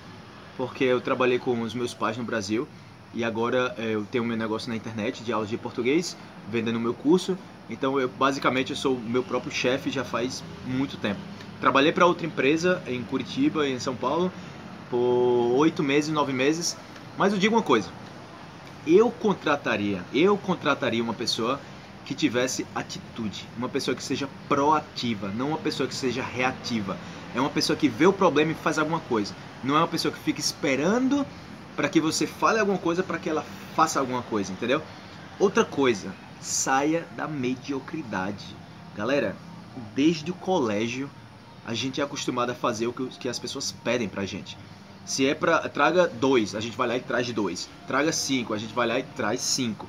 porque 0.56 0.84
eu 0.84 1.00
trabalhei 1.00 1.38
com 1.38 1.60
os 1.62 1.74
meus 1.74 1.94
pais 1.94 2.16
no 2.16 2.24
Brasil 2.24 2.68
e 3.14 3.24
agora 3.24 3.74
é, 3.78 3.94
eu 3.94 4.04
tenho 4.10 4.24
meu 4.24 4.36
negócio 4.36 4.68
na 4.68 4.76
internet 4.76 5.22
de 5.22 5.32
aulas 5.32 5.48
de 5.48 5.56
português, 5.56 6.16
vendendo 6.50 6.80
meu 6.80 6.94
curso. 6.94 7.36
Então 7.68 7.98
eu 8.00 8.08
basicamente 8.08 8.70
eu 8.70 8.76
sou 8.76 8.98
meu 8.98 9.22
próprio 9.22 9.52
chefe 9.52 9.90
já 9.90 10.04
faz 10.04 10.42
muito 10.66 10.96
tempo. 10.96 11.20
Trabalhei 11.60 11.92
para 11.92 12.06
outra 12.06 12.26
empresa 12.26 12.82
em 12.86 13.02
Curitiba, 13.02 13.68
em 13.68 13.78
São 13.78 13.94
Paulo, 13.94 14.32
por 14.90 15.54
oito 15.56 15.82
meses, 15.82 16.10
nove 16.10 16.32
meses. 16.32 16.76
Mas 17.16 17.32
eu 17.32 17.38
digo 17.38 17.54
uma 17.54 17.62
coisa: 17.62 17.88
eu 18.86 19.10
contrataria, 19.10 20.02
eu 20.12 20.36
contrataria 20.36 21.02
uma 21.02 21.14
pessoa 21.14 21.60
que 22.04 22.14
tivesse 22.14 22.66
atitude, 22.74 23.46
uma 23.56 23.68
pessoa 23.68 23.94
que 23.94 24.02
seja 24.02 24.28
proativa, 24.48 25.28
não 25.28 25.48
uma 25.48 25.58
pessoa 25.58 25.88
que 25.88 25.94
seja 25.94 26.22
reativa. 26.22 26.96
É 27.34 27.40
uma 27.40 27.48
pessoa 27.48 27.76
que 27.76 27.88
vê 27.88 28.06
o 28.06 28.12
problema 28.12 28.52
e 28.52 28.54
faz 28.54 28.78
alguma 28.78 29.00
coisa. 29.00 29.34
Não 29.62 29.76
é 29.76 29.78
uma 29.78 29.88
pessoa 29.88 30.12
que 30.12 30.18
fica 30.18 30.40
esperando 30.40 31.24
para 31.76 31.88
que 31.88 32.00
você 32.00 32.26
fale 32.26 32.58
alguma 32.58 32.78
coisa 32.78 33.02
para 33.02 33.18
que 33.18 33.28
ela 33.28 33.44
faça 33.74 33.98
alguma 33.98 34.22
coisa, 34.22 34.52
entendeu? 34.52 34.82
Outra 35.38 35.64
coisa, 35.64 36.14
saia 36.40 37.06
da 37.16 37.26
mediocridade. 37.26 38.44
Galera, 38.94 39.36
desde 39.94 40.30
o 40.30 40.34
colégio 40.34 41.08
a 41.64 41.74
gente 41.74 42.00
é 42.00 42.04
acostumado 42.04 42.50
a 42.50 42.54
fazer 42.54 42.86
o 42.86 42.92
que, 42.92 43.28
as 43.28 43.38
pessoas 43.38 43.72
pedem 43.84 44.08
pra 44.08 44.26
gente. 44.26 44.58
Se 45.04 45.26
é 45.26 45.34
pra. 45.34 45.68
Traga 45.68 46.06
dois, 46.06 46.54
a 46.54 46.60
gente 46.60 46.76
vai 46.76 46.88
lá 46.88 46.96
e 46.96 47.00
traz 47.00 47.30
dois. 47.32 47.68
Traga 47.86 48.12
cinco, 48.12 48.54
a 48.54 48.58
gente 48.58 48.74
vai 48.74 48.86
lá 48.86 48.98
e 48.98 49.02
traz 49.02 49.40
cinco. 49.40 49.88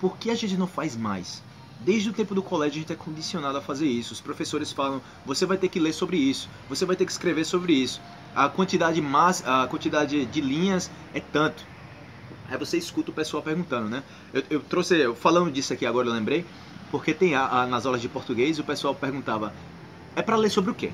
Por 0.00 0.18
que 0.18 0.30
a 0.30 0.34
gente 0.34 0.56
não 0.56 0.66
faz 0.66 0.96
mais? 0.96 1.42
Desde 1.80 2.10
o 2.10 2.12
tempo 2.12 2.34
do 2.34 2.42
colégio 2.42 2.78
a 2.78 2.80
gente 2.80 2.92
é 2.92 2.96
condicionado 2.96 3.58
a 3.58 3.62
fazer 3.62 3.86
isso. 3.86 4.12
Os 4.12 4.20
professores 4.20 4.72
falam: 4.72 5.00
você 5.24 5.46
vai 5.46 5.58
ter 5.58 5.68
que 5.68 5.80
ler 5.80 5.92
sobre 5.92 6.16
isso, 6.16 6.48
você 6.68 6.84
vai 6.84 6.96
ter 6.96 7.04
que 7.04 7.12
escrever 7.12 7.44
sobre 7.44 7.72
isso. 7.72 8.00
A 8.36 8.50
quantidade, 8.50 9.00
mas, 9.00 9.42
a 9.46 9.66
quantidade 9.66 10.26
de 10.26 10.40
linhas 10.42 10.90
é 11.14 11.20
tanto. 11.20 11.64
Aí 12.50 12.58
você 12.58 12.76
escuta 12.76 13.10
o 13.10 13.14
pessoal 13.14 13.42
perguntando, 13.42 13.88
né? 13.88 14.02
Eu, 14.32 14.42
eu 14.50 14.60
trouxe, 14.60 15.10
falando 15.14 15.50
disso 15.50 15.72
aqui 15.72 15.86
agora, 15.86 16.06
eu 16.06 16.12
lembrei, 16.12 16.44
porque 16.90 17.14
tem 17.14 17.34
a, 17.34 17.46
a, 17.46 17.66
nas 17.66 17.86
aulas 17.86 18.02
de 18.02 18.10
português 18.10 18.58
o 18.58 18.64
pessoal 18.64 18.94
perguntava: 18.94 19.54
é 20.14 20.20
para 20.20 20.36
ler 20.36 20.50
sobre 20.50 20.70
o 20.70 20.74
quê? 20.74 20.92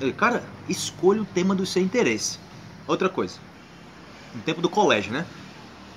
Eu, 0.00 0.12
cara, 0.14 0.42
escolha 0.68 1.22
o 1.22 1.24
tema 1.24 1.54
do 1.54 1.64
seu 1.64 1.80
interesse. 1.80 2.40
Outra 2.88 3.08
coisa, 3.08 3.38
no 4.34 4.42
tempo 4.42 4.60
do 4.60 4.68
colégio, 4.68 5.12
né? 5.12 5.24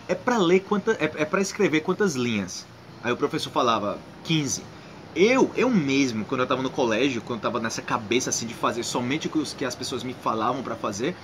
É 0.07 0.13
para 0.13 0.38
ler 0.38 0.60
quantas, 0.60 0.96
é, 1.01 1.05
é 1.15 1.25
para 1.25 1.41
escrever 1.41 1.81
quantas 1.81 2.15
linhas? 2.15 2.67
Aí 3.03 3.12
o 3.12 3.17
professor 3.17 3.50
falava 3.50 3.98
15. 4.24 4.63
Eu, 5.16 5.52
eu 5.56 5.70
mesmo, 5.70 6.26
quando 6.26 6.42
eu 6.42 6.46
estava 6.46 6.62
no 6.62 6.70
colégio, 6.70 7.22
quando 7.22 7.40
eu 7.40 7.48
estava 7.48 7.60
nessa 7.60 7.82
cabeça 7.82 8.30
assim 8.30 8.46
de 8.46 8.54
fazer 8.54 8.84
somente 8.84 9.28
o 9.28 9.32
que, 9.32 9.66
as 9.66 9.76
pessoas 9.76 10.04
me 10.04 10.14
falavam 10.14 10.62
para 10.62 10.76
fazer, 10.76 11.16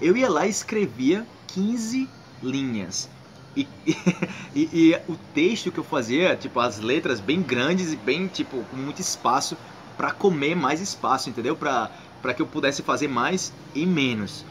eu 0.00 0.16
ia 0.16 0.30
lá 0.30 0.46
e 0.46 0.50
escrevia 0.50 1.26
15 1.48 2.08
linhas. 2.42 3.08
E, 3.56 3.66
e, 4.54 4.68
e, 4.72 5.00
o 5.08 5.16
texto 5.34 5.72
que 5.72 5.78
eu 5.78 5.84
fazia, 5.84 6.36
tipo, 6.36 6.60
as 6.60 6.78
letras 6.78 7.18
bem 7.18 7.42
grandes 7.42 7.92
e 7.92 7.96
bem, 7.96 8.28
tipo, 8.28 8.62
com 8.70 8.76
muito 8.76 9.00
espaço 9.00 9.56
para 9.96 10.12
comer 10.12 10.54
mais 10.54 10.80
espaço, 10.80 11.28
entendeu? 11.28 11.56
Para 11.56 12.34
que 12.34 12.40
eu 12.40 12.46
pudesse 12.46 12.82
fazer 12.82 13.08
mais 13.08 13.52
e 13.74 13.84
menos. 13.84 14.44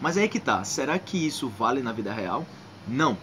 Mas 0.00 0.16
aí 0.18 0.28
que 0.28 0.40
tá, 0.40 0.64
será 0.64 0.98
que 0.98 1.16
isso 1.16 1.48
vale 1.48 1.80
na 1.80 1.92
vida 1.92 2.12
real? 2.12 2.44
Não, 2.88 3.16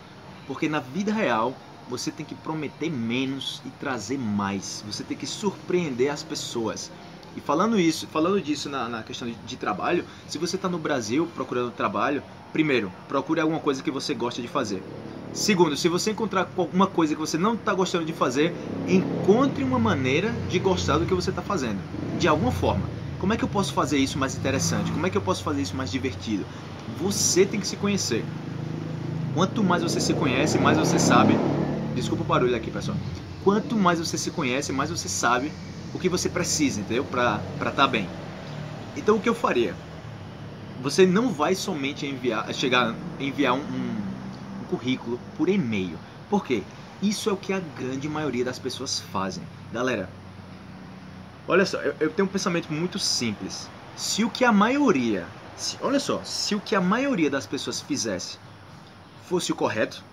porque 0.47 0.69
na 0.69 0.79
vida 0.79 1.13
real 1.13 1.53
você 1.89 2.11
tem 2.11 2.25
que 2.25 2.35
prometer 2.35 2.91
menos 2.91 3.61
e 3.65 3.69
trazer 3.71 4.17
mais. 4.17 4.83
Você 4.85 5.03
tem 5.03 5.17
que 5.17 5.25
surpreender 5.25 6.11
as 6.11 6.21
pessoas. 6.21 6.91
E 7.35 7.41
falando 7.41 7.79
isso, 7.79 8.07
falando 8.07 8.39
disso 8.39 8.69
na, 8.69 8.87
na 8.87 9.03
questão 9.03 9.27
de, 9.27 9.33
de, 9.33 9.57
trabalho, 9.57 10.05
se 10.27 10.37
você 10.37 10.55
está 10.55 10.69
no 10.69 10.77
Brasil 10.77 11.27
procurando 11.35 11.71
trabalho, 11.71 12.21
primeiro, 12.53 12.91
procure 13.07 13.41
alguma 13.41 13.59
coisa 13.59 13.81
que 13.81 13.91
você 13.91 14.13
gosta 14.13 14.41
de 14.41 14.47
fazer. 14.47 14.83
Segundo, 15.33 15.77
se 15.77 15.87
você 15.87 16.11
encontrar 16.11 16.49
alguma 16.57 16.87
coisa 16.87 17.13
que 17.13 17.21
você 17.21 17.37
não 17.37 17.53
está 17.53 17.73
gostando 17.73 18.05
de 18.05 18.13
fazer, 18.13 18.53
encontre 18.87 19.63
uma 19.63 19.77
maneira 19.77 20.31
de 20.49 20.57
gostar 20.59 20.97
do 20.97 21.05
que 21.05 21.13
você 21.13 21.29
está 21.29 21.41
fazendo, 21.41 21.79
de 22.19 22.27
alguma 22.27 22.51
forma. 22.51 22.83
Como 23.19 23.33
é 23.33 23.37
que 23.37 23.43
eu 23.43 23.49
posso 23.49 23.73
fazer 23.73 23.97
isso 23.97 24.17
mais 24.17 24.35
interessante? 24.35 24.91
Como 24.91 25.05
é 25.05 25.09
que 25.09 25.17
eu 25.17 25.21
posso 25.21 25.43
fazer 25.43 25.61
isso 25.61 25.75
mais 25.75 25.91
divertido? 25.91 26.45
Você 26.99 27.45
tem 27.45 27.59
que 27.59 27.67
se 27.67 27.75
conhecer. 27.75 28.25
Quanto 29.35 29.63
mais 29.63 29.83
você 29.83 29.99
se 29.99 30.13
conhece, 30.13 30.57
mais 30.57 30.77
você 30.77 30.97
sabe 30.97 31.37
Desculpa 31.95 32.23
o 32.23 32.25
barulho 32.25 32.55
aqui, 32.55 32.71
pessoal. 32.71 32.97
Quanto 33.43 33.75
mais 33.75 33.99
você 33.99 34.17
se 34.17 34.31
conhece, 34.31 34.71
mais 34.71 34.89
você 34.89 35.09
sabe 35.09 35.51
o 35.93 35.99
que 35.99 36.09
você 36.09 36.29
precisa, 36.29 36.81
entendeu? 36.81 37.03
Pra 37.03 37.41
estar 37.57 37.71
tá 37.71 37.87
bem. 37.87 38.07
Então 38.95 39.15
o 39.15 39.21
que 39.21 39.29
eu 39.29 39.35
faria? 39.35 39.75
Você 40.81 41.05
não 41.05 41.31
vai 41.31 41.55
somente 41.55 42.05
enviar, 42.05 42.53
chegar, 42.53 42.95
enviar 43.19 43.53
um, 43.53 43.59
um, 43.59 43.97
um 44.61 44.63
currículo 44.69 45.19
por 45.37 45.49
e-mail. 45.49 45.97
Por 46.29 46.45
quê? 46.45 46.63
Isso 47.01 47.29
é 47.29 47.33
o 47.33 47.37
que 47.37 47.53
a 47.53 47.59
grande 47.59 48.07
maioria 48.07 48.43
das 48.43 48.59
pessoas 48.59 48.99
fazem. 48.99 49.43
Galera, 49.71 50.09
olha 51.47 51.65
só, 51.65 51.77
eu, 51.79 51.95
eu 51.99 52.09
tenho 52.11 52.27
um 52.27 52.31
pensamento 52.31 52.71
muito 52.71 52.99
simples. 52.99 53.69
Se 53.95 54.23
o 54.23 54.29
que 54.29 54.45
a 54.45 54.51
maioria, 54.51 55.25
se, 55.55 55.77
olha 55.81 55.99
só, 55.99 56.21
se 56.23 56.55
o 56.55 56.59
que 56.59 56.75
a 56.75 56.81
maioria 56.81 57.29
das 57.29 57.45
pessoas 57.45 57.81
fizesse 57.81 58.37
fosse 59.27 59.51
o 59.51 59.55
correto, 59.55 60.03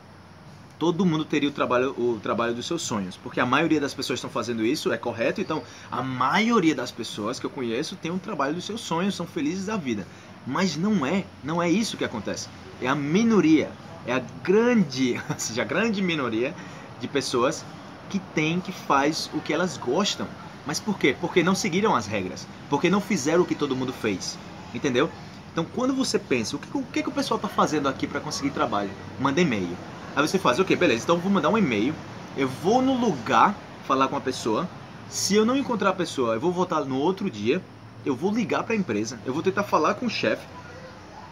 todo 0.79 1.07
mundo 1.07 1.25
teria 1.25 1.49
o 1.49 1.53
trabalho, 1.53 1.91
o 1.99 2.19
trabalho 2.23 2.55
dos 2.55 2.67
seus 2.67 2.83
sonhos. 2.83 3.17
Porque 3.17 3.41
a 3.41 3.47
maioria 3.47 3.81
das 3.81 3.95
pessoas 3.95 4.19
estão 4.19 4.31
fazendo 4.31 4.65
isso, 4.65 4.93
é 4.93 4.97
correto? 4.97 5.41
Então, 5.41 5.63
a 5.91 6.03
maioria 6.03 6.75
das 6.75 6.91
pessoas 6.91 7.39
que 7.39 7.47
eu 7.47 7.51
conheço 7.51 7.97
tem 7.97 8.11
um 8.11 8.19
trabalho 8.19 8.55
dos 8.55 8.65
seus 8.65 8.81
sonhos, 8.81 9.15
são 9.15 9.27
felizes 9.27 9.67
da 9.67 9.77
vida. 9.77 10.07
Mas 10.47 10.77
não 10.77 11.05
é, 11.05 11.25
não 11.43 11.63
é 11.63 11.71
isso 11.71 11.97
que 11.97 12.05
acontece. 12.05 12.49
É 12.81 12.87
a 12.87 12.95
minoria, 12.95 13.71
é 14.07 14.13
a 14.13 14.23
grande, 14.43 15.21
ou 15.29 15.39
seja, 15.39 15.63
a 15.63 15.65
grande 15.65 16.03
minoria 16.03 16.55
de 17.01 17.09
pessoas 17.09 17.65
que 18.09 18.19
tem, 18.19 18.61
que 18.61 18.73
faz 18.73 19.31
o 19.35 19.41
que 19.41 19.53
elas 19.53 19.77
gostam. 19.77 20.27
Mas 20.67 20.81
por 20.81 20.99
quê? 20.99 21.17
Porque 21.21 21.43
não 21.43 21.55
seguiram 21.55 21.95
as 21.95 22.07
regras. 22.07 22.47
Porque 22.69 22.91
não 22.91 23.01
fizeram 23.01 23.43
o 23.43 23.47
que 23.47 23.55
todo 23.55 23.77
mundo 23.77 23.93
fez. 23.93 24.39
Entendeu? 24.75 25.11
Então, 25.53 25.65
quando 25.65 25.95
você 25.95 26.19
pensa, 26.19 26.55
o 26.55 26.59
que 26.59 26.77
o, 26.77 26.83
que, 26.83 27.03
que 27.03 27.09
o 27.09 27.13
pessoal 27.13 27.37
está 27.37 27.49
fazendo 27.49 27.89
aqui 27.89 28.07
para 28.07 28.21
conseguir 28.21 28.51
trabalho? 28.51 28.91
Manda 29.19 29.41
e-mail 29.41 29.75
Aí 30.17 30.27
você 30.27 30.39
faz, 30.39 30.59
ok, 30.59 30.75
beleza, 30.75 31.05
então 31.05 31.17
eu 31.17 31.21
vou 31.21 31.31
mandar 31.31 31.51
um 31.51 31.59
e-mail, 31.59 31.95
eu 32.39 32.49
vou 32.49 32.81
no 32.81 32.95
lugar 32.95 33.55
falar 33.87 34.09
com 34.09 34.17
a 34.17 34.21
pessoa. 34.21 34.67
Se 35.11 35.35
eu 35.35 35.45
não 35.45 35.55
encontrar 35.55 35.91
a 35.91 35.93
pessoa, 35.93 36.33
eu 36.33 36.41
vou 36.41 36.51
voltar 36.51 36.87
no 36.87 36.99
outro 36.99 37.31
dia, 37.31 37.63
eu 38.03 38.17
vou 38.17 38.33
ligar 38.33 38.63
para 38.65 38.73
a 38.73 38.79
empresa, 38.79 39.21
eu 39.27 39.35
vou 39.35 39.43
tentar 39.43 39.63
falar 39.65 39.93
com 39.93 40.07
o 40.07 40.11
chefe. 40.11 40.47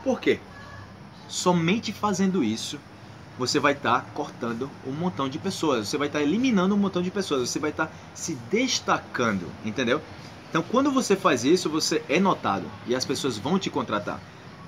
Por 0.05 0.21
quê? 0.21 0.39
Somente 1.27 1.95
fazendo 1.95 2.45
isso, 2.45 2.79
você 3.39 3.59
vai 3.59 3.73
estar 3.73 4.03
tá 4.03 4.07
cortando 4.13 4.71
um 4.87 4.93
montão 4.93 5.31
de 5.31 5.39
pessoas, 5.39 5.89
você 5.89 5.97
vai 5.97 6.09
estar 6.09 6.19
tá 6.19 6.25
eliminando 6.25 6.75
um 6.75 6.79
montão 6.79 7.01
de 7.01 7.11
pessoas, 7.11 7.49
você 7.49 7.59
vai 7.59 7.71
estar 7.71 7.87
tá 7.87 7.93
se 8.13 8.35
destacando, 8.51 9.51
entendeu? 9.65 10.03
Então, 10.51 10.63
quando 10.63 10.93
você 10.93 11.17
faz 11.17 11.43
isso, 11.43 11.71
você 11.71 12.03
é 12.07 12.21
notado 12.21 12.71
e 12.87 12.95
as 12.95 13.07
pessoas 13.07 13.39
vão 13.39 13.59
te 13.59 13.71
contratar. 13.71 14.21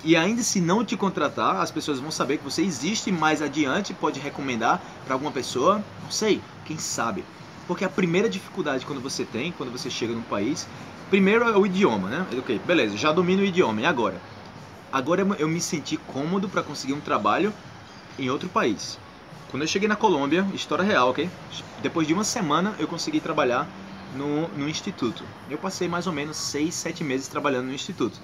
E 0.05 0.15
ainda 0.15 0.43
se 0.43 0.61
não 0.61 0.85
te 0.85 0.97
contratar, 0.97 1.57
as 1.57 1.71
pessoas 1.71 1.99
vão 1.99 2.11
saber 2.11 2.39
que 2.39 2.45
você 2.45 2.63
existe 2.63 3.11
mais 3.11 3.43
adiante, 3.43 3.95
pode 3.95 4.21
recomendar 4.21 4.81
para 5.05 5.15
alguma 5.15 5.33
pessoa, 5.33 5.83
não 6.03 6.11
sei, 6.11 6.41
quem 6.65 6.79
sabe. 6.79 7.25
Porque 7.67 7.85
a 7.85 7.89
primeira 7.89 8.29
dificuldade 8.29 8.87
quando 8.87 9.01
você 9.01 9.25
tem, 9.25 9.53
quando 9.53 9.73
você 9.73 9.91
chega 9.91 10.13
num 10.13 10.23
país, 10.23 10.69
primeiro 11.11 11.45
é 11.45 11.57
o 11.57 11.67
idioma, 11.67 12.09
né? 12.09 12.27
Ok, 12.39 12.61
beleza, 12.65 12.97
já 12.97 13.11
domino 13.11 13.43
o 13.43 13.45
idioma, 13.45 13.81
e 13.81 13.87
agora? 13.87 14.21
Agora 14.93 15.27
eu 15.39 15.49
me 15.49 15.61
senti 15.61 15.97
cômodo 15.97 16.49
para 16.49 16.63
conseguir 16.63 16.93
um 16.93 17.01
trabalho 17.01 17.53
em 18.19 18.31
outro 18.31 18.49
país. 18.49 18.99
Quando 19.51 19.63
eu 19.63 19.69
cheguei 19.69 19.89
na 19.89 19.97
Colômbia, 19.97 20.47
história 20.55 20.85
real, 20.85 21.11
ok? 21.11 21.29
Depois 21.83 22.07
de 22.07 22.13
uma 22.13 22.25
semana 22.25 22.75
eu 22.79 22.87
consegui 22.87 23.21
trabalhar 23.21 23.69
no, 24.15 24.49
no 24.49 24.69
instituto. 24.69 25.25
Eu 25.49 25.59
passei 25.59 25.89
mais 25.89 26.07
ou 26.07 26.13
menos 26.13 26.37
6, 26.37 26.75
7 26.75 27.05
meses 27.05 27.29
trabalhando 27.29 27.67
no 27.67 27.75
instituto. 27.75 28.21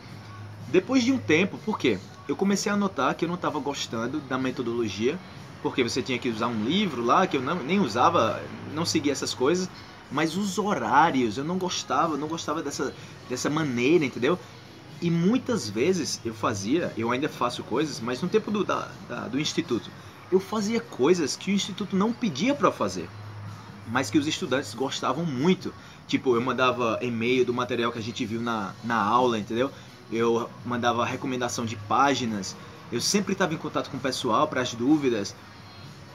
Depois 0.72 1.04
de 1.04 1.12
um 1.12 1.18
tempo, 1.18 1.58
por 1.58 1.78
quê? 1.78 1.98
Eu 2.26 2.34
comecei 2.34 2.72
a 2.72 2.76
notar 2.76 3.14
que 3.14 3.26
eu 3.26 3.28
não 3.28 3.34
estava 3.34 3.58
gostando 3.58 4.20
da 4.20 4.38
metodologia, 4.38 5.18
porque 5.62 5.82
você 5.82 6.00
tinha 6.00 6.18
que 6.18 6.30
usar 6.30 6.46
um 6.46 6.64
livro 6.64 7.04
lá 7.04 7.26
que 7.26 7.36
eu 7.36 7.42
não, 7.42 7.56
nem 7.56 7.78
usava, 7.78 8.42
não 8.74 8.86
seguia 8.86 9.12
essas 9.12 9.34
coisas, 9.34 9.68
mas 10.10 10.34
os 10.34 10.58
horários 10.58 11.36
eu 11.36 11.44
não 11.44 11.58
gostava, 11.58 12.16
não 12.16 12.26
gostava 12.26 12.62
dessa, 12.62 12.94
dessa 13.28 13.50
maneira, 13.50 14.06
entendeu? 14.06 14.38
E 15.02 15.10
muitas 15.10 15.68
vezes 15.68 16.18
eu 16.24 16.32
fazia, 16.32 16.90
eu 16.96 17.10
ainda 17.10 17.28
faço 17.28 17.62
coisas, 17.64 18.00
mas 18.00 18.22
no 18.22 18.28
tempo 18.30 18.50
do, 18.50 18.64
da, 18.64 18.88
da, 19.06 19.28
do 19.28 19.38
instituto, 19.38 19.90
eu 20.30 20.40
fazia 20.40 20.80
coisas 20.80 21.36
que 21.36 21.50
o 21.50 21.54
instituto 21.54 21.94
não 21.94 22.14
pedia 22.14 22.54
para 22.54 22.72
fazer, 22.72 23.10
mas 23.90 24.08
que 24.08 24.16
os 24.16 24.26
estudantes 24.26 24.72
gostavam 24.72 25.26
muito. 25.26 25.74
Tipo, 26.08 26.34
eu 26.34 26.40
mandava 26.40 26.98
e-mail 27.02 27.44
do 27.44 27.52
material 27.52 27.92
que 27.92 27.98
a 27.98 28.02
gente 28.02 28.24
viu 28.24 28.40
na, 28.40 28.72
na 28.82 28.96
aula, 28.96 29.38
entendeu? 29.38 29.70
Eu 30.12 30.48
mandava 30.64 31.04
recomendação 31.04 31.64
de 31.64 31.76
páginas, 31.76 32.54
eu 32.92 33.00
sempre 33.00 33.32
estava 33.32 33.54
em 33.54 33.56
contato 33.56 33.90
com 33.90 33.96
o 33.96 34.00
pessoal 34.00 34.46
para 34.46 34.60
as 34.60 34.74
dúvidas. 34.74 35.34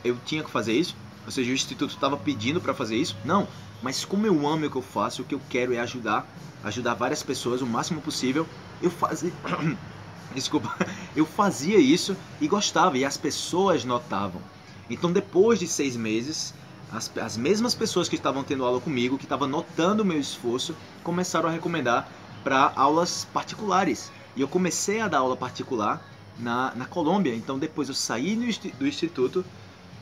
Eu 0.03 0.15
tinha 0.23 0.43
que 0.43 0.51
fazer 0.51 0.73
isso? 0.73 0.95
Ou 1.25 1.31
seja, 1.31 1.51
o 1.51 1.53
instituto 1.53 1.89
estava 1.89 2.15
pedindo 2.15 2.62
para 2.62 2.73
fazer 2.73 2.95
isso? 2.95 3.17
Não, 3.25 3.47
mas 3.81 4.05
como 4.05 4.27
eu 4.27 4.47
amo 4.47 4.67
o 4.67 4.69
que 4.69 4.77
eu 4.77 4.81
faço, 4.81 5.23
o 5.23 5.25
que 5.25 5.33
eu 5.33 5.41
quero 5.49 5.73
é 5.73 5.79
ajudar, 5.79 6.27
ajudar 6.63 6.93
várias 6.93 7.23
pessoas 7.23 7.62
o 7.62 7.65
máximo 7.65 7.99
possível. 7.99 8.47
Eu 8.81 8.91
fazia, 8.91 9.33
desculpa, 10.33 10.73
eu 11.15 11.25
fazia 11.25 11.79
isso 11.79 12.15
e 12.39 12.47
gostava 12.47 12.97
e 12.97 13.03
as 13.03 13.17
pessoas 13.17 13.83
notavam. 13.83 14.41
Então, 14.89 15.12
depois 15.12 15.60
de 15.60 15.67
seis 15.67 15.97
meses, 15.97 16.53
as, 16.91 17.12
as 17.17 17.36
mesmas 17.36 17.75
pessoas 17.75 18.07
que 18.07 18.15
estavam 18.15 18.43
tendo 18.43 18.63
aula 18.63 18.79
comigo, 18.79 19.17
que 19.17 19.25
estavam 19.25 19.47
notando 19.47 20.03
o 20.03 20.05
meu 20.05 20.19
esforço, 20.19 20.75
começaram 21.03 21.49
a 21.49 21.51
recomendar 21.51 22.10
para 22.47 22.71
aulas 22.77 23.27
particulares. 23.33 24.10
E 24.33 24.39
eu 24.39 24.47
comecei 24.47 25.01
a 25.01 25.10
dar 25.10 25.17
aula 25.17 25.36
particular 25.36 26.01
na, 26.39 26.73
na 26.75 26.86
Colômbia. 26.86 27.36
Então 27.36 27.60
depois 27.60 27.89
eu 27.89 27.93
saí 27.93 28.38
do 28.79 28.88
instituto 28.88 29.43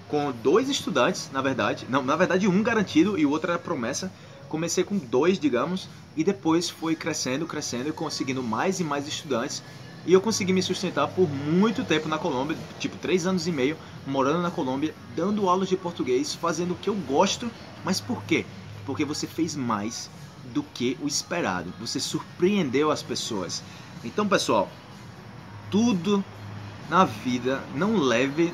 com 0.08 0.32
dois 0.32 0.70
estudantes, 0.70 1.32
na 1.34 1.42
verdade. 1.42 1.88
Não, 1.90 2.04
na 2.04 2.16
verdade 2.16 2.48
um 2.48 2.62
garantido 2.62 3.18
e 3.18 3.26
o 3.26 3.32
outro 3.32 3.50
era 3.50 3.60
promessa. 3.60 4.12
Comecei 4.48 4.84
com 4.84 4.96
dois, 4.96 5.40
digamos, 5.40 5.90
e 6.16 6.24
depois 6.24 6.70
foi 6.70 6.96
crescendo, 6.96 7.48
crescendo 7.48 7.90
e 7.90 7.92
conseguindo 7.92 8.44
mais 8.44 8.80
e 8.80 8.84
mais 8.84 9.08
estudantes. 9.08 9.64
E 10.06 10.14
eu 10.14 10.22
consegui 10.22 10.54
me 10.54 10.62
sustentar 10.62 11.08
por 11.08 11.28
muito 11.28 11.84
tempo 11.84 12.08
na 12.08 12.20
Colômbia, 12.20 12.56
tipo 12.78 12.96
três 12.98 13.26
anos 13.26 13.48
e 13.48 13.52
meio, 13.52 13.76
morando 14.06 14.44
na 14.44 14.52
Colômbia, 14.52 14.94
dando 15.16 15.50
aulas 15.50 15.68
de 15.68 15.76
português, 15.76 16.36
fazendo 16.36 16.74
o 16.76 16.78
que 16.78 16.92
eu 16.92 16.96
gosto. 16.96 17.50
Mas 17.84 18.00
por 18.00 18.22
quê? 18.22 18.46
Porque 18.86 19.04
você 19.04 19.26
fez 19.26 19.56
mais 19.56 20.12
do 20.54 20.64
que 20.64 20.98
o 21.02 21.08
esperado. 21.08 21.74
Você 21.80 22.00
surpreendeu 22.00 22.92
as 22.92 23.02
pessoas. 23.02 23.64
Então, 24.04 24.28
pessoal, 24.28 24.70
tudo 25.72 26.24
na 26.90 27.06
vida 27.06 27.64
não 27.76 27.98
leve 27.98 28.54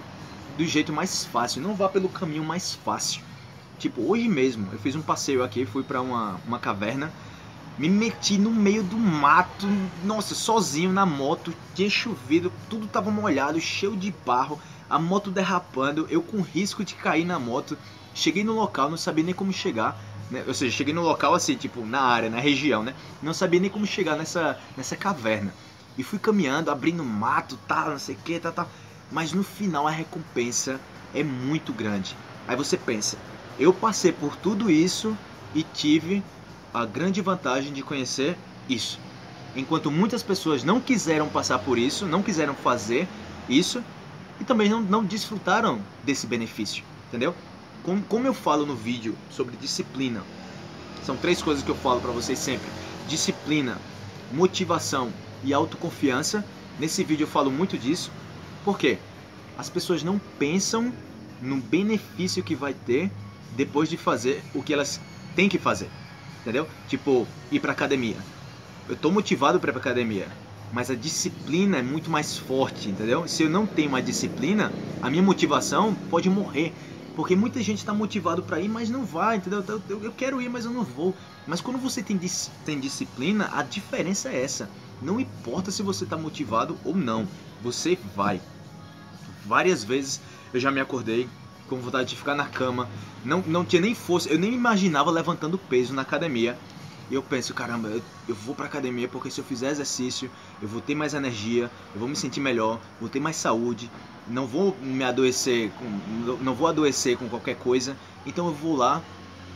do 0.57 0.65
jeito 0.65 0.93
mais 0.93 1.25
fácil, 1.25 1.61
não 1.61 1.75
vá 1.75 1.89
pelo 1.89 2.09
caminho 2.09 2.43
mais 2.43 2.73
fácil. 2.73 3.21
Tipo, 3.79 4.01
hoje 4.09 4.27
mesmo 4.27 4.69
eu 4.71 4.79
fiz 4.79 4.95
um 4.95 5.01
passeio 5.01 5.43
aqui, 5.43 5.65
fui 5.65 5.83
para 5.83 6.01
uma, 6.01 6.39
uma 6.45 6.59
caverna, 6.59 7.11
me 7.77 7.89
meti 7.89 8.37
no 8.37 8.51
meio 8.51 8.83
do 8.83 8.97
mato, 8.97 9.67
nossa, 10.03 10.35
sozinho 10.35 10.91
na 10.91 11.05
moto, 11.05 11.53
tinha 11.73 11.89
chovido, 11.89 12.51
tudo 12.69 12.85
tava 12.85 13.09
molhado, 13.09 13.59
cheio 13.59 13.97
de 13.97 14.13
barro, 14.25 14.59
a 14.89 14.99
moto 14.99 15.31
derrapando, 15.31 16.05
eu 16.09 16.21
com 16.21 16.41
risco 16.41 16.83
de 16.83 16.93
cair 16.93 17.25
na 17.25 17.39
moto. 17.39 17.77
Cheguei 18.13 18.43
no 18.43 18.53
local, 18.53 18.89
não 18.89 18.97
sabia 18.97 19.23
nem 19.23 19.33
como 19.33 19.53
chegar, 19.53 19.97
né? 20.31 20.43
ou 20.47 20.53
seja, 20.53 20.75
cheguei 20.75 20.93
no 20.93 21.01
local 21.01 21.35
assim, 21.35 21.55
tipo, 21.55 21.85
na 21.85 22.01
área, 22.01 22.29
na 22.29 22.39
região, 22.39 22.81
né? 22.81 22.95
Não 23.21 23.33
sabia 23.33 23.59
nem 23.59 23.69
como 23.69 23.85
chegar 23.85 24.15
nessa, 24.15 24.57
nessa 24.77 24.95
caverna. 24.95 25.53
E 25.97 26.03
fui 26.03 26.17
caminhando, 26.17 26.71
abrindo 26.71 27.03
mato, 27.03 27.59
tal, 27.67 27.91
não 27.91 27.99
sei 27.99 28.15
o 28.15 28.17
que, 28.17 28.39
tal, 28.39 28.53
tal. 28.53 28.69
Mas 29.11 29.33
no 29.33 29.43
final 29.43 29.85
a 29.85 29.91
recompensa 29.91 30.79
é 31.13 31.21
muito 31.21 31.73
grande. 31.73 32.15
Aí 32.47 32.55
você 32.55 32.77
pensa, 32.77 33.17
eu 33.59 33.73
passei 33.73 34.13
por 34.13 34.37
tudo 34.37 34.71
isso 34.71 35.15
e 35.53 35.63
tive 35.63 36.23
a 36.73 36.85
grande 36.85 37.21
vantagem 37.21 37.73
de 37.73 37.83
conhecer 37.83 38.37
isso. 38.69 38.97
Enquanto 39.53 39.91
muitas 39.91 40.23
pessoas 40.23 40.63
não 40.63 40.79
quiseram 40.79 41.27
passar 41.27 41.59
por 41.59 41.77
isso, 41.77 42.05
não 42.05 42.23
quiseram 42.23 42.55
fazer 42.55 43.05
isso 43.49 43.83
e 44.39 44.45
também 44.45 44.69
não, 44.69 44.79
não 44.79 45.03
desfrutaram 45.03 45.81
desse 46.03 46.25
benefício, 46.25 46.83
entendeu? 47.09 47.35
Como, 47.83 48.01
como 48.03 48.27
eu 48.27 48.33
falo 48.33 48.65
no 48.65 48.75
vídeo 48.75 49.17
sobre 49.29 49.57
disciplina, 49.57 50.23
são 51.03 51.17
três 51.17 51.41
coisas 51.41 51.63
que 51.63 51.71
eu 51.71 51.75
falo 51.75 51.99
para 51.99 52.11
vocês 52.11 52.37
sempre: 52.37 52.67
disciplina, 53.07 53.77
motivação 54.31 55.11
e 55.43 55.53
autoconfiança. 55.53 56.45
Nesse 56.79 57.03
vídeo 57.03 57.23
eu 57.23 57.27
falo 57.27 57.51
muito 57.51 57.77
disso. 57.77 58.11
Por 58.63 58.77
quê? 58.77 58.97
As 59.57 59.69
pessoas 59.69 60.03
não 60.03 60.19
pensam 60.39 60.93
no 61.41 61.57
benefício 61.57 62.43
que 62.43 62.55
vai 62.55 62.73
ter 62.73 63.11
depois 63.55 63.89
de 63.89 63.97
fazer 63.97 64.43
o 64.53 64.61
que 64.61 64.73
elas 64.73 64.99
têm 65.35 65.49
que 65.49 65.57
fazer. 65.57 65.89
Entendeu? 66.41 66.67
Tipo, 66.87 67.27
ir 67.51 67.59
pra 67.59 67.71
academia. 67.71 68.17
Eu 68.87 68.95
tô 68.95 69.11
motivado 69.11 69.59
para 69.59 69.69
ir 69.69 69.73
pra 69.73 69.81
academia, 69.81 70.27
mas 70.73 70.89
a 70.89 70.95
disciplina 70.95 71.77
é 71.77 71.81
muito 71.81 72.09
mais 72.09 72.37
forte, 72.37 72.89
entendeu? 72.89 73.27
Se 73.27 73.43
eu 73.43 73.49
não 73.49 73.65
tenho 73.65 73.89
uma 73.89 74.01
disciplina, 74.01 74.71
a 75.01 75.09
minha 75.09 75.21
motivação 75.23 75.93
pode 76.09 76.29
morrer. 76.29 76.73
Porque 77.15 77.35
muita 77.35 77.61
gente 77.61 77.79
está 77.79 77.93
motivado 77.93 78.41
para 78.41 78.59
ir, 78.59 78.69
mas 78.69 78.89
não 78.89 79.05
vai, 79.05 79.37
entendeu? 79.37 79.63
Eu, 79.89 80.03
eu, 80.03 80.11
quero 80.11 80.41
ir, 80.41 80.49
mas 80.49 80.65
eu 80.65 80.71
não 80.71 80.83
vou. 80.83 81.13
Mas 81.45 81.59
quando 81.59 81.77
você 81.77 82.01
tem, 82.01 82.19
tem 82.65 82.79
disciplina, 82.79 83.49
a 83.53 83.63
diferença 83.63 84.29
é 84.29 84.43
essa. 84.43 84.69
Não 85.01 85.19
importa 85.19 85.71
se 85.71 85.83
você 85.83 86.03
está 86.03 86.15
motivado 86.15 86.77
ou 86.85 86.95
não, 86.95 87.27
você 87.61 87.97
vai. 88.15 88.41
Várias 89.45 89.83
vezes 89.83 90.21
eu 90.53 90.59
já 90.59 90.71
me 90.71 90.79
acordei 90.79 91.27
com 91.67 91.77
vontade 91.77 92.09
de 92.09 92.15
ficar 92.17 92.35
na 92.35 92.45
cama, 92.45 92.87
não, 93.23 93.41
não 93.47 93.63
tinha 93.63 93.81
nem 93.81 93.95
força, 93.95 94.29
eu 94.29 94.37
nem 94.37 94.53
imaginava 94.53 95.09
levantando 95.09 95.57
peso 95.57 95.93
na 95.93 96.01
academia. 96.01 96.57
E 97.09 97.13
eu 97.13 97.21
penso, 97.21 97.53
caramba, 97.53 97.89
eu, 97.89 98.01
eu 98.27 98.35
vou 98.35 98.55
pra 98.55 98.65
academia 98.67 99.07
porque 99.07 99.29
se 99.29 99.39
eu 99.39 99.45
fizer 99.45 99.69
exercício, 99.69 100.29
eu 100.61 100.67
vou 100.67 100.79
ter 100.79 100.95
mais 100.95 101.13
energia, 101.13 101.69
eu 101.93 101.99
vou 101.99 102.07
me 102.07 102.15
sentir 102.15 102.39
melhor, 102.39 102.79
vou 102.99 103.09
ter 103.09 103.19
mais 103.19 103.35
saúde, 103.35 103.91
não 104.27 104.45
vou 104.47 104.75
me 104.81 105.03
adoecer, 105.03 105.71
com, 105.71 106.35
não 106.43 106.53
vou 106.53 106.67
adoecer 106.67 107.17
com 107.17 107.27
qualquer 107.27 107.55
coisa, 107.55 107.95
então 108.25 108.47
eu 108.47 108.53
vou 108.53 108.75
lá 108.75 109.01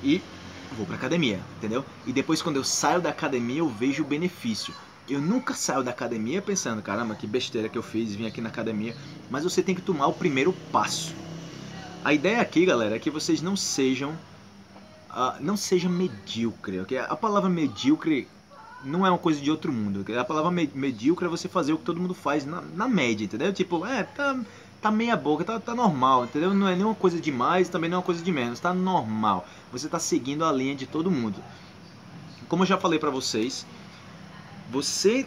e 0.04 0.21
vou 0.75 0.86
pra 0.86 0.95
academia, 0.95 1.39
entendeu? 1.58 1.86
E 2.06 2.12
depois 2.12 2.41
quando 2.41 2.58
eu 2.58 2.63
saio 2.63 3.01
da 3.01 3.10
academia 3.10 3.60
eu 3.60 3.69
vejo 3.69 4.04
o 4.04 4.06
benefício. 4.06 4.73
Eu 5.08 5.21
nunca 5.21 5.54
saio 5.54 5.84
da 5.84 5.91
academia 5.91 6.41
pensando, 6.41 6.82
caramba, 6.82 7.13
que 7.13 7.28
besteira 7.28 7.69
que 7.69 7.78
eu 7.78 7.84
fiz, 7.84 8.15
vim 8.15 8.25
aqui 8.25 8.41
na 8.41 8.49
academia. 8.49 8.95
Mas 9.30 9.43
você 9.43 9.62
tem 9.62 9.75
que 9.75 9.82
tomar 9.82 10.08
o 10.08 10.13
primeiro 10.13 10.51
passo. 10.71 11.13
A 12.04 12.12
ideia 12.13 12.41
aqui, 12.41 12.65
galera, 12.65 12.95
é 12.95 12.99
que 12.99 13.12
vocês 13.12 13.41
não 13.41 13.56
sejam. 13.56 14.12
Uh, 15.12 15.39
não 15.39 15.56
sejam 15.56 15.91
medíocre. 15.91 16.80
Okay? 16.82 16.97
A 16.97 17.15
palavra 17.15 17.49
medíocre 17.49 18.28
não 18.86 19.06
é 19.06 19.10
uma 19.10 19.17
coisa 19.17 19.41
de 19.41 19.50
outro 19.50 19.74
mundo. 19.74 20.06
A 20.17 20.24
palavra 20.24 20.52
medíocre 20.52 21.26
é 21.26 21.30
você 21.30 21.50
fazer 21.50 21.74
o 21.74 21.78
que 21.78 21.84
todo 21.84 22.00
mundo 22.00 22.13
faz 22.13 22.45
na, 22.45 22.62
na 22.62 22.88
média, 22.88 23.26
entendeu? 23.26 23.52
Tipo, 23.52 23.86
é, 23.86 24.04
tá, 24.04 24.39
tá 24.82 24.91
meia 24.91 25.15
boca, 25.15 25.43
tá, 25.43 25.60
tá 25.60 25.74
normal, 25.74 26.26
entendeu? 26.26 26.54
Não 26.54 26.67
é 26.67 26.76
nenhuma 26.76 26.95
coisa 26.95 27.19
demais, 27.19 27.67
também 27.67 27.89
não 27.89 27.98
é 27.98 28.00
uma 28.00 28.06
coisa 28.06 28.24
de 28.24 28.32
menos, 28.32 28.60
tá 28.60 28.74
normal. 28.74 29.48
Você 29.71 29.89
tá 29.89 30.00
seguindo 30.00 30.45
a 30.45 30.52
linha 30.52 30.76
de 30.76 30.86
todo 30.86 31.10
mundo. 31.10 31.41
Como 32.48 32.63
eu 32.63 32.67
já 32.67 32.78
falei 32.78 33.00
pra 33.00 33.10
vocês, 33.10 33.65
você 34.71 35.26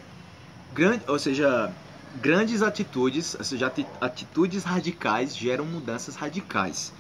grande, 0.73 1.03
ou 1.09 1.19
seja, 1.19 1.73
grandes 2.21 2.63
atitudes, 2.63 3.35
ou 3.35 3.45
seja, 3.45 3.73
atitudes 4.01 4.65
radicais 4.65 5.37
geram 5.37 5.65
mudanças 5.65 6.15
radicais. 6.15 6.93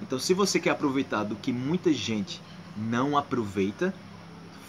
Então, 0.00 0.18
se 0.18 0.34
você 0.34 0.58
quer 0.58 0.70
aproveitar 0.70 1.24
do 1.24 1.36
que 1.36 1.52
muita 1.52 1.92
gente 1.92 2.40
não 2.76 3.16
aproveita, 3.16 3.94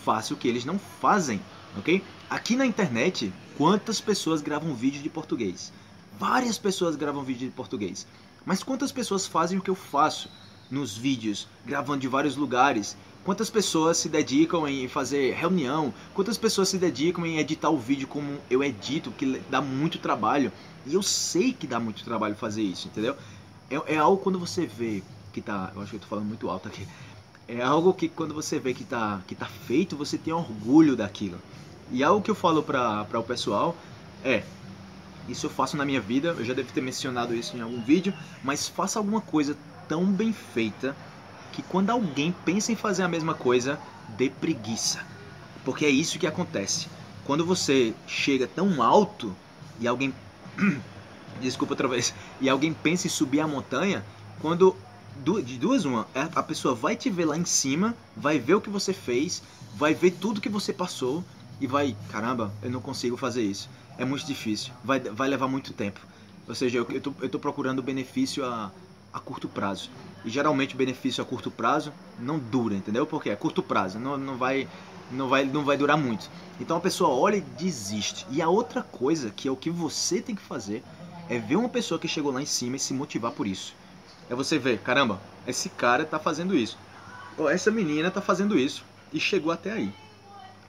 o 0.07 0.37
que 0.37 0.47
eles 0.47 0.63
não 0.63 0.79
fazem, 0.79 1.41
ok? 1.77 2.01
Aqui 2.29 2.55
na 2.55 2.65
internet, 2.65 3.33
quantas 3.57 3.99
pessoas 3.99 4.41
gravam 4.41 4.73
vídeo 4.73 5.01
de 5.01 5.09
português? 5.09 5.73
Várias 6.17 6.57
pessoas 6.57 6.95
gravam 6.95 7.23
vídeo 7.23 7.47
de 7.47 7.53
português. 7.53 8.07
Mas 8.45 8.63
quantas 8.63 8.91
pessoas 8.91 9.27
fazem 9.27 9.57
o 9.57 9.61
que 9.61 9.69
eu 9.69 9.75
faço 9.75 10.29
nos 10.71 10.95
vídeos, 10.95 11.47
gravando 11.65 11.99
de 11.99 12.07
vários 12.07 12.35
lugares, 12.37 12.95
Quantas 13.27 13.49
pessoas 13.49 13.97
se 13.97 14.07
dedicam 14.07 14.65
em 14.69 14.87
fazer 14.87 15.33
reunião? 15.33 15.93
Quantas 16.13 16.37
pessoas 16.37 16.69
se 16.69 16.77
dedicam 16.77 17.25
em 17.25 17.39
editar 17.39 17.69
o 17.69 17.77
vídeo 17.77 18.07
como 18.07 18.39
eu 18.49 18.63
edito, 18.63 19.11
que 19.11 19.41
dá 19.49 19.59
muito 19.59 19.99
trabalho? 19.99 20.49
E 20.85 20.93
eu 20.93 21.03
sei 21.03 21.51
que 21.51 21.67
dá 21.67 21.77
muito 21.77 22.05
trabalho 22.05 22.37
fazer 22.37 22.61
isso, 22.61 22.87
entendeu? 22.87 23.17
É, 23.69 23.95
é 23.95 23.97
algo 23.97 24.23
quando 24.23 24.39
você 24.39 24.65
vê 24.65 25.03
que 25.33 25.41
tá. 25.41 25.73
Eu 25.75 25.81
acho 25.81 25.89
que 25.89 25.97
eu 25.97 25.99
tô 25.99 26.07
falando 26.07 26.25
muito 26.25 26.49
alto 26.49 26.69
aqui. 26.69 26.87
É 27.47 27.62
algo 27.62 27.93
que 27.93 28.10
quando 28.10 28.33
você 28.33 28.60
vê 28.60 28.73
que 28.73 28.83
tá, 28.83 29.21
que 29.25 29.33
tá 29.33 29.45
feito, 29.45 29.95
você 29.95 30.17
tem 30.17 30.33
orgulho 30.33 30.95
daquilo. 30.95 31.39
E 31.91 32.03
algo 32.03 32.21
que 32.21 32.29
eu 32.29 32.36
falo 32.36 32.62
para 32.62 33.07
o 33.13 33.23
pessoal 33.23 33.75
é: 34.23 34.43
isso 35.27 35.45
eu 35.45 35.49
faço 35.49 35.77
na 35.77 35.86
minha 35.86 36.01
vida, 36.01 36.36
eu 36.38 36.43
já 36.43 36.53
devo 36.53 36.71
ter 36.71 36.81
mencionado 36.81 37.33
isso 37.33 37.55
em 37.55 37.62
algum 37.62 37.81
vídeo, 37.81 38.13
mas 38.43 38.67
faça 38.67 38.99
alguma 38.99 39.21
coisa 39.21 39.57
tão 39.88 40.05
bem 40.05 40.33
feita 40.33 40.95
que 41.53 41.62
quando 41.62 41.89
alguém 41.89 42.33
pensa 42.45 42.71
em 42.71 42.75
fazer 42.75 43.03
a 43.03 43.07
mesma 43.07 43.33
coisa, 43.33 43.79
dê 44.17 44.29
preguiça. 44.29 44.99
Porque 45.65 45.86
é 45.86 45.89
isso 45.89 46.19
que 46.19 46.27
acontece. 46.27 46.88
Quando 47.25 47.45
você 47.45 47.93
chega 48.07 48.47
tão 48.47 48.81
alto 48.81 49.36
e 49.79 49.88
alguém. 49.88 50.13
Desculpa 51.41 51.73
outra 51.73 51.88
vez. 51.88 52.13
E 52.39 52.49
alguém 52.49 52.73
pensa 52.73 53.07
em 53.07 53.10
subir 53.10 53.39
a 53.39 53.47
montanha, 53.47 54.03
quando. 54.41 54.75
De 55.23 55.58
duas, 55.58 55.86
uma, 55.86 56.08
é, 56.15 56.27
a 56.34 56.43
pessoa 56.43 56.73
vai 56.73 56.95
te 56.95 57.10
ver 57.10 57.25
lá 57.25 57.38
em 57.38 57.45
cima, 57.45 57.95
vai 58.15 58.39
ver 58.39 58.56
o 58.56 58.62
que 58.62 58.69
você 58.69 58.93
fez, 58.93 59.43
vai 59.75 59.93
ver 59.93 60.12
tudo 60.12 60.41
que 60.41 60.49
você 60.49 60.71
passou 60.71 61.23
e 61.60 61.67
vai, 61.67 61.95
caramba, 62.10 62.51
eu 62.62 62.69
não 62.69 62.82
consigo 62.82 63.17
fazer 63.17 63.43
isso. 63.43 63.69
É 63.97 64.06
muito 64.06 64.25
difícil, 64.25 64.73
vai, 64.84 64.99
vai 64.99 65.27
levar 65.27 65.47
muito 65.47 65.73
tempo. 65.73 65.99
Ou 66.47 66.56
seja, 66.56 66.77
eu, 66.77 66.88
eu, 66.89 67.01
tô, 67.01 67.13
eu 67.21 67.30
tô 67.30 67.39
procurando 67.39 67.82
benefício 67.84 68.45
a, 68.45 68.71
a 69.12 69.19
curto 69.19 69.47
prazo. 69.47 69.89
E 70.23 70.30
geralmente 70.30 70.75
o 70.75 70.77
benefício 70.77 71.21
a 71.21 71.25
curto 71.25 71.49
prazo 71.49 71.91
não 72.19 72.38
dura, 72.39 72.75
entendeu? 72.75 73.06
Porque 73.06 73.30
é 73.30 73.36
curto 73.36 73.62
prazo, 73.62 73.99
não, 73.99 74.17
não, 74.17 74.38
vai, 74.38 74.67
não, 75.12 75.27
vai, 75.27 75.45
não 75.45 75.65
vai 75.65 75.77
durar 75.77 75.97
muito. 75.97 76.30
Então 76.60 76.77
a 76.77 76.82
pessoa 76.82 77.10
olha 77.10 77.38
e 77.38 77.41
desiste. 77.41 78.25
E 78.30 78.41
a 78.41 78.47
outra 78.49 78.82
coisa, 78.82 79.30
que 79.30 79.47
é 79.47 79.51
o 79.51 79.56
que 79.56 79.69
você 79.69 80.21
tem 80.21 80.36
que 80.36 80.41
fazer, 80.41 80.84
é 81.30 81.38
ver 81.38 81.56
uma 81.56 81.69
pessoa 81.69 81.99
que 81.99 82.08
chegou 82.08 82.32
lá 82.32 82.41
em 82.41 82.45
cima 82.45 82.77
e 82.77 82.80
se 82.80 82.93
motivar 82.93 83.32
por 83.32 83.47
isso. 83.47 83.73
É 84.29 84.35
você 84.35 84.59
ver, 84.59 84.79
caramba, 84.79 85.21
esse 85.45 85.69
cara 85.69 86.05
tá 86.05 86.19
fazendo 86.19 86.55
isso. 86.55 86.77
Ou 87.37 87.49
essa 87.49 87.71
menina 87.71 88.11
tá 88.11 88.21
fazendo 88.21 88.57
isso. 88.59 88.83
E 89.13 89.19
chegou 89.19 89.51
até 89.51 89.71
aí. 89.71 89.93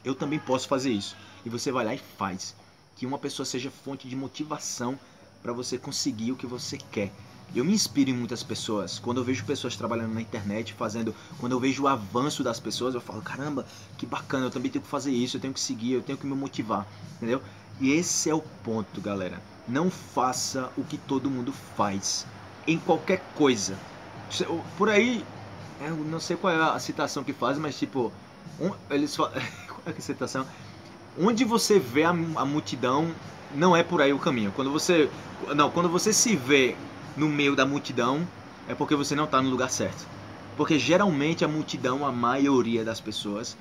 Eu 0.04 0.14
também 0.14 0.38
posso 0.38 0.68
fazer 0.68 0.90
isso. 0.90 1.16
E 1.44 1.48
você 1.48 1.72
vai 1.72 1.84
lá 1.84 1.94
e 1.94 1.98
faz. 1.98 2.54
Que 2.96 3.06
uma 3.06 3.18
pessoa 3.18 3.44
seja 3.44 3.70
fonte 3.70 4.08
de 4.08 4.14
motivação 4.14 4.98
para 5.42 5.52
você 5.52 5.76
conseguir 5.78 6.32
o 6.32 6.36
que 6.36 6.46
você 6.46 6.76
quer. 6.76 7.10
Eu 7.54 7.64
me 7.64 7.72
inspiro 7.72 8.10
em 8.10 8.14
muitas 8.14 8.42
pessoas. 8.42 8.98
Quando 8.98 9.18
eu 9.18 9.24
vejo 9.24 9.44
pessoas 9.44 9.74
trabalhando 9.74 10.12
na 10.12 10.20
internet, 10.20 10.74
fazendo. 10.74 11.14
Quando 11.40 11.52
eu 11.52 11.60
vejo 11.60 11.84
o 11.84 11.88
avanço 11.88 12.44
das 12.44 12.60
pessoas, 12.60 12.94
eu 12.94 13.00
falo: 13.00 13.22
caramba, 13.22 13.66
que 13.96 14.04
bacana, 14.04 14.46
eu 14.46 14.50
também 14.50 14.70
tenho 14.70 14.84
que 14.84 14.90
fazer 14.90 15.10
isso, 15.10 15.36
eu 15.36 15.40
tenho 15.40 15.54
que 15.54 15.60
seguir, 15.60 15.92
eu 15.92 16.02
tenho 16.02 16.18
que 16.18 16.26
me 16.26 16.34
motivar. 16.34 16.86
Entendeu? 17.16 17.42
E 17.80 17.90
esse 17.92 18.28
é 18.28 18.34
o 18.34 18.42
ponto, 18.42 19.00
galera. 19.00 19.40
Não 19.66 19.90
faça 19.90 20.70
o 20.76 20.84
que 20.84 20.98
todo 20.98 21.30
mundo 21.30 21.52
faz. 21.76 22.26
Em 22.68 22.78
qualquer 22.78 23.20
coisa. 23.34 23.76
Por 24.76 24.88
aí, 24.88 25.24
eu 25.80 25.96
não 25.96 26.20
sei 26.20 26.36
qual 26.36 26.52
é 26.52 26.62
a 26.62 26.78
citação 26.78 27.24
que 27.24 27.32
faz, 27.32 27.58
mas 27.58 27.76
tipo. 27.76 28.12
Um, 28.60 28.70
eles 28.90 29.16
falam. 29.16 29.32
qual 29.66 29.82
é 29.86 29.90
a 29.90 30.00
citação? 30.00 30.46
Onde 31.18 31.44
você 31.44 31.80
vê 31.80 32.04
a, 32.04 32.10
a 32.10 32.44
multidão, 32.44 33.12
não 33.54 33.74
é 33.74 33.82
por 33.82 34.00
aí 34.00 34.12
o 34.12 34.18
caminho. 34.18 34.52
Quando 34.54 34.70
você. 34.70 35.10
Não, 35.56 35.70
quando 35.70 35.88
você 35.88 36.12
se 36.12 36.36
vê 36.36 36.76
no 37.16 37.28
meio 37.28 37.56
da 37.56 37.66
multidão, 37.66 38.24
é 38.68 38.74
porque 38.74 38.94
você 38.94 39.16
não 39.16 39.24
está 39.24 39.42
no 39.42 39.48
lugar 39.48 39.70
certo. 39.70 40.06
Porque 40.56 40.78
geralmente 40.78 41.44
a 41.44 41.48
multidão, 41.48 42.06
a 42.06 42.12
maioria 42.12 42.84
das 42.84 43.00
pessoas, 43.00 43.56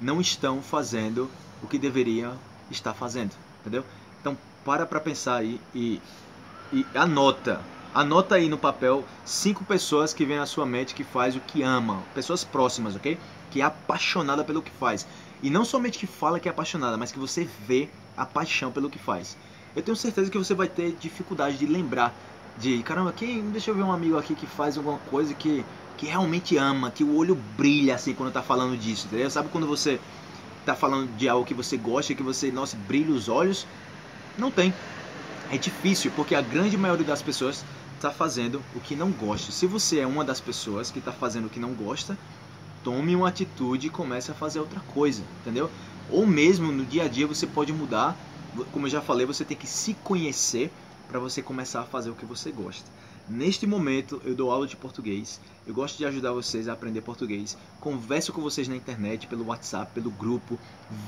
não 0.00 0.20
estão 0.20 0.60
fazendo 0.60 1.30
o 1.62 1.68
que 1.68 1.78
deveriam 1.78 2.34
estar 2.70 2.92
fazendo, 2.92 3.32
entendeu? 3.60 3.84
Então 4.20 4.36
para 4.64 4.86
para 4.86 5.00
pensar 5.00 5.36
aí 5.36 5.60
e, 5.74 6.00
e 6.72 6.84
anota, 6.94 7.60
anota 7.94 8.36
aí 8.36 8.48
no 8.48 8.58
papel 8.58 9.04
cinco 9.24 9.64
pessoas 9.64 10.14
que 10.14 10.24
vêm 10.24 10.38
à 10.38 10.46
sua 10.46 10.64
mente 10.64 10.94
que 10.94 11.04
faz 11.04 11.36
o 11.36 11.40
que 11.40 11.62
ama, 11.62 12.02
pessoas 12.14 12.44
próximas, 12.44 12.96
ok? 12.96 13.18
Que 13.50 13.60
é 13.60 13.64
apaixonada 13.64 14.42
pelo 14.42 14.62
que 14.62 14.70
faz 14.70 15.06
e 15.42 15.50
não 15.50 15.64
somente 15.64 15.98
que 15.98 16.06
fala 16.06 16.40
que 16.40 16.48
é 16.48 16.50
apaixonada, 16.50 16.96
mas 16.96 17.12
que 17.12 17.18
você 17.18 17.48
vê 17.66 17.88
a 18.16 18.24
paixão 18.24 18.70
pelo 18.70 18.88
que 18.88 18.98
faz. 18.98 19.36
Eu 19.74 19.82
tenho 19.82 19.96
certeza 19.96 20.30
que 20.30 20.38
você 20.38 20.54
vai 20.54 20.68
ter 20.68 20.96
dificuldade 21.00 21.58
de 21.58 21.66
lembrar 21.66 22.14
de 22.58 22.82
caramba, 22.82 23.12
quem 23.12 23.40
deixa 23.50 23.70
eu 23.70 23.74
ver 23.74 23.82
um 23.82 23.92
amigo 23.92 24.18
aqui 24.18 24.34
que 24.34 24.46
faz 24.46 24.76
alguma 24.76 24.98
coisa 24.98 25.32
que 25.34 25.64
que 25.96 26.06
realmente 26.06 26.56
ama, 26.56 26.90
que 26.90 27.04
o 27.04 27.14
olho 27.16 27.36
brilha 27.56 27.94
assim 27.94 28.12
quando 28.12 28.32
tá 28.32 28.42
falando 28.42 28.76
disso, 28.76 29.06
entendeu? 29.06 29.30
Sabe 29.30 29.48
quando 29.50 29.66
você 29.66 30.00
tá 30.66 30.74
falando 30.74 31.08
de 31.16 31.28
algo 31.28 31.46
que 31.46 31.54
você 31.54 31.76
gosta, 31.76 32.14
que 32.14 32.22
você, 32.22 32.50
nossa, 32.50 32.76
brilha 32.76 33.12
os 33.12 33.28
olhos? 33.28 33.66
Não 34.36 34.50
tem. 34.50 34.74
É 35.50 35.56
difícil, 35.56 36.10
porque 36.16 36.34
a 36.34 36.40
grande 36.40 36.76
maioria 36.76 37.06
das 37.06 37.22
pessoas 37.22 37.64
está 38.02 38.10
fazendo 38.10 38.60
o 38.74 38.80
que 38.80 38.96
não 38.96 39.12
gosta. 39.12 39.52
Se 39.52 39.64
você 39.64 40.00
é 40.00 40.06
uma 40.06 40.24
das 40.24 40.40
pessoas 40.40 40.90
que 40.90 40.98
está 40.98 41.12
fazendo 41.12 41.46
o 41.46 41.48
que 41.48 41.60
não 41.60 41.72
gosta, 41.72 42.18
tome 42.82 43.14
uma 43.14 43.28
atitude 43.28 43.86
e 43.86 43.90
comece 43.90 44.32
a 44.32 44.34
fazer 44.34 44.58
outra 44.58 44.80
coisa, 44.80 45.22
entendeu? 45.40 45.70
Ou 46.10 46.26
mesmo 46.26 46.72
no 46.72 46.84
dia 46.84 47.04
a 47.04 47.08
dia 47.08 47.28
você 47.28 47.46
pode 47.46 47.72
mudar. 47.72 48.16
Como 48.72 48.86
eu 48.86 48.90
já 48.90 49.00
falei, 49.00 49.24
você 49.24 49.44
tem 49.44 49.56
que 49.56 49.68
se 49.68 49.94
conhecer 49.94 50.68
para 51.08 51.20
você 51.20 51.40
começar 51.40 51.82
a 51.82 51.84
fazer 51.84 52.10
o 52.10 52.14
que 52.14 52.26
você 52.26 52.50
gosta. 52.50 52.90
Neste 53.28 53.68
momento, 53.68 54.20
eu 54.24 54.34
dou 54.34 54.50
aula 54.50 54.66
de 54.66 54.74
português. 54.74 55.40
Eu 55.64 55.72
gosto 55.72 55.96
de 55.96 56.04
ajudar 56.04 56.32
vocês 56.32 56.66
a 56.66 56.72
aprender 56.72 57.02
português. 57.02 57.56
Converso 57.80 58.32
com 58.32 58.42
vocês 58.42 58.66
na 58.66 58.74
internet, 58.74 59.28
pelo 59.28 59.46
WhatsApp, 59.46 59.92
pelo 59.94 60.10
grupo. 60.10 60.58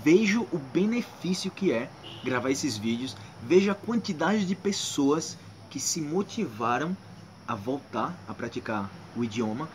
Vejo 0.04 0.42
o 0.52 0.58
benefício 0.72 1.50
que 1.50 1.72
é 1.72 1.90
gravar 2.22 2.52
esses 2.52 2.78
vídeos. 2.78 3.16
Vejo 3.42 3.68
a 3.68 3.74
quantidade 3.74 4.46
de 4.46 4.54
pessoas 4.54 5.36
que 5.74 5.80
se 5.80 6.00
motivaram 6.00 6.96
a 7.48 7.56
voltar 7.56 8.16
a 8.28 8.32
praticar 8.32 8.88
o 9.16 9.24
idioma. 9.24 9.68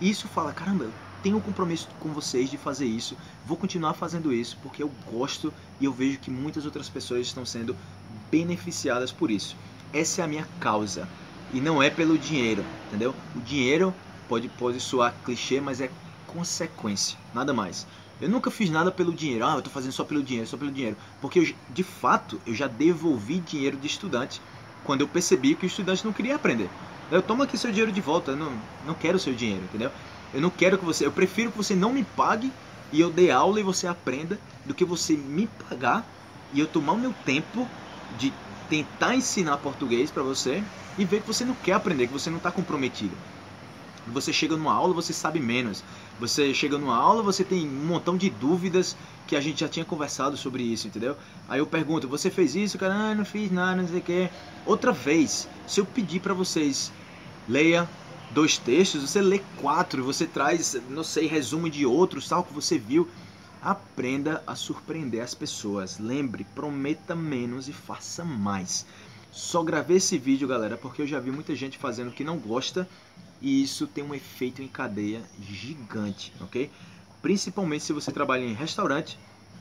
Isso 0.00 0.26
fala, 0.26 0.54
caramba, 0.54 0.84
eu 0.84 0.92
tenho 1.22 1.36
um 1.36 1.40
compromisso 1.40 1.86
com 2.00 2.08
vocês 2.14 2.48
de 2.48 2.56
fazer 2.56 2.86
isso. 2.86 3.14
Vou 3.44 3.54
continuar 3.54 3.92
fazendo 3.92 4.32
isso 4.32 4.56
porque 4.62 4.82
eu 4.82 4.90
gosto 5.12 5.52
e 5.78 5.84
eu 5.84 5.92
vejo 5.92 6.18
que 6.18 6.30
muitas 6.30 6.64
outras 6.64 6.88
pessoas 6.88 7.26
estão 7.26 7.44
sendo 7.44 7.76
beneficiadas 8.30 9.12
por 9.12 9.30
isso. 9.30 9.54
Essa 9.92 10.22
é 10.22 10.24
a 10.24 10.26
minha 10.26 10.48
causa. 10.58 11.06
E 11.52 11.60
não 11.60 11.82
é 11.82 11.90
pelo 11.90 12.16
dinheiro, 12.16 12.64
entendeu? 12.86 13.14
O 13.36 13.40
dinheiro 13.40 13.92
pode, 14.26 14.48
pode 14.48 14.80
soar 14.80 15.14
clichê, 15.26 15.60
mas 15.60 15.78
é 15.78 15.90
consequência, 16.26 17.18
nada 17.34 17.52
mais. 17.52 17.86
Eu 18.18 18.30
nunca 18.30 18.50
fiz 18.50 18.70
nada 18.70 18.90
pelo 18.90 19.12
dinheiro. 19.12 19.44
Ah, 19.44 19.56
eu 19.56 19.62
tô 19.62 19.68
fazendo 19.68 19.92
só 19.92 20.04
pelo 20.04 20.22
dinheiro, 20.22 20.48
só 20.48 20.56
pelo 20.56 20.72
dinheiro. 20.72 20.96
Porque 21.20 21.38
eu, 21.38 21.54
de 21.68 21.82
fato, 21.82 22.40
eu 22.46 22.54
já 22.54 22.66
devolvi 22.66 23.40
dinheiro 23.40 23.76
de 23.76 23.86
estudante 23.86 24.40
quando 24.84 25.00
eu 25.00 25.08
percebi 25.08 25.54
que 25.54 25.64
o 25.64 25.68
estudante 25.68 26.04
não 26.04 26.12
queria 26.12 26.36
aprender. 26.36 26.68
Eu 27.10 27.22
tomo 27.22 27.42
aqui 27.42 27.58
seu 27.58 27.70
dinheiro 27.70 27.92
de 27.92 28.00
volta, 28.00 28.32
eu 28.32 28.36
não, 28.36 28.52
não 28.86 28.94
quero 28.94 29.18
seu 29.18 29.34
dinheiro, 29.34 29.64
entendeu? 29.64 29.90
Eu 30.32 30.40
não 30.40 30.50
quero 30.50 30.78
que 30.78 30.84
você, 30.84 31.06
eu 31.06 31.12
prefiro 31.12 31.50
que 31.50 31.56
você 31.56 31.74
não 31.74 31.92
me 31.92 32.04
pague 32.04 32.52
e 32.92 33.00
eu 33.00 33.10
dê 33.10 33.30
aula 33.30 33.60
e 33.60 33.62
você 33.62 33.86
aprenda 33.86 34.38
do 34.64 34.74
que 34.74 34.84
você 34.84 35.14
me 35.16 35.48
pagar 35.68 36.06
e 36.52 36.60
eu 36.60 36.66
tomar 36.66 36.92
o 36.92 36.98
meu 36.98 37.14
tempo 37.24 37.68
de 38.18 38.32
tentar 38.68 39.14
ensinar 39.14 39.58
português 39.58 40.10
para 40.10 40.22
você 40.22 40.62
e 40.96 41.04
ver 41.04 41.20
que 41.20 41.26
você 41.26 41.44
não 41.44 41.54
quer 41.54 41.72
aprender, 41.72 42.06
que 42.06 42.12
você 42.12 42.30
não 42.30 42.38
está 42.38 42.50
comprometido. 42.50 43.14
Você 44.06 44.32
chega 44.32 44.56
numa 44.56 44.72
aula, 44.72 44.94
você 44.94 45.12
sabe 45.12 45.40
menos. 45.40 45.82
Você 46.20 46.54
chega 46.54 46.78
numa 46.78 46.96
aula, 46.96 47.22
você 47.22 47.42
tem 47.42 47.66
um 47.66 47.86
montão 47.86 48.16
de 48.16 48.30
dúvidas 48.30 48.96
que 49.26 49.34
a 49.34 49.40
gente 49.40 49.60
já 49.60 49.68
tinha 49.68 49.84
conversado 49.84 50.36
sobre 50.36 50.62
isso, 50.62 50.86
entendeu? 50.86 51.16
Aí 51.48 51.58
eu 51.58 51.66
pergunto, 51.66 52.06
você 52.06 52.30
fez 52.30 52.54
isso? 52.54 52.78
Cara, 52.78 52.94
ah, 52.94 53.14
não 53.14 53.24
fiz 53.24 53.50
nada, 53.50 53.82
não 53.82 53.88
sei 53.88 53.98
o 53.98 54.02
que. 54.02 54.30
Outra 54.64 54.92
vez, 54.92 55.48
se 55.66 55.80
eu 55.80 55.86
pedir 55.86 56.20
para 56.20 56.34
vocês, 56.34 56.92
leia 57.48 57.88
dois 58.30 58.58
textos, 58.58 59.02
você 59.02 59.20
lê 59.20 59.40
quatro, 59.60 60.04
você 60.04 60.26
traz, 60.26 60.76
não 60.88 61.04
sei, 61.04 61.26
resumo 61.26 61.68
de 61.68 61.86
outros, 61.86 62.28
tal, 62.28 62.44
que 62.44 62.52
você 62.52 62.78
viu. 62.78 63.08
Aprenda 63.62 64.42
a 64.46 64.54
surpreender 64.54 65.22
as 65.22 65.34
pessoas. 65.34 65.98
Lembre, 65.98 66.46
prometa 66.54 67.14
menos 67.14 67.66
e 67.66 67.72
faça 67.72 68.22
mais. 68.22 68.84
Só 69.32 69.62
gravei 69.62 69.96
esse 69.96 70.18
vídeo, 70.18 70.46
galera, 70.46 70.76
porque 70.76 71.02
eu 71.02 71.06
já 71.06 71.18
vi 71.18 71.30
muita 71.30 71.56
gente 71.56 71.78
fazendo 71.78 72.12
que 72.12 72.22
não 72.22 72.38
gosta 72.38 72.86
e 73.44 73.62
isso 73.62 73.86
tem 73.86 74.02
um 74.02 74.14
efeito 74.14 74.62
em 74.62 74.66
cadeia 74.66 75.22
gigante, 75.38 76.32
ok? 76.40 76.70
Principalmente 77.20 77.84
se 77.84 77.92
você 77.92 78.10
trabalha 78.10 78.42
em 78.42 78.54
restaurante, 78.54 79.18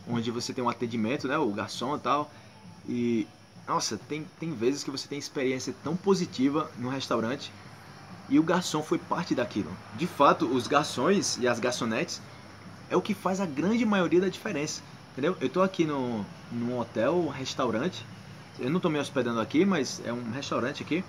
onde 0.08 0.32
você 0.32 0.54
tem 0.54 0.64
um 0.64 0.70
atendimento, 0.70 1.28
né, 1.28 1.38
o 1.38 1.52
garçom 1.52 1.98
e 1.98 2.00
tal, 2.00 2.32
e 2.88 3.28
nossa, 3.68 3.98
tem, 3.98 4.26
tem 4.40 4.54
vezes 4.54 4.86
que 4.86 4.90
você 4.90 5.06
tem 5.06 5.20
experiência 5.20 5.76
tão 5.84 5.98
positiva 5.98 6.72
no 6.80 6.88
restaurante 6.88 7.52
e 8.30 8.40
o 8.40 8.44
garçom 8.44 8.82
foi 8.82 8.98
parte 8.98 9.36
daquilo. 9.36 9.72
De 9.98 10.08
fato, 10.08 10.46
os 10.46 10.66
garçons 10.66 11.38
e 11.38 11.46
as 11.46 11.60
garçonetes 11.60 12.22
é 12.90 12.96
o 12.96 13.02
que 13.02 13.14
faz 13.14 13.42
a 13.42 13.46
grande 13.46 13.86
maioria 13.86 14.22
da 14.22 14.30
diferença. 14.30 14.82
Entendeu? 15.12 15.36
Eu 15.42 15.50
tô 15.50 15.62
aqui 15.62 15.86
no, 15.86 16.26
num 16.50 16.80
hotel, 16.80 17.28
restaurante. 17.28 18.06
Eu 18.58 18.70
não 18.70 18.80
tô 18.80 18.90
me 18.90 18.98
hospedando 18.98 19.42
aqui, 19.42 19.66
mas 19.66 20.02
é 20.06 20.14
um 20.14 20.32
restaurante 20.32 20.82
aqui. 20.82 21.04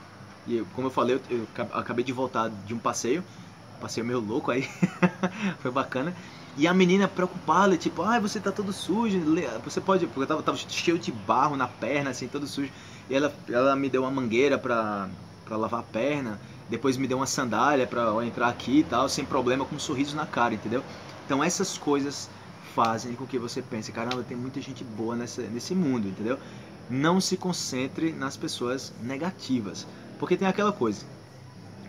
E 0.46 0.62
como 0.74 0.88
eu 0.88 0.90
falei, 0.90 1.20
eu, 1.30 1.38
eu 1.38 1.46
acabei 1.72 2.04
de 2.04 2.12
voltar 2.12 2.50
de 2.50 2.74
um 2.74 2.78
passeio. 2.78 3.24
Passeio 3.80 4.06
meio 4.06 4.20
louco 4.20 4.50
aí. 4.50 4.68
Foi 5.60 5.70
bacana. 5.70 6.14
E 6.56 6.68
a 6.68 6.74
menina 6.74 7.08
preocupada, 7.08 7.76
tipo, 7.76 8.02
ah, 8.02 8.20
você 8.20 8.38
tá 8.38 8.52
todo 8.52 8.72
sujo, 8.72 9.20
você 9.64 9.80
pode. 9.80 10.06
Porque 10.06 10.20
eu 10.20 10.26
tava, 10.26 10.42
tava, 10.42 10.56
cheio 10.56 10.98
de 10.98 11.10
barro 11.10 11.56
na 11.56 11.66
perna, 11.66 12.10
assim, 12.10 12.28
todo 12.28 12.46
sujo. 12.46 12.70
E 13.10 13.14
ela, 13.14 13.34
ela 13.48 13.74
me 13.74 13.88
deu 13.88 14.02
uma 14.02 14.10
mangueira 14.10 14.56
pra, 14.56 15.08
pra 15.44 15.56
lavar 15.56 15.80
a 15.80 15.82
perna. 15.82 16.38
Depois 16.68 16.96
me 16.96 17.06
deu 17.06 17.18
uma 17.18 17.26
sandália 17.26 17.86
pra 17.86 18.02
eu 18.02 18.22
entrar 18.22 18.48
aqui 18.48 18.80
e 18.80 18.84
tal, 18.84 19.08
sem 19.08 19.24
problema, 19.24 19.64
com 19.64 19.76
um 19.76 19.78
sorriso 19.78 20.16
na 20.16 20.26
cara, 20.26 20.54
entendeu? 20.54 20.82
Então 21.26 21.42
essas 21.42 21.76
coisas 21.76 22.30
fazem 22.74 23.14
com 23.14 23.26
que 23.26 23.38
você 23.38 23.62
pense, 23.62 23.92
caramba, 23.92 24.22
tem 24.22 24.36
muita 24.36 24.60
gente 24.60 24.82
boa 24.82 25.14
nessa, 25.14 25.42
nesse 25.42 25.74
mundo, 25.74 26.08
entendeu? 26.08 26.38
Não 26.90 27.20
se 27.20 27.36
concentre 27.36 28.12
nas 28.12 28.36
pessoas 28.36 28.92
negativas, 29.02 29.86
porque 30.24 30.38
tem 30.38 30.48
aquela 30.48 30.72
coisa. 30.72 31.04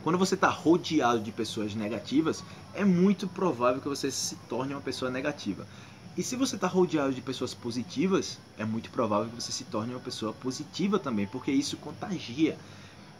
Quando 0.04 0.17
você 0.17 0.36
está 0.36 0.50
rodeado 0.50 1.21
de 1.21 1.32
pessoas 1.32 1.74
negativas, 1.74 2.43
é 2.74 2.84
muito 2.84 3.30
provável 3.30 3.82
que 3.82 3.88
você 3.88 4.12
se 4.12 4.36
torne 4.50 4.74
uma 4.74 4.82
pessoa 4.82 5.10
negativa. 5.10 5.65
E 6.17 6.21
se 6.21 6.36
você 6.36 6.56
está 6.56 6.67
rodeado 6.67 7.13
de 7.13 7.21
pessoas 7.21 7.54
positivas, 7.54 8.38
é 8.58 8.65
muito 8.65 8.89
provável 8.89 9.30
que 9.30 9.41
você 9.41 9.54
se 9.54 9.63
torne 9.63 9.93
uma 9.93 10.02
pessoa 10.02 10.34
positiva 10.34 11.00
também, 11.00 11.26
porque 11.26 11.50
isso 11.50 11.78
contagia. 11.78 12.58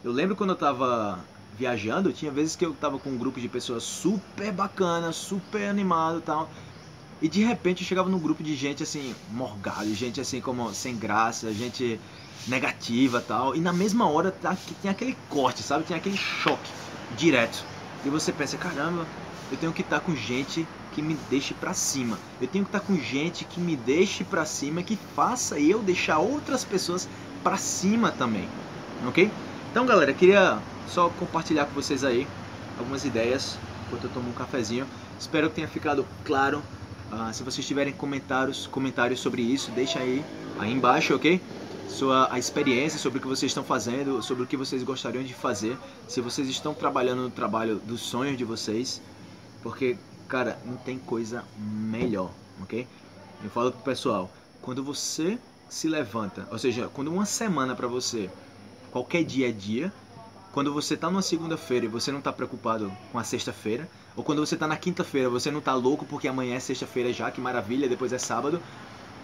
Eu 0.04 0.12
lembro 0.12 0.36
quando 0.36 0.50
eu 0.50 0.54
estava 0.54 1.18
viajando, 1.56 2.12
tinha 2.12 2.30
vezes 2.30 2.54
que 2.54 2.66
eu 2.66 2.74
tava 2.74 2.98
com 2.98 3.08
um 3.08 3.16
grupo 3.16 3.40
de 3.40 3.48
pessoas 3.48 3.84
super 3.84 4.52
bacana, 4.52 5.12
super 5.12 5.66
animado 5.66 6.18
e 6.18 6.22
tal. 6.22 6.50
E 7.22 7.28
de 7.30 7.42
repente 7.42 7.82
eu 7.82 7.88
chegava 7.88 8.10
num 8.10 8.18
grupo 8.18 8.42
de 8.42 8.54
gente 8.54 8.82
assim, 8.82 9.14
morgado, 9.30 9.94
gente 9.94 10.20
assim 10.20 10.42
como 10.42 10.74
sem 10.74 10.94
graça, 10.94 11.50
gente 11.54 11.98
negativa 12.46 13.20
tal. 13.20 13.54
E 13.54 13.60
na 13.60 13.72
mesma 13.72 14.08
hora 14.08 14.30
tá, 14.30 14.56
tem 14.82 14.90
aquele 14.90 15.16
corte, 15.28 15.62
sabe? 15.62 15.84
Tem 15.84 15.96
aquele 15.96 16.16
choque 16.16 16.70
direto. 17.16 17.64
E 18.04 18.08
você 18.08 18.32
pensa, 18.32 18.56
caramba, 18.56 19.06
eu 19.50 19.56
tenho 19.56 19.72
que 19.72 19.82
estar 19.82 20.00
tá 20.00 20.04
com 20.04 20.14
gente 20.14 20.66
que 20.92 21.02
me 21.02 21.14
deixe 21.28 21.54
para 21.54 21.74
cima. 21.74 22.18
Eu 22.40 22.48
tenho 22.48 22.64
que 22.64 22.68
estar 22.68 22.80
tá 22.80 22.86
com 22.86 22.96
gente 22.98 23.44
que 23.44 23.60
me 23.60 23.76
deixe 23.76 24.24
para 24.24 24.44
cima, 24.44 24.82
que 24.82 24.98
faça 25.14 25.58
eu 25.58 25.80
deixar 25.82 26.18
outras 26.18 26.64
pessoas 26.64 27.08
para 27.42 27.56
cima 27.56 28.10
também. 28.10 28.48
OK? 29.06 29.30
Então, 29.70 29.84
galera, 29.84 30.12
queria 30.12 30.58
só 30.88 31.08
compartilhar 31.10 31.66
com 31.66 31.74
vocês 31.74 32.02
aí 32.02 32.26
algumas 32.78 33.04
ideias 33.04 33.58
enquanto 33.86 34.04
eu 34.04 34.10
tomo 34.10 34.30
um 34.30 34.32
cafezinho. 34.32 34.86
Espero 35.18 35.48
que 35.48 35.56
tenha 35.56 35.68
ficado 35.68 36.06
claro. 36.24 36.62
Uh, 37.12 37.32
se 37.32 37.42
vocês 37.42 37.66
tiverem 37.66 37.92
comentários, 37.92 38.66
comentários 38.66 39.20
sobre 39.20 39.42
isso, 39.42 39.70
deixa 39.70 40.00
aí, 40.00 40.24
aí 40.58 40.72
embaixo, 40.72 41.14
ok? 41.14 41.40
Sua 41.88 42.32
a 42.32 42.38
experiência 42.38 42.98
sobre 42.98 43.18
o 43.18 43.22
que 43.22 43.28
vocês 43.28 43.50
estão 43.50 43.64
fazendo, 43.64 44.22
sobre 44.22 44.44
o 44.44 44.46
que 44.46 44.56
vocês 44.56 44.82
gostariam 44.82 45.24
de 45.24 45.32
fazer, 45.32 45.78
se 46.08 46.20
vocês 46.20 46.48
estão 46.48 46.74
trabalhando 46.74 47.22
no 47.22 47.30
trabalho 47.30 47.76
dos 47.76 48.00
sonhos 48.00 48.36
de 48.36 48.44
vocês, 48.44 49.00
porque, 49.62 49.96
cara, 50.28 50.58
não 50.64 50.76
tem 50.76 50.98
coisa 50.98 51.44
melhor, 51.58 52.30
ok? 52.62 52.86
Eu 53.42 53.50
falo 53.50 53.72
pro 53.72 53.82
pessoal, 53.82 54.30
quando 54.60 54.82
você 54.82 55.38
se 55.68 55.88
levanta, 55.88 56.46
ou 56.50 56.58
seja, 56.58 56.88
quando 56.92 57.12
uma 57.12 57.24
semana 57.24 57.74
para 57.74 57.86
você, 57.86 58.30
qualquer 58.90 59.24
dia 59.24 59.48
é 59.48 59.52
dia, 59.52 59.92
quando 60.52 60.72
você 60.72 60.94
está 60.94 61.10
numa 61.10 61.22
segunda-feira 61.22 61.86
e 61.86 61.88
você 61.88 62.10
não 62.10 62.18
está 62.18 62.32
preocupado 62.32 62.90
com 63.12 63.18
a 63.18 63.24
sexta-feira, 63.24 63.88
ou 64.16 64.24
quando 64.24 64.44
você 64.44 64.54
está 64.54 64.66
na 64.66 64.76
quinta-feira 64.76 65.28
você 65.28 65.50
não 65.50 65.58
está 65.58 65.74
louco 65.74 66.06
porque 66.06 66.26
amanhã 66.26 66.56
é 66.56 66.60
sexta-feira 66.60 67.12
já, 67.12 67.30
que 67.30 67.40
maravilha, 67.40 67.88
depois 67.88 68.12
é 68.12 68.18
sábado. 68.18 68.60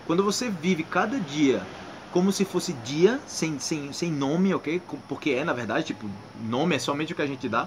Quando 0.07 0.22
você 0.22 0.51
vive 0.51 0.83
cada 0.85 1.18
dia 1.18 1.64
como 2.12 2.31
se 2.31 2.44
fosse 2.44 2.72
dia, 2.72 3.18
sem, 3.27 3.59
sem, 3.59 3.92
sem 3.92 4.12
nome, 4.12 4.55
ok? 4.55 4.81
Porque 5.09 5.31
é, 5.31 5.44
na 5.44 5.53
verdade, 5.53 5.87
tipo, 5.87 6.09
nome 6.44 6.77
é 6.77 6.79
somente 6.79 7.12
o 7.12 7.16
que 7.16 7.22
a 7.22 7.27
gente 7.27 7.48
dá, 7.48 7.66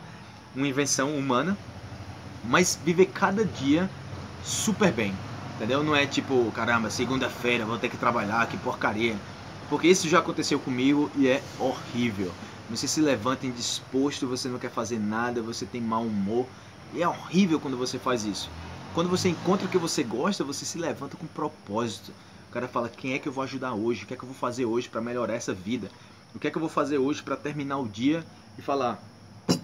uma 0.56 0.68
invenção 0.68 1.16
humana, 1.16 1.58
mas 2.44 2.80
viver 2.86 3.08
cada 3.08 3.44
dia 3.44 3.90
super 4.44 4.92
bem. 4.92 5.14
Entendeu? 5.56 5.84
Não 5.84 5.96
é 5.96 6.06
tipo, 6.06 6.52
caramba, 6.52 6.90
segunda-feira 6.90 7.66
vou 7.66 7.78
ter 7.78 7.90
que 7.90 7.98
trabalhar, 7.98 8.48
que 8.48 8.58
porcaria. 8.58 9.16
Porque 9.70 9.88
isso 9.88 10.08
já 10.08 10.20
aconteceu 10.20 10.60
comigo 10.60 11.10
e 11.16 11.28
é 11.28 11.42
horrível. 11.58 12.32
Você 12.70 12.88
se 12.88 13.02
levanta 13.02 13.48
indisposto, 13.48 14.28
você 14.28 14.48
não 14.48 14.60
quer 14.60 14.70
fazer 14.70 15.00
nada, 15.00 15.42
você 15.42 15.66
tem 15.66 15.82
mau 15.82 16.04
humor. 16.04 16.46
E 16.94 17.02
é 17.02 17.08
horrível 17.08 17.60
quando 17.60 17.78
você 17.78 17.98
faz 17.98 18.26
isso. 18.26 18.50
Quando 18.94 19.10
você 19.10 19.30
encontra 19.30 19.66
o 19.66 19.70
que 19.70 19.78
você 19.78 20.04
gosta, 20.04 20.44
você 20.44 20.66
se 20.66 20.78
levanta 20.78 21.18
com 21.18 21.26
propósito. 21.26 22.12
Cara 22.56 22.70
fala: 22.70 22.88
quem 22.88 23.12
é 23.12 23.20
que 23.20 23.28
eu 23.28 23.34
vou 23.34 23.44
ajudar 23.44 23.74
hoje? 23.74 24.06
O 24.06 24.08
que 24.08 24.14
é 24.14 24.18
que 24.18 24.24
eu 24.24 24.30
vou 24.30 24.38
fazer 24.38 24.64
hoje 24.64 24.88
para 24.88 25.02
melhorar 25.02 25.34
essa 25.34 25.54
vida? 25.54 25.92
O 26.34 26.40
que 26.40 26.48
é 26.48 26.50
que 26.50 26.56
eu 26.56 26.62
vou 26.62 26.70
fazer 26.70 26.98
hoje 26.98 27.22
para 27.22 27.36
terminar 27.36 27.80
o 27.80 27.86
dia 27.86 28.26
e 28.58 28.62
falar: 28.62 28.98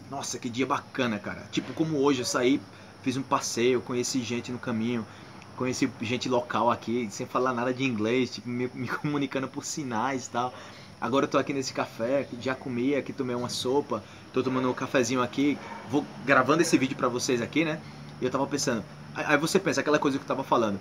nossa, 0.10 0.38
que 0.38 0.49
dia 0.49 0.65
bacana, 0.65 1.17
cara. 1.17 1.41
Tipo, 1.54 1.71
como 1.71 1.99
hoje 1.99 2.19
eu 2.19 2.25
saí, 2.25 2.60
fiz 3.01 3.15
um 3.15 3.21
passeio, 3.21 3.80
conheci 3.80 4.21
gente 4.21 4.51
no 4.51 4.60
caminho, 4.60 5.08
conheci 5.56 5.89
gente 6.01 6.27
local 6.27 6.69
aqui, 6.69 7.08
sem 7.10 7.25
falar 7.25 7.54
nada 7.54 7.73
de 7.73 7.86
inglês, 7.86 8.32
tipo, 8.32 8.49
me, 8.49 8.69
me 8.73 8.89
comunicando 8.99 9.47
por 9.47 9.63
sinais 9.63 10.27
e 10.27 10.30
tal. 10.30 10.54
Agora 10.99 11.23
eu 11.23 11.30
tô 11.30 11.38
aqui 11.38 11.54
nesse 11.54 11.71
café, 11.71 12.27
já 12.41 12.56
comi 12.56 12.93
aqui, 12.93 13.13
tomei 13.13 13.38
uma 13.38 13.47
sopa, 13.47 14.04
tô 14.34 14.43
tomando 14.43 14.69
um 14.69 14.73
cafezinho 14.73 15.21
aqui, 15.21 15.58
vou 15.89 16.06
gravando 16.25 16.62
esse 16.62 16.77
vídeo 16.77 16.97
para 16.97 17.08
vocês 17.08 17.41
aqui, 17.41 17.63
né? 17.63 17.80
E 18.19 18.25
eu 18.25 18.30
tava 18.30 18.45
pensando, 18.47 18.84
aí 19.15 19.38
você 19.38 19.58
pensa, 19.60 19.80
aquela 19.80 19.97
coisa 19.97 20.17
que 20.17 20.25
eu 20.25 20.27
tava 20.27 20.43
falando. 20.43 20.77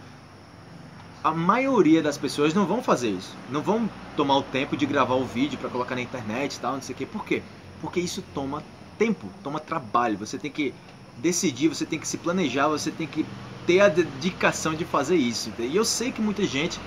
A 1.22 1.32
maioria 1.32 2.02
das 2.02 2.16
pessoas 2.16 2.54
não 2.54 2.64
vão 2.66 2.82
fazer 2.82 3.10
isso. 3.10 3.36
Não 3.50 3.60
vão 3.60 3.88
tomar 4.16 4.38
o 4.38 4.42
tempo 4.42 4.76
de 4.76 4.86
gravar 4.86 5.14
o 5.14 5.24
vídeo 5.24 5.58
para 5.58 5.68
colocar 5.68 5.94
na 5.94 6.00
internet 6.00 6.54
e 6.54 6.60
tal, 6.60 6.74
não 6.74 6.82
sei 6.82 6.94
o 6.94 6.98
quê. 6.98 7.04
Por 7.04 7.24
quê? 7.24 7.42
Porque 7.80 8.00
isso 8.00 8.22
toma 8.34 8.62
tempo, 8.98 9.28
toma 9.42 9.60
trabalho. 9.60 10.16
Você 10.18 10.38
tem 10.38 10.50
que 10.50 10.72
decidir, 11.18 11.68
você 11.68 11.84
tem 11.84 11.98
que 11.98 12.08
se 12.08 12.16
planejar, 12.16 12.68
você 12.68 12.90
tem 12.90 13.06
que 13.06 13.26
ter 13.66 13.80
a 13.80 13.88
dedicação 13.88 14.74
de 14.74 14.84
fazer 14.86 15.16
isso. 15.16 15.52
E 15.58 15.76
eu 15.76 15.84
sei 15.84 16.10
que 16.10 16.22
muita 16.22 16.44
gente 16.46 16.80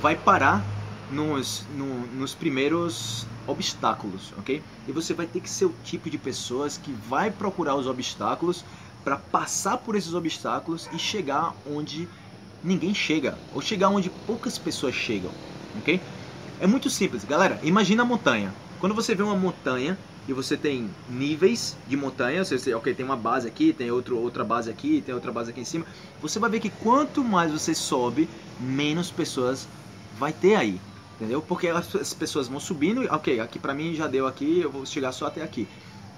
vai 0.00 0.16
parar 0.16 0.64
nos, 1.10 1.66
no, 1.76 2.06
nos 2.08 2.34
primeiros 2.34 3.26
obstáculos, 3.46 4.32
ok? 4.38 4.62
E 4.86 4.92
você 4.92 5.14
vai 5.14 5.26
ter 5.26 5.40
que 5.40 5.48
ser 5.48 5.66
o 5.66 5.74
tipo 5.84 6.08
de 6.08 6.18
pessoas 6.18 6.78
que 6.78 6.92
vai 6.92 7.30
procurar 7.30 7.74
os 7.74 7.86
obstáculos 7.86 8.64
para 9.04 9.16
passar 9.16 9.78
por 9.78 9.96
esses 9.96 10.14
obstáculos 10.14 10.88
e 10.92 10.98
chegar 10.98 11.54
onde 11.70 12.08
ninguém 12.62 12.94
chega, 12.94 13.38
ou 13.54 13.60
chegar 13.60 13.88
onde 13.88 14.10
poucas 14.26 14.58
pessoas 14.58 14.94
chegam, 14.94 15.30
ok? 15.78 16.00
É 16.60 16.66
muito 16.66 16.90
simples, 16.90 17.24
galera. 17.24 17.60
Imagina 17.62 18.02
a 18.02 18.06
montanha. 18.06 18.52
Quando 18.80 18.94
você 18.94 19.14
vê 19.14 19.22
uma 19.22 19.36
montanha 19.36 19.96
e 20.26 20.32
você 20.32 20.56
tem 20.56 20.90
níveis 21.08 21.76
de 21.86 21.96
montanha, 21.96 22.44
você, 22.44 22.74
ok, 22.74 22.92
tem 22.94 23.04
uma 23.04 23.16
base 23.16 23.48
aqui, 23.48 23.72
tem 23.72 23.90
outro, 23.90 24.18
outra 24.18 24.44
base 24.44 24.68
aqui, 24.70 25.02
tem 25.04 25.14
outra 25.14 25.32
base 25.32 25.50
aqui 25.50 25.60
em 25.60 25.64
cima, 25.64 25.86
você 26.20 26.38
vai 26.38 26.50
ver 26.50 26.60
que 26.60 26.68
quanto 26.68 27.24
mais 27.24 27.50
você 27.50 27.74
sobe, 27.74 28.28
menos 28.60 29.10
pessoas 29.10 29.66
vai 30.18 30.32
ter 30.32 30.54
aí, 30.54 30.80
entendeu? 31.16 31.40
Porque 31.40 31.68
as 31.68 32.12
pessoas 32.12 32.48
vão 32.48 32.60
subindo, 32.60 33.02
ok, 33.10 33.40
aqui 33.40 33.58
pra 33.58 33.72
mim 33.72 33.94
já 33.94 34.06
deu 34.06 34.26
aqui, 34.26 34.60
eu 34.60 34.70
vou 34.70 34.84
chegar 34.84 35.12
só 35.12 35.26
até 35.26 35.42
aqui. 35.42 35.66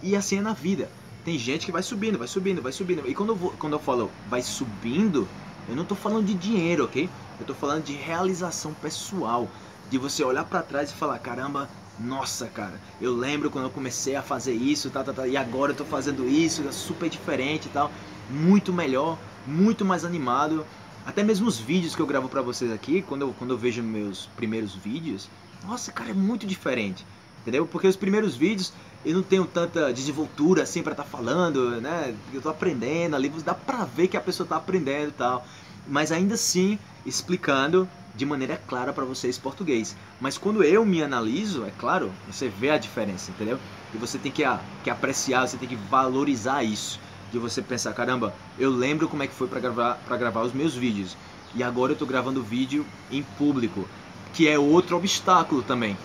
E 0.02 0.16
assim 0.16 0.38
é 0.38 0.40
na 0.40 0.54
vida. 0.54 0.90
Tem 1.24 1.38
gente 1.38 1.66
que 1.66 1.72
vai 1.72 1.82
subindo, 1.82 2.18
vai 2.18 2.26
subindo, 2.26 2.62
vai 2.62 2.72
subindo. 2.72 3.06
E 3.06 3.14
quando 3.14 3.30
eu, 3.30 3.36
vou, 3.36 3.50
quando 3.58 3.74
eu 3.74 3.78
falo 3.78 4.10
vai 4.28 4.42
subindo, 4.42 5.28
eu 5.70 5.76
não 5.76 5.84
tô 5.84 5.94
falando 5.94 6.26
de 6.26 6.34
dinheiro, 6.34 6.84
ok? 6.84 7.08
Eu 7.38 7.46
tô 7.46 7.54
falando 7.54 7.84
de 7.84 7.92
realização 7.92 8.74
pessoal. 8.74 9.48
De 9.88 9.98
você 9.98 10.22
olhar 10.22 10.44
para 10.44 10.62
trás 10.62 10.90
e 10.90 10.94
falar, 10.94 11.18
caramba, 11.18 11.68
nossa, 11.98 12.46
cara, 12.46 12.80
eu 13.00 13.14
lembro 13.14 13.50
quando 13.50 13.66
eu 13.66 13.70
comecei 13.70 14.16
a 14.16 14.22
fazer 14.22 14.52
isso, 14.52 14.90
tá, 14.90 15.04
tá, 15.04 15.12
tá, 15.12 15.26
e 15.26 15.36
agora 15.36 15.72
eu 15.72 15.76
tô 15.76 15.84
fazendo 15.84 16.28
isso, 16.28 16.66
é 16.66 16.72
super 16.72 17.08
diferente 17.08 17.66
e 17.66 17.70
tal, 17.70 17.90
muito 18.28 18.72
melhor, 18.72 19.18
muito 19.46 19.84
mais 19.84 20.04
animado. 20.04 20.66
Até 21.06 21.22
mesmo 21.22 21.46
os 21.46 21.58
vídeos 21.58 21.94
que 21.94 22.02
eu 22.02 22.06
gravo 22.06 22.28
para 22.28 22.42
vocês 22.42 22.72
aqui, 22.72 23.02
quando 23.02 23.22
eu, 23.22 23.34
quando 23.38 23.50
eu 23.50 23.58
vejo 23.58 23.82
meus 23.82 24.26
primeiros 24.36 24.74
vídeos, 24.74 25.28
nossa, 25.64 25.92
cara, 25.92 26.10
é 26.10 26.14
muito 26.14 26.46
diferente, 26.46 27.06
entendeu? 27.42 27.66
Porque 27.66 27.86
os 27.86 27.96
primeiros 27.96 28.34
vídeos 28.34 28.72
eu 29.04 29.14
não 29.14 29.22
tenho 29.22 29.46
tanta 29.46 29.92
desenvoltura 29.92 30.62
assim 30.62 30.82
para 30.82 30.92
estar 30.92 31.04
tá 31.04 31.08
falando, 31.08 31.80
né? 31.80 32.14
Eu 32.32 32.40
tô 32.40 32.48
aprendendo 32.48 33.16
ali, 33.16 33.28
dá 33.28 33.54
pra 33.54 33.84
ver 33.84 34.08
que 34.08 34.16
a 34.16 34.20
pessoa 34.20 34.46
tá 34.46 34.56
aprendendo 34.56 35.08
e 35.08 35.12
tal, 35.12 35.46
mas 35.90 36.12
ainda 36.12 36.34
assim 36.36 36.78
explicando 37.04 37.86
de 38.14 38.24
maneira 38.24 38.56
clara 38.56 38.92
para 38.92 39.04
vocês 39.04 39.36
português. 39.36 39.96
Mas 40.20 40.38
quando 40.38 40.62
eu 40.62 40.86
me 40.86 41.02
analiso, 41.02 41.64
é 41.64 41.72
claro, 41.76 42.12
você 42.30 42.48
vê 42.48 42.70
a 42.70 42.78
diferença, 42.78 43.30
entendeu? 43.30 43.58
E 43.92 43.98
você 43.98 44.16
tem 44.16 44.30
que, 44.30 44.44
que 44.84 44.90
apreciar, 44.90 45.46
você 45.46 45.56
tem 45.56 45.68
que 45.68 45.76
valorizar 45.76 46.62
isso. 46.62 47.00
De 47.32 47.38
você 47.38 47.60
pensar, 47.60 47.92
caramba, 47.92 48.34
eu 48.58 48.70
lembro 48.70 49.08
como 49.08 49.22
é 49.22 49.26
que 49.26 49.34
foi 49.34 49.48
para 49.48 49.60
gravar, 49.60 49.98
gravar 50.08 50.42
os 50.42 50.52
meus 50.52 50.74
vídeos. 50.74 51.16
E 51.54 51.62
agora 51.62 51.92
eu 51.92 51.96
tô 51.96 52.06
gravando 52.06 52.42
vídeo 52.42 52.86
em 53.10 53.22
público, 53.22 53.88
que 54.32 54.48
é 54.48 54.58
outro 54.58 54.96
obstáculo 54.96 55.62
também. 55.62 55.96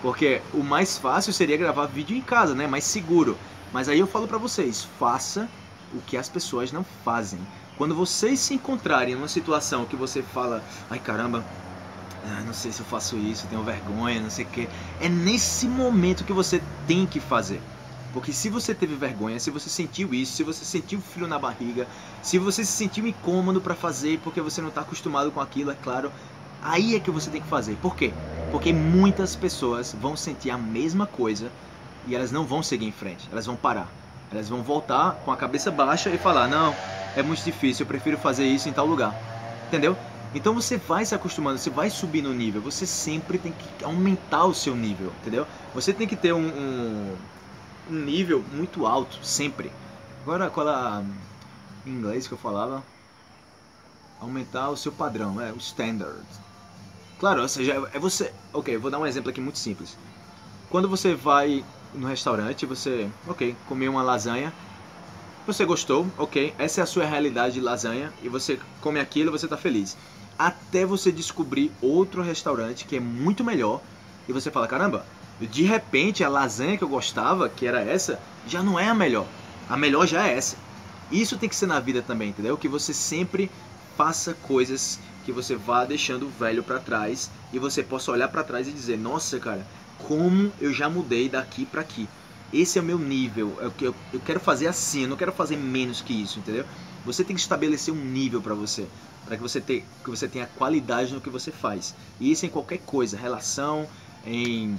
Porque 0.00 0.40
o 0.52 0.62
mais 0.62 0.98
fácil 0.98 1.32
seria 1.32 1.56
gravar 1.56 1.86
vídeo 1.86 2.16
em 2.16 2.20
casa, 2.20 2.54
né? 2.54 2.66
Mais 2.66 2.84
seguro. 2.84 3.36
Mas 3.72 3.88
aí 3.88 3.98
eu 3.98 4.06
falo 4.06 4.28
para 4.28 4.38
vocês, 4.38 4.86
faça 4.98 5.48
o 5.92 6.00
que 6.00 6.16
as 6.16 6.28
pessoas 6.28 6.70
não 6.70 6.84
fazem. 7.04 7.40
Quando 7.76 7.94
vocês 7.94 8.38
se 8.38 8.54
encontrarem 8.54 9.14
numa 9.14 9.28
situação 9.28 9.84
que 9.84 9.96
você 9.96 10.22
fala, 10.22 10.62
ai 10.88 10.98
caramba, 10.98 11.44
ah, 12.26 12.42
não 12.46 12.54
sei 12.54 12.72
se 12.72 12.80
eu 12.80 12.86
faço 12.86 13.16
isso, 13.16 13.46
tenho 13.48 13.62
vergonha, 13.62 14.20
não 14.20 14.30
sei 14.30 14.44
o 14.44 14.48
que. 14.48 14.68
É 15.00 15.08
nesse 15.08 15.66
momento 15.66 16.24
que 16.24 16.32
você 16.32 16.62
tem 16.86 17.04
que 17.06 17.20
fazer. 17.20 17.60
Porque 18.12 18.32
se 18.32 18.48
você 18.48 18.72
teve 18.72 18.94
vergonha, 18.94 19.40
se 19.40 19.50
você 19.50 19.68
sentiu 19.68 20.14
isso, 20.14 20.36
se 20.36 20.44
você 20.44 20.64
sentiu 20.64 21.00
frio 21.00 21.26
na 21.26 21.36
barriga, 21.36 21.86
se 22.22 22.38
você 22.38 22.64
se 22.64 22.70
sentiu 22.70 23.06
incômodo 23.08 23.60
para 23.60 23.74
fazer 23.74 24.20
porque 24.22 24.40
você 24.40 24.62
não 24.62 24.68
está 24.68 24.82
acostumado 24.82 25.32
com 25.32 25.40
aquilo, 25.40 25.72
é 25.72 25.74
claro, 25.74 26.12
aí 26.62 26.94
é 26.94 27.00
que 27.00 27.10
você 27.10 27.28
tem 27.28 27.42
que 27.42 27.48
fazer. 27.48 27.76
Por 27.82 27.96
quê? 27.96 28.14
Porque 28.52 28.72
muitas 28.72 29.34
pessoas 29.34 29.94
vão 30.00 30.16
sentir 30.16 30.50
a 30.50 30.56
mesma 30.56 31.08
coisa 31.08 31.50
e 32.06 32.14
elas 32.14 32.30
não 32.30 32.44
vão 32.46 32.62
seguir 32.62 32.86
em 32.86 32.92
frente, 32.92 33.28
elas 33.32 33.46
vão 33.46 33.56
parar. 33.56 33.88
Elas 34.30 34.48
vão 34.48 34.62
voltar 34.62 35.16
com 35.24 35.32
a 35.32 35.36
cabeça 35.36 35.70
baixa 35.70 36.08
e 36.08 36.18
falar: 36.18 36.48
Não, 36.48 36.74
é 37.16 37.22
muito 37.22 37.44
difícil, 37.44 37.84
eu 37.84 37.88
prefiro 37.88 38.18
fazer 38.18 38.44
isso 38.44 38.68
em 38.68 38.72
tal 38.72 38.86
lugar. 38.86 39.14
Entendeu? 39.68 39.96
Então 40.34 40.52
você 40.52 40.76
vai 40.76 41.04
se 41.04 41.14
acostumando, 41.14 41.58
você 41.58 41.70
vai 41.70 41.88
subir 41.88 42.20
no 42.20 42.34
nível, 42.34 42.60
você 42.60 42.84
sempre 42.84 43.38
tem 43.38 43.52
que 43.52 43.84
aumentar 43.84 44.44
o 44.44 44.54
seu 44.54 44.74
nível, 44.74 45.12
entendeu? 45.20 45.46
Você 45.72 45.92
tem 45.92 46.08
que 46.08 46.16
ter 46.16 46.32
um, 46.32 46.48
um, 46.48 47.16
um 47.90 47.94
nível 47.94 48.44
muito 48.52 48.84
alto, 48.84 49.24
sempre. 49.24 49.70
Agora, 50.22 50.50
qual 50.50 50.68
a, 50.68 51.04
em 51.86 51.90
inglês 51.90 52.26
que 52.26 52.34
eu 52.34 52.38
falava? 52.38 52.82
Aumentar 54.20 54.70
o 54.70 54.76
seu 54.76 54.90
padrão, 54.90 55.40
é 55.40 55.52
o 55.52 55.56
standard. 55.58 56.24
Claro, 57.20 57.42
ou 57.42 57.48
seja, 57.48 57.88
é 57.92 57.98
você. 57.98 58.32
Ok, 58.52 58.76
vou 58.76 58.90
dar 58.90 58.98
um 58.98 59.06
exemplo 59.06 59.30
aqui 59.30 59.40
muito 59.40 59.58
simples. 59.58 59.96
Quando 60.68 60.88
você 60.88 61.14
vai 61.14 61.64
no 61.94 62.08
restaurante, 62.08 62.66
você, 62.66 63.08
ok, 63.28 63.54
comeu 63.68 63.92
uma 63.92 64.02
lasanha, 64.02 64.52
você 65.46 65.64
gostou, 65.64 66.06
ok, 66.16 66.54
essa 66.58 66.80
é 66.80 66.84
a 66.84 66.86
sua 66.86 67.04
realidade 67.04 67.54
de 67.54 67.60
lasanha 67.60 68.12
e 68.22 68.28
você 68.28 68.58
come 68.80 69.00
aquilo 69.00 69.30
e 69.30 69.32
você 69.32 69.46
está 69.46 69.56
feliz 69.56 69.96
até 70.38 70.84
você 70.84 71.12
descobrir 71.12 71.70
outro 71.80 72.22
restaurante 72.22 72.84
que 72.84 72.96
é 72.96 73.00
muito 73.00 73.44
melhor 73.44 73.80
e 74.28 74.32
você 74.32 74.50
fala: 74.50 74.66
caramba, 74.66 75.04
de 75.40 75.62
repente 75.62 76.24
a 76.24 76.28
lasanha 76.28 76.76
que 76.76 76.84
eu 76.84 76.88
gostava, 76.88 77.48
que 77.48 77.66
era 77.66 77.80
essa, 77.80 78.20
já 78.46 78.62
não 78.62 78.78
é 78.78 78.88
a 78.88 78.94
melhor. 78.94 79.26
A 79.68 79.76
melhor 79.76 80.06
já 80.06 80.26
é 80.26 80.36
essa. 80.36 80.56
Isso 81.10 81.38
tem 81.38 81.48
que 81.48 81.56
ser 81.56 81.66
na 81.66 81.80
vida 81.80 82.02
também, 82.02 82.30
entendeu? 82.30 82.56
Que 82.56 82.68
você 82.68 82.92
sempre 82.92 83.50
faça 83.96 84.34
coisas 84.34 84.98
que 85.24 85.32
você 85.32 85.54
vá 85.54 85.84
deixando 85.84 86.26
o 86.26 86.30
velho 86.30 86.62
para 86.62 86.78
trás 86.78 87.30
e 87.52 87.58
você 87.58 87.82
possa 87.82 88.10
olhar 88.10 88.28
para 88.28 88.44
trás 88.44 88.66
e 88.68 88.72
dizer: 88.72 88.98
nossa, 88.98 89.38
cara, 89.38 89.66
como 90.06 90.52
eu 90.60 90.72
já 90.72 90.88
mudei 90.88 91.28
daqui 91.28 91.64
para 91.64 91.80
aqui. 91.80 92.08
Esse 92.54 92.78
é 92.78 92.82
o 92.82 92.84
meu 92.84 92.98
nível. 92.98 93.58
É 93.60 93.84
eu, 93.84 93.94
eu 94.12 94.20
quero 94.20 94.40
fazer 94.40 94.68
assim, 94.68 95.02
eu 95.02 95.08
não 95.08 95.16
quero 95.16 95.32
fazer 95.32 95.56
menos 95.56 96.00
que 96.00 96.12
isso, 96.12 96.38
entendeu? 96.38 96.64
Você 97.04 97.24
tem 97.24 97.34
que 97.34 97.42
estabelecer 97.42 97.92
um 97.92 97.96
nível 97.96 98.40
para 98.40 98.54
você 98.54 98.86
para 99.24 99.36
que 99.36 99.42
você, 99.42 99.60
que 99.60 99.84
você 100.10 100.28
tenha 100.28 100.46
qualidade 100.46 101.12
no 101.12 101.20
que 101.20 101.30
você 101.30 101.50
faz. 101.50 101.94
E 102.20 102.30
isso 102.30 102.44
em 102.46 102.48
qualquer 102.48 102.78
coisa, 102.78 103.16
relação, 103.16 103.88
em 104.26 104.78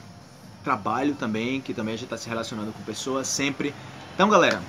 trabalho 0.63 1.15
também, 1.15 1.61
que 1.61 1.73
também 1.73 1.93
a 1.93 1.97
gente 1.97 2.05
está 2.05 2.17
se 2.17 2.29
relacionando 2.29 2.71
com 2.71 2.83
pessoas 2.83 3.27
sempre. 3.27 3.73
Então, 4.13 4.29
galera, 4.29 4.61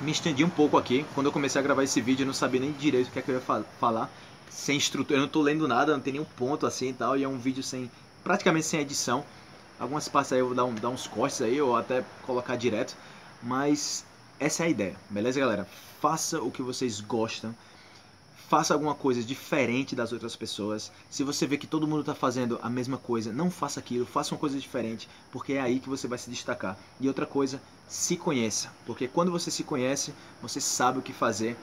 me 0.00 0.10
estendi 0.10 0.44
um 0.44 0.50
pouco 0.50 0.76
aqui. 0.76 1.04
Quando 1.14 1.26
eu 1.26 1.32
comecei 1.32 1.60
a 1.60 1.64
gravar 1.64 1.84
esse 1.84 2.00
vídeo, 2.00 2.22
eu 2.22 2.26
não 2.26 2.34
sabia 2.34 2.60
nem 2.60 2.72
direito 2.72 3.08
o 3.08 3.10
que, 3.10 3.18
é 3.18 3.22
que 3.22 3.30
eu 3.30 3.36
ia 3.36 3.64
falar. 3.78 4.10
Sem 4.50 4.76
estrutura, 4.76 5.16
eu 5.16 5.20
não 5.20 5.26
estou 5.26 5.42
lendo 5.42 5.66
nada, 5.68 5.92
não 5.92 6.00
tem 6.00 6.14
nenhum 6.14 6.26
ponto 6.36 6.66
assim 6.66 6.90
e 6.90 6.92
tal. 6.92 7.16
E 7.16 7.24
é 7.24 7.28
um 7.28 7.38
vídeo 7.38 7.62
sem, 7.62 7.90
praticamente 8.22 8.66
sem 8.66 8.80
edição. 8.80 9.24
Algumas 9.78 10.08
partes 10.08 10.32
aí 10.32 10.38
eu 10.38 10.46
vou 10.46 10.54
dar, 10.54 10.64
um, 10.64 10.74
dar 10.74 10.88
uns 10.88 11.06
cortes 11.06 11.42
aí, 11.42 11.60
ou 11.60 11.76
até 11.76 12.04
colocar 12.24 12.56
direto. 12.56 12.96
Mas 13.42 14.04
essa 14.38 14.62
é 14.62 14.66
a 14.66 14.70
ideia, 14.70 14.96
beleza, 15.10 15.40
galera? 15.40 15.66
Faça 16.00 16.40
o 16.40 16.50
que 16.50 16.62
vocês 16.62 17.00
gostam 17.00 17.54
faça 18.52 18.74
alguma 18.74 18.94
coisa 18.94 19.22
diferente 19.22 19.96
das 19.96 20.12
outras 20.12 20.36
pessoas. 20.36 20.92
Se 21.08 21.24
você 21.24 21.46
vê 21.46 21.56
que 21.56 21.66
todo 21.66 21.88
mundo 21.88 22.00
está 22.00 22.14
fazendo 22.14 22.60
a 22.62 22.68
mesma 22.68 22.98
coisa, 22.98 23.32
não 23.32 23.50
faça 23.50 23.80
aquilo, 23.80 24.04
faça 24.04 24.34
uma 24.34 24.38
coisa 24.38 24.58
diferente, 24.58 25.08
porque 25.30 25.54
é 25.54 25.60
aí 25.62 25.80
que 25.80 25.88
você 25.88 26.06
vai 26.06 26.18
se 26.18 26.28
destacar. 26.28 26.76
E 27.00 27.08
outra 27.08 27.24
coisa, 27.24 27.62
se 27.88 28.14
conheça, 28.14 28.70
porque 28.84 29.08
quando 29.08 29.32
você 29.32 29.50
se 29.50 29.64
conhece, 29.64 30.12
você 30.42 30.60
sabe 30.60 30.98
o 30.98 31.02
que 31.02 31.14
fazer 31.14 31.56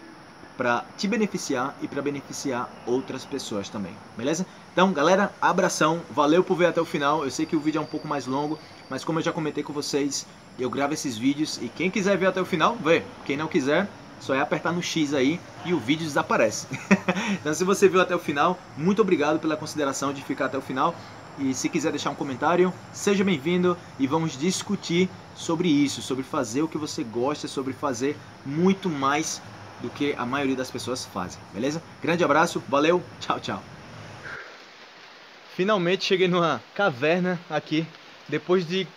para 0.60 0.84
te 0.98 1.08
beneficiar 1.08 1.74
e 1.82 1.88
para 1.88 2.02
beneficiar 2.02 2.70
outras 2.86 3.24
pessoas 3.24 3.70
também, 3.70 3.94
beleza? 4.18 4.46
Então, 4.74 4.92
galera, 4.92 5.34
abração, 5.42 6.02
valeu 6.12 6.44
por 6.44 6.58
ver 6.58 6.66
até 6.66 6.82
o 6.82 6.86
final. 6.86 7.24
Eu 7.24 7.32
sei 7.32 7.46
que 7.46 7.56
o 7.56 7.62
vídeo 7.62 7.80
é 7.80 7.82
um 7.82 7.86
pouco 7.86 8.06
mais 8.06 8.28
longo, 8.28 8.60
mas 8.90 9.06
como 9.06 9.20
eu 9.20 9.24
já 9.24 9.32
comentei 9.32 9.64
com 9.64 9.72
vocês, 9.72 10.28
eu 10.60 10.70
gravo 10.70 10.94
esses 10.94 11.18
vídeos 11.18 11.58
e 11.62 11.70
quem 11.70 11.90
quiser 11.90 12.18
ver 12.18 12.26
até 12.26 12.42
o 12.42 12.46
final, 12.46 12.76
vê. 12.76 13.04
Quem 13.24 13.38
não 13.38 13.48
quiser, 13.48 13.88
só 14.20 14.36
é 14.36 14.42
apertar 14.42 14.74
no 14.74 14.84
X 14.84 15.14
aí 15.14 15.40
e 15.64 15.74
o 15.74 15.80
vídeo 15.80 16.06
desaparece. 16.06 16.68
então, 17.40 17.54
se 17.54 17.64
você 17.64 17.88
viu 17.88 18.02
até 18.02 18.14
o 18.14 18.20
final, 18.20 18.60
muito 18.76 19.02
obrigado 19.02 19.40
pela 19.40 19.56
consideração 19.56 20.12
de 20.12 20.22
ficar 20.26 20.48
até 20.48 20.58
o 20.58 20.62
final. 20.62 20.94
E 21.40 21.54
se 21.54 21.70
quiser 21.70 21.92
deixar 21.92 22.10
um 22.10 22.16
comentário, 22.16 22.74
seja 22.92 23.24
bem-vindo 23.24 23.78
e 23.98 24.06
vamos 24.06 24.38
discutir 24.38 25.10
sobre 25.38 25.70
isso, 25.70 26.02
sobre 26.02 26.22
fazer 26.22 26.64
o 26.64 26.68
que 26.68 26.78
você 26.78 27.02
gosta, 27.02 27.48
sobre 27.48 27.72
fazer 27.72 28.18
muito 28.46 28.90
mais 28.90 29.42
do 29.82 29.90
que 29.90 30.14
a 30.18 30.26
maioria 30.26 30.56
das 30.56 30.72
pessoas 30.72 31.06
fazem, 31.06 31.42
beleza? 31.54 31.82
Grande 32.02 32.24
abraço, 32.24 32.62
valeu, 32.68 33.04
tchau, 33.20 33.40
tchau. 33.40 33.64
Finalmente 35.56 36.06
cheguei 36.06 36.28
numa 36.28 36.62
caverna 36.74 37.40
aqui, 37.50 37.86
depois 38.28 38.66
de... 38.66 38.88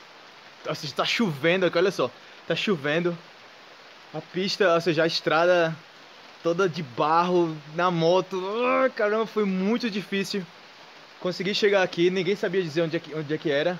Nossa, 0.64 0.86
está 0.86 1.04
chovendo 1.04 1.66
aqui, 1.66 1.76
olha 1.76 1.90
só. 1.90 2.10
Está 2.42 2.54
chovendo. 2.54 3.16
A 4.14 4.20
pista, 4.20 4.72
ou 4.72 4.80
seja, 4.80 5.02
a 5.02 5.06
estrada 5.06 5.76
toda 6.42 6.68
de 6.68 6.82
barro, 6.82 7.56
na 7.74 7.90
moto. 7.90 8.42
Oh, 8.42 8.90
caramba, 8.90 9.26
foi 9.26 9.44
muito 9.44 9.90
difícil. 9.90 10.44
Consegui 11.20 11.54
chegar 11.54 11.82
aqui, 11.82 12.10
ninguém 12.10 12.34
sabia 12.34 12.62
dizer 12.62 12.82
onde 12.82 12.96
é 12.96 13.00
que, 13.00 13.14
onde 13.14 13.32
é 13.32 13.38
que 13.38 13.50
era. 13.50 13.78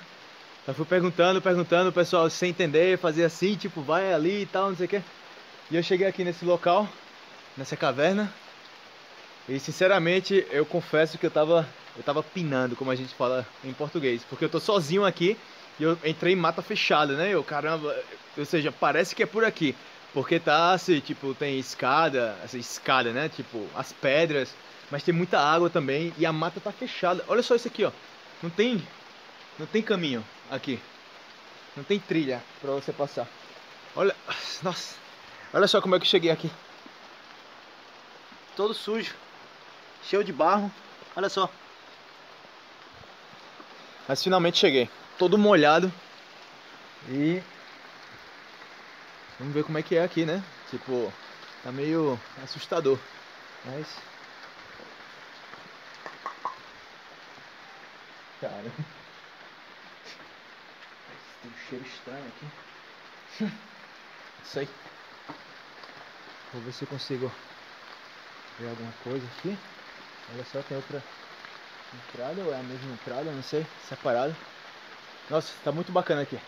Eu 0.65 0.73
fui 0.73 0.85
perguntando, 0.85 1.41
perguntando, 1.41 1.89
o 1.89 1.93
pessoal 1.93 2.29
sem 2.29 2.51
entender, 2.51 2.97
fazia 2.97 3.25
assim, 3.25 3.55
tipo, 3.55 3.81
vai 3.81 4.13
ali 4.13 4.43
e 4.43 4.45
tal, 4.45 4.69
não 4.69 4.77
sei 4.77 4.85
o 4.85 4.89
que. 4.89 5.01
E 5.73 5.75
eu 5.75 5.81
cheguei 5.81 6.05
aqui 6.05 6.23
nesse 6.23 6.45
local, 6.45 6.87
nessa 7.57 7.75
caverna. 7.75 8.31
E 9.49 9.59
sinceramente, 9.59 10.45
eu 10.51 10.63
confesso 10.67 11.17
que 11.17 11.25
eu 11.25 11.31
tava, 11.31 11.67
eu 11.97 12.03
tava 12.03 12.21
pinando, 12.21 12.75
como 12.75 12.91
a 12.91 12.95
gente 12.95 13.11
fala 13.15 13.43
em 13.65 13.73
português. 13.73 14.21
Porque 14.29 14.45
eu 14.45 14.49
tô 14.49 14.59
sozinho 14.59 15.03
aqui 15.03 15.35
e 15.79 15.83
eu 15.83 15.97
entrei 16.05 16.33
em 16.33 16.35
mata 16.35 16.61
fechada, 16.61 17.15
né? 17.15 17.33
Eu, 17.33 17.43
caramba, 17.43 17.99
ou 18.37 18.45
seja, 18.45 18.71
parece 18.71 19.15
que 19.15 19.23
é 19.23 19.25
por 19.25 19.43
aqui. 19.43 19.73
Porque 20.13 20.39
tá 20.39 20.73
assim, 20.73 20.99
tipo, 20.99 21.33
tem 21.33 21.57
escada, 21.57 22.35
essa 22.43 22.59
escada, 22.59 23.11
né? 23.11 23.27
Tipo, 23.29 23.67
as 23.75 23.91
pedras, 23.93 24.53
mas 24.91 25.01
tem 25.01 25.11
muita 25.11 25.39
água 25.39 25.71
também 25.71 26.13
e 26.19 26.25
a 26.27 26.31
mata 26.31 26.59
tá 26.59 26.71
fechada. 26.71 27.23
Olha 27.27 27.41
só 27.41 27.55
isso 27.55 27.67
aqui, 27.67 27.83
ó. 27.83 27.89
Não 28.43 28.51
tem 28.51 28.79
não 29.57 29.65
tem 29.65 29.81
caminho 29.81 30.23
aqui. 30.51 30.77
Não 31.75 31.83
tem 31.83 31.97
trilha 31.97 32.43
para 32.61 32.73
você 32.73 32.93
passar. 32.93 33.27
Olha, 33.95 34.15
nossa. 34.61 35.02
Olha 35.53 35.67
só 35.67 35.79
como 35.79 35.95
é 35.95 35.99
que 35.99 36.05
eu 36.05 36.09
cheguei 36.09 36.31
aqui. 36.31 36.51
Todo 38.55 38.73
sujo. 38.73 39.13
Cheio 40.03 40.23
de 40.23 40.33
barro. 40.33 40.71
Olha 41.15 41.29
só. 41.29 41.49
Mas 44.07 44.23
finalmente 44.23 44.57
cheguei. 44.57 44.89
Todo 45.17 45.37
molhado. 45.37 45.93
E 47.07 47.41
vamos 49.37 49.53
ver 49.53 49.63
como 49.63 49.77
é 49.77 49.83
que 49.83 49.95
é 49.95 50.03
aqui, 50.03 50.25
né? 50.25 50.43
Tipo, 50.69 51.13
tá 51.63 51.71
meio 51.71 52.19
assustador. 52.43 52.97
Mas 53.65 53.87
Cara. 58.43 58.71
Tem 61.41 61.49
um 61.49 61.69
cheiro 61.69 61.85
estranho 61.85 62.25
aqui. 62.27 63.53
Isso 64.43 64.59
aí. 64.59 64.69
Vou 66.53 66.61
ver 66.61 66.71
se 66.71 66.85
eu 66.85 66.87
consigo 66.87 67.35
ver 68.57 68.67
alguma 68.67 68.93
coisa 68.93 69.27
aqui. 69.27 69.59
Olha 70.27 70.43
só, 70.43 70.63
tem 70.63 70.77
outra 70.77 71.05
entrada, 71.93 72.45
ou 72.45 72.53
é 72.53 72.57
a 72.57 72.63
mesma 72.63 72.93
entrada, 72.93 73.33
não 73.33 73.43
sei, 73.43 73.67
separado. 73.77 74.37
Nossa, 75.29 75.61
tá 75.61 75.71
muito 75.71 75.91
bacana 75.91 76.21
aqui. 76.23 76.41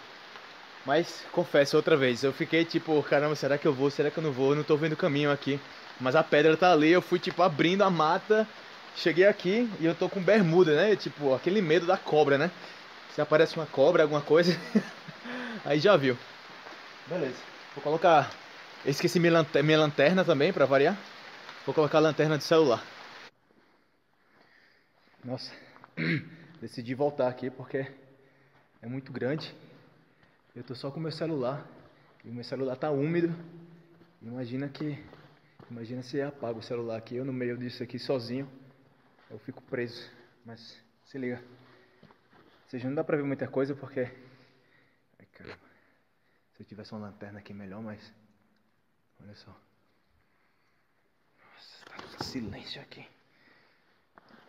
Mas, 0.85 1.27
confesso 1.31 1.77
outra 1.77 1.97
vez, 1.97 2.23
eu 2.23 2.33
fiquei 2.33 2.65
tipo, 2.65 3.01
caramba, 3.03 3.35
será 3.35 3.57
que 3.57 3.67
eu 3.67 3.73
vou, 3.73 3.91
será 3.91 4.11
que 4.11 4.19
eu 4.19 4.23
não 4.23 4.33
vou? 4.33 4.51
Eu 4.51 4.57
não 4.57 4.63
tô 4.63 4.77
vendo 4.77 4.93
o 4.93 4.97
caminho 4.97 5.31
aqui. 5.31 5.63
Mas 5.99 6.15
a 6.15 6.23
pedra 6.23 6.57
tá 6.57 6.71
ali, 6.73 6.89
eu 6.91 7.01
fui 7.01 7.19
tipo 7.19 7.43
abrindo 7.43 7.83
a 7.83 7.89
mata, 7.91 8.49
cheguei 8.93 9.25
aqui 9.25 9.75
e 9.79 9.85
eu 9.85 9.95
tô 9.95 10.09
com 10.09 10.23
bermuda, 10.23 10.75
né? 10.75 10.95
Tipo, 10.95 11.33
aquele 11.33 11.61
medo 11.61 11.87
da 11.87 11.97
cobra, 11.97 12.37
né? 12.37 12.51
Se 13.07 13.21
aparece 13.21 13.57
uma 13.57 13.67
cobra, 13.67 14.03
alguma 14.03 14.21
coisa, 14.23 14.51
aí 15.65 15.79
já 15.79 15.97
viu. 15.97 16.17
Beleza, 17.05 17.43
vou 17.73 17.83
colocar 17.83 18.44
esqueci 18.91 19.19
minha 19.19 19.33
lanterna, 19.33 19.65
minha 19.65 19.79
lanterna 19.79 20.23
também, 20.23 20.53
para 20.53 20.65
variar. 20.65 20.97
Vou 21.65 21.73
colocar 21.73 21.97
a 21.97 22.01
lanterna 22.01 22.37
de 22.37 22.43
celular. 22.43 22.83
Nossa, 25.23 25.51
decidi 26.61 26.93
voltar 26.93 27.27
aqui 27.27 27.49
porque 27.49 27.91
é 28.81 28.87
muito 28.87 29.11
grande. 29.11 29.55
Eu 30.55 30.63
tô 30.63 30.75
só 30.75 30.91
com 30.91 30.99
meu 30.99 31.11
celular 31.11 31.67
e 32.23 32.29
meu 32.29 32.43
celular 32.43 32.75
tá 32.75 32.91
úmido. 32.91 33.33
Imagina 34.21 34.69
que, 34.69 35.03
imagina 35.69 36.03
se 36.03 36.17
eu 36.17 36.27
apago 36.27 36.59
o 36.59 36.63
celular 36.63 36.97
aqui, 36.97 37.15
eu 37.15 37.25
no 37.25 37.33
meio 37.33 37.57
disso 37.57 37.81
aqui 37.81 37.97
sozinho, 37.97 38.47
eu 39.31 39.39
fico 39.39 39.63
preso. 39.63 40.07
Mas 40.45 40.79
se 41.05 41.17
liga, 41.17 41.41
ou 42.03 42.69
seja, 42.69 42.87
não 42.87 42.93
dá 42.93 43.03
pra 43.03 43.17
ver 43.17 43.23
muita 43.23 43.47
coisa 43.47 43.73
porque, 43.73 44.01
ai 45.19 45.25
caramba, 45.33 45.57
se 46.53 46.61
eu 46.61 46.67
tivesse 46.67 46.91
uma 46.91 47.07
lanterna 47.07 47.39
aqui 47.39 47.51
melhor, 47.51 47.81
mas 47.81 48.13
Olha 49.21 49.35
só. 49.35 49.51
Nossa, 51.39 51.85
tá 51.85 51.95
tudo 51.97 52.23
silêncio 52.23 52.81
aqui. 52.81 53.07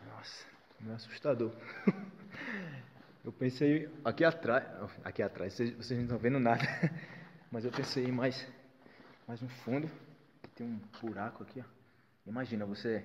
Nossa, 0.09 0.47
meio 0.81 0.97
assustador. 0.97 1.53
Eu 3.25 3.33
pensei 3.33 3.91
aqui 4.05 4.25
atrás, 4.25 4.65
aqui 5.03 5.21
atrás, 5.21 5.53
vocês, 5.53 5.71
vocês 5.75 5.99
não 5.99 6.05
estão 6.05 6.17
vendo 6.17 6.39
nada, 6.39 6.63
mas 7.51 7.65
eu 7.65 7.73
pensei 7.73 8.07
mais, 8.07 8.47
mais 9.27 9.41
no 9.41 9.49
fundo, 9.49 9.91
que 10.45 10.49
tem 10.51 10.65
um 10.65 10.81
buraco 11.01 11.43
aqui, 11.43 11.61
ó. 11.61 11.65
Imagina 12.25 12.65
você 12.65 13.05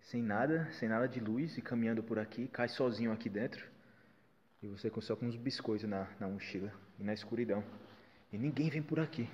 sem 0.00 0.20
nada, 0.20 0.68
sem 0.72 0.88
nada 0.88 1.06
de 1.06 1.20
luz 1.20 1.56
e 1.56 1.62
caminhando 1.62 2.02
por 2.02 2.18
aqui, 2.18 2.48
cai 2.48 2.68
sozinho 2.68 3.12
aqui 3.12 3.28
dentro 3.28 3.64
e 4.64 4.66
você 4.66 4.90
só 5.02 5.14
com 5.14 5.26
uns 5.26 5.36
biscoitos 5.36 5.86
na, 5.86 6.08
na 6.18 6.26
mochila 6.26 6.72
e 6.98 7.04
na 7.04 7.12
escuridão. 7.12 7.62
E 8.32 8.38
ninguém 8.38 8.70
vem 8.70 8.82
por 8.82 8.98
aqui. 8.98 9.28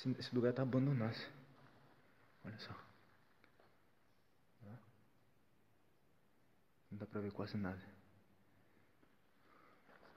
Esse, 0.00 0.10
esse 0.18 0.34
lugar 0.34 0.50
está 0.50 0.62
abandonado. 0.62 1.14
Olha 2.42 2.58
só. 2.58 2.74
Não 6.90 6.98
dá 6.98 7.06
pra 7.06 7.20
ver 7.20 7.30
quase 7.30 7.56
nada. 7.58 7.78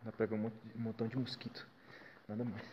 Dá 0.02 0.12
pra 0.12 0.26
ver 0.26 0.36
um, 0.36 0.38
monte, 0.38 0.56
um 0.74 0.80
montão 0.80 1.08
de 1.08 1.18
mosquito. 1.18 1.68
Nada 2.28 2.46
mais. 2.46 2.66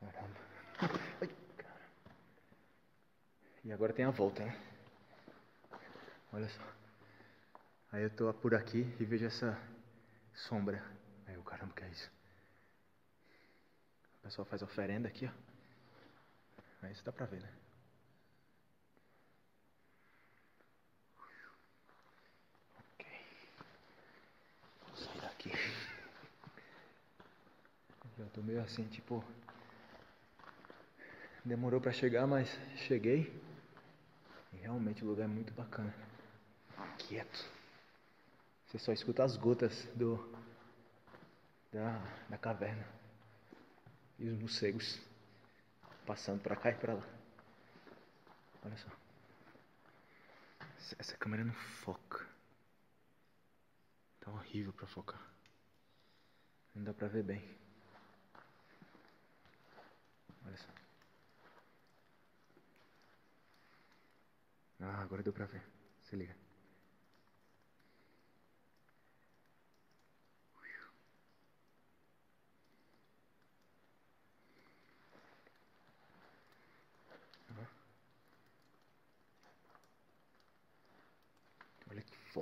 Caramba. 0.00 0.40
Ai, 1.20 1.28
caramba. 1.56 1.80
E 3.64 3.72
agora 3.72 3.92
tem 3.92 4.04
a 4.04 4.10
volta, 4.10 4.44
né? 4.44 4.60
Olha 6.32 6.48
só. 6.48 6.62
Aí 7.92 8.02
eu 8.02 8.10
tô 8.10 8.34
por 8.34 8.52
aqui 8.54 8.80
e 9.00 9.04
vejo 9.04 9.24
essa 9.24 9.56
sombra. 10.38 10.82
Aí 11.26 11.36
o 11.36 11.42
caramba, 11.42 11.74
que 11.74 11.84
é 11.84 11.88
isso? 11.88 12.10
O 14.18 14.22
pessoal 14.22 14.46
faz 14.46 14.62
oferenda 14.62 15.08
aqui, 15.08 15.26
ó. 15.26 15.30
Aí 16.82 16.92
isso 16.92 17.04
dá 17.04 17.12
pra 17.12 17.26
ver, 17.26 17.40
né? 17.40 17.52
Ok. 22.94 23.06
Vou 24.86 24.96
sair 24.96 25.20
daqui. 25.20 25.50
Já 28.18 28.26
tô 28.26 28.42
meio 28.42 28.62
assim, 28.62 28.84
tipo. 28.88 29.24
Demorou 31.44 31.80
pra 31.80 31.92
chegar, 31.92 32.26
mas 32.26 32.48
cheguei. 32.76 33.32
E 34.52 34.56
realmente 34.56 35.04
o 35.04 35.06
lugar 35.08 35.24
é 35.24 35.28
muito 35.28 35.52
bacana. 35.52 35.94
Quieto. 36.98 37.57
Você 38.68 38.78
só 38.78 38.92
escuta 38.92 39.24
as 39.24 39.34
gotas 39.34 39.86
do 39.94 40.30
da, 41.72 41.98
da 42.28 42.36
caverna 42.36 42.86
e 44.18 44.28
os 44.28 44.38
morcegos 44.38 45.00
passando 46.06 46.42
para 46.42 46.54
cá 46.54 46.70
e 46.70 46.74
para 46.74 46.92
lá. 46.92 47.08
Olha 48.62 48.76
só. 48.76 48.88
Essa 50.98 51.16
câmera 51.16 51.44
não 51.44 51.54
foca. 51.54 52.26
Tá 54.20 54.30
horrível 54.32 54.72
para 54.74 54.86
focar. 54.86 55.22
Não 56.74 56.84
dá 56.84 56.92
para 56.92 57.08
ver 57.08 57.22
bem. 57.22 57.58
Olha 60.44 60.56
só. 60.58 60.68
Ah, 64.80 65.02
agora 65.02 65.22
deu 65.22 65.32
para 65.32 65.46
ver. 65.46 65.62
Se 66.02 66.16
liga. 66.16 66.47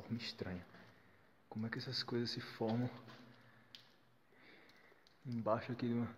Forma 0.03 0.19
estranha. 0.19 0.65
Como 1.49 1.67
é 1.67 1.71
que 1.71 1.79
essas 1.79 2.03
coisas 2.03 2.31
se 2.31 2.41
formam 2.41 2.91
embaixo 5.25 5.73
aqui 5.73 5.89
de 5.89 5.95
uma. 5.95 6.15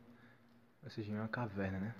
Ou 0.83 0.91
seja, 0.91 1.13
uma 1.13 1.29
caverna, 1.29 1.79
né? 1.79 1.95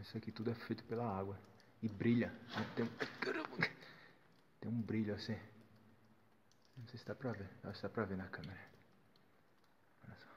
Isso 0.00 0.16
aqui 0.16 0.30
tudo 0.30 0.50
é 0.50 0.54
feito 0.54 0.84
pela 0.84 1.04
água. 1.04 1.38
E 1.82 1.88
brilha. 1.88 2.32
Tem 2.76 2.84
um, 2.84 2.88
tem 4.60 4.70
um 4.70 4.80
brilho 4.80 5.14
assim. 5.14 5.38
Não 6.76 6.86
sei 6.88 6.98
se 6.98 7.04
dá 7.06 7.14
pra 7.14 7.32
ver. 7.32 7.50
Acho 7.64 7.76
que 7.76 7.82
dá 7.82 7.88
pra 7.88 8.04
ver 8.04 8.16
na 8.16 8.28
câmera. 8.28 8.60
Olha 10.04 10.16
só. 10.16 10.28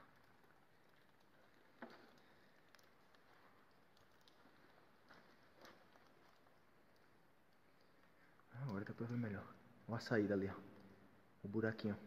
Agora 8.63 8.85
dá 8.85 8.93
pra 8.93 9.05
ver 9.05 9.17
melhor. 9.17 9.62
Olha 9.87 9.97
a 9.97 10.01
saída 10.01 10.33
ali, 10.33 10.49
ó. 10.49 10.55
O 11.43 11.47
buraquinho. 11.47 11.97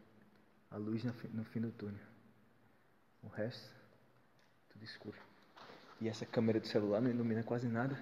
A 0.71 0.77
luz 0.77 1.05
no 1.05 1.13
fim, 1.13 1.29
no 1.29 1.45
fim 1.45 1.61
do 1.61 1.71
túnel. 1.73 2.05
O 3.23 3.29
resto, 3.29 3.71
tudo 4.71 4.85
escuro. 4.85 5.19
E 6.01 6.09
essa 6.09 6.27
câmera 6.27 6.61
do 6.61 6.67
celular 6.67 7.01
não 7.01 7.11
ilumina 7.11 7.43
quase 7.43 7.67
nada. 7.69 7.97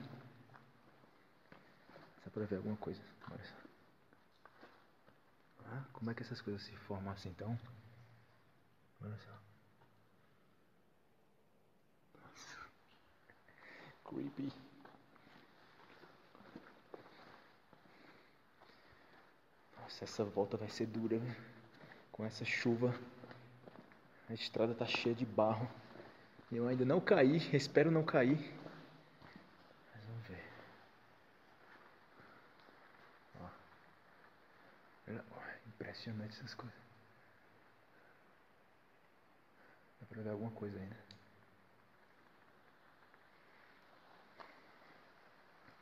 Só 2.22 2.30
pra 2.30 2.44
ver 2.44 2.56
alguma 2.56 2.76
coisa. 2.76 3.00
Olha 3.30 3.44
só. 3.44 3.54
Ah, 5.66 5.84
como 5.92 6.10
é 6.10 6.14
que 6.14 6.22
essas 6.22 6.40
coisas 6.40 6.62
se 6.62 6.76
formam 6.76 7.12
assim 7.12 7.28
então? 7.30 7.58
Olha 9.02 9.16
só. 9.18 9.38
Nossa. 12.20 12.58
Creepy. 14.04 14.63
Nossa, 19.94 20.04
essa 20.04 20.24
volta 20.24 20.56
vai 20.56 20.68
ser 20.68 20.86
dura, 20.86 21.16
viu? 21.16 21.36
Com 22.10 22.24
essa 22.24 22.44
chuva. 22.44 22.92
A 24.28 24.34
estrada 24.34 24.74
tá 24.74 24.84
cheia 24.86 25.14
de 25.14 25.24
barro. 25.24 25.70
Eu 26.50 26.66
ainda 26.66 26.84
não 26.84 27.00
caí, 27.00 27.36
espero 27.54 27.92
não 27.92 28.02
cair. 28.02 28.52
Mas 29.94 30.04
vamos 30.04 30.26
ver. 30.26 30.44
Ó. 33.40 33.48
Impressionante 35.68 36.38
essas 36.38 36.54
coisas. 36.54 36.76
Dá 40.00 40.06
pra 40.08 40.22
ver 40.22 40.30
alguma 40.30 40.50
coisa 40.50 40.76
ainda. 40.76 40.96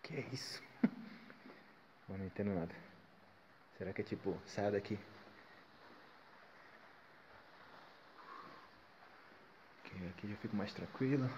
Que 0.02 0.16
é 0.16 0.20
isso? 0.32 0.62
Não 2.10 2.26
entendo 2.26 2.52
nada. 2.54 2.91
Será 3.78 3.92
que 3.92 4.02
é 4.02 4.04
tipo, 4.04 4.38
saia 4.46 4.70
daqui? 4.70 4.98
Aqui 10.22 10.30
já 10.30 10.36
fico 10.36 10.54
mais 10.54 10.72
tranquilo. 10.72 11.28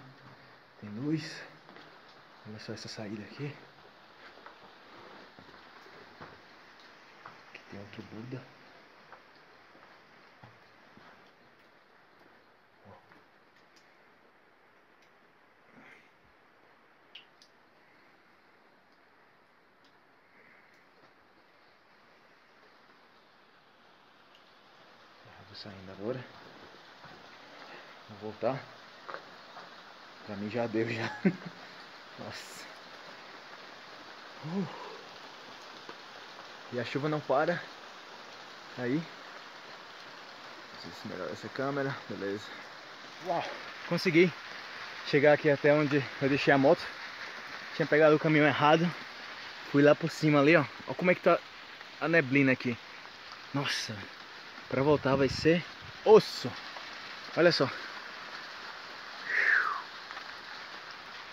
Tem 0.79 0.89
luz. 0.91 1.41
Olha 2.47 2.59
só 2.59 2.71
essa 2.71 2.87
saída 2.87 3.23
aqui. 3.23 3.51
Aqui 7.49 7.61
tem 7.71 7.79
outro 7.79 8.03
Buda. 8.03 8.54
Saindo 25.55 25.91
agora. 25.91 26.19
Vou 28.09 28.31
voltar. 28.31 28.61
Pra 30.25 30.35
mim 30.35 30.49
já 30.49 30.67
deu 30.67 30.87
já. 30.89 31.11
Nossa. 32.19 32.65
Uh. 34.45 34.67
E 36.73 36.79
a 36.79 36.85
chuva 36.85 37.07
não 37.07 37.19
para. 37.19 37.61
Aí. 38.77 38.95
Não 40.73 40.81
sei 40.81 40.91
se 40.91 41.07
melhora 41.07 41.31
essa 41.31 41.47
câmera. 41.49 41.95
Beleza. 42.09 42.43
Uau. 43.25 43.43
Consegui 43.87 44.31
chegar 45.07 45.33
aqui 45.33 45.49
até 45.49 45.73
onde 45.73 46.03
eu 46.21 46.29
deixei 46.29 46.53
a 46.53 46.57
moto. 46.57 46.85
Tinha 47.75 47.87
pegado 47.87 48.15
o 48.15 48.19
caminhão 48.19 48.47
errado. 48.47 48.89
Fui 49.71 49.81
lá 49.81 49.95
por 49.95 50.09
cima 50.09 50.39
ali, 50.39 50.55
ó. 50.55 50.65
Olha 50.87 50.95
como 50.95 51.11
é 51.11 51.15
que 51.15 51.21
tá 51.21 51.39
a 52.01 52.07
neblina 52.07 52.51
aqui. 52.51 52.77
Nossa. 53.53 53.95
Pra 54.75 54.83
voltar 54.83 55.15
vai 55.15 55.29
ser 55.29 55.63
osso. 56.03 56.51
Olha 57.37 57.49
só. 57.49 57.69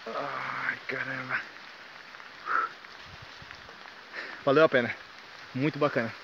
Ai, 0.07 0.78
caramba. 0.86 1.40
Valeu 4.45 4.62
a 4.62 4.68
pena. 4.68 4.95
Muito 5.53 5.76
bacana. 5.76 6.14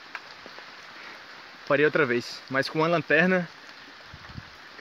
Faria 1.66 1.86
outra 1.86 2.06
vez, 2.06 2.40
mas 2.48 2.68
com 2.68 2.78
uma 2.78 2.86
lanterna 2.86 3.48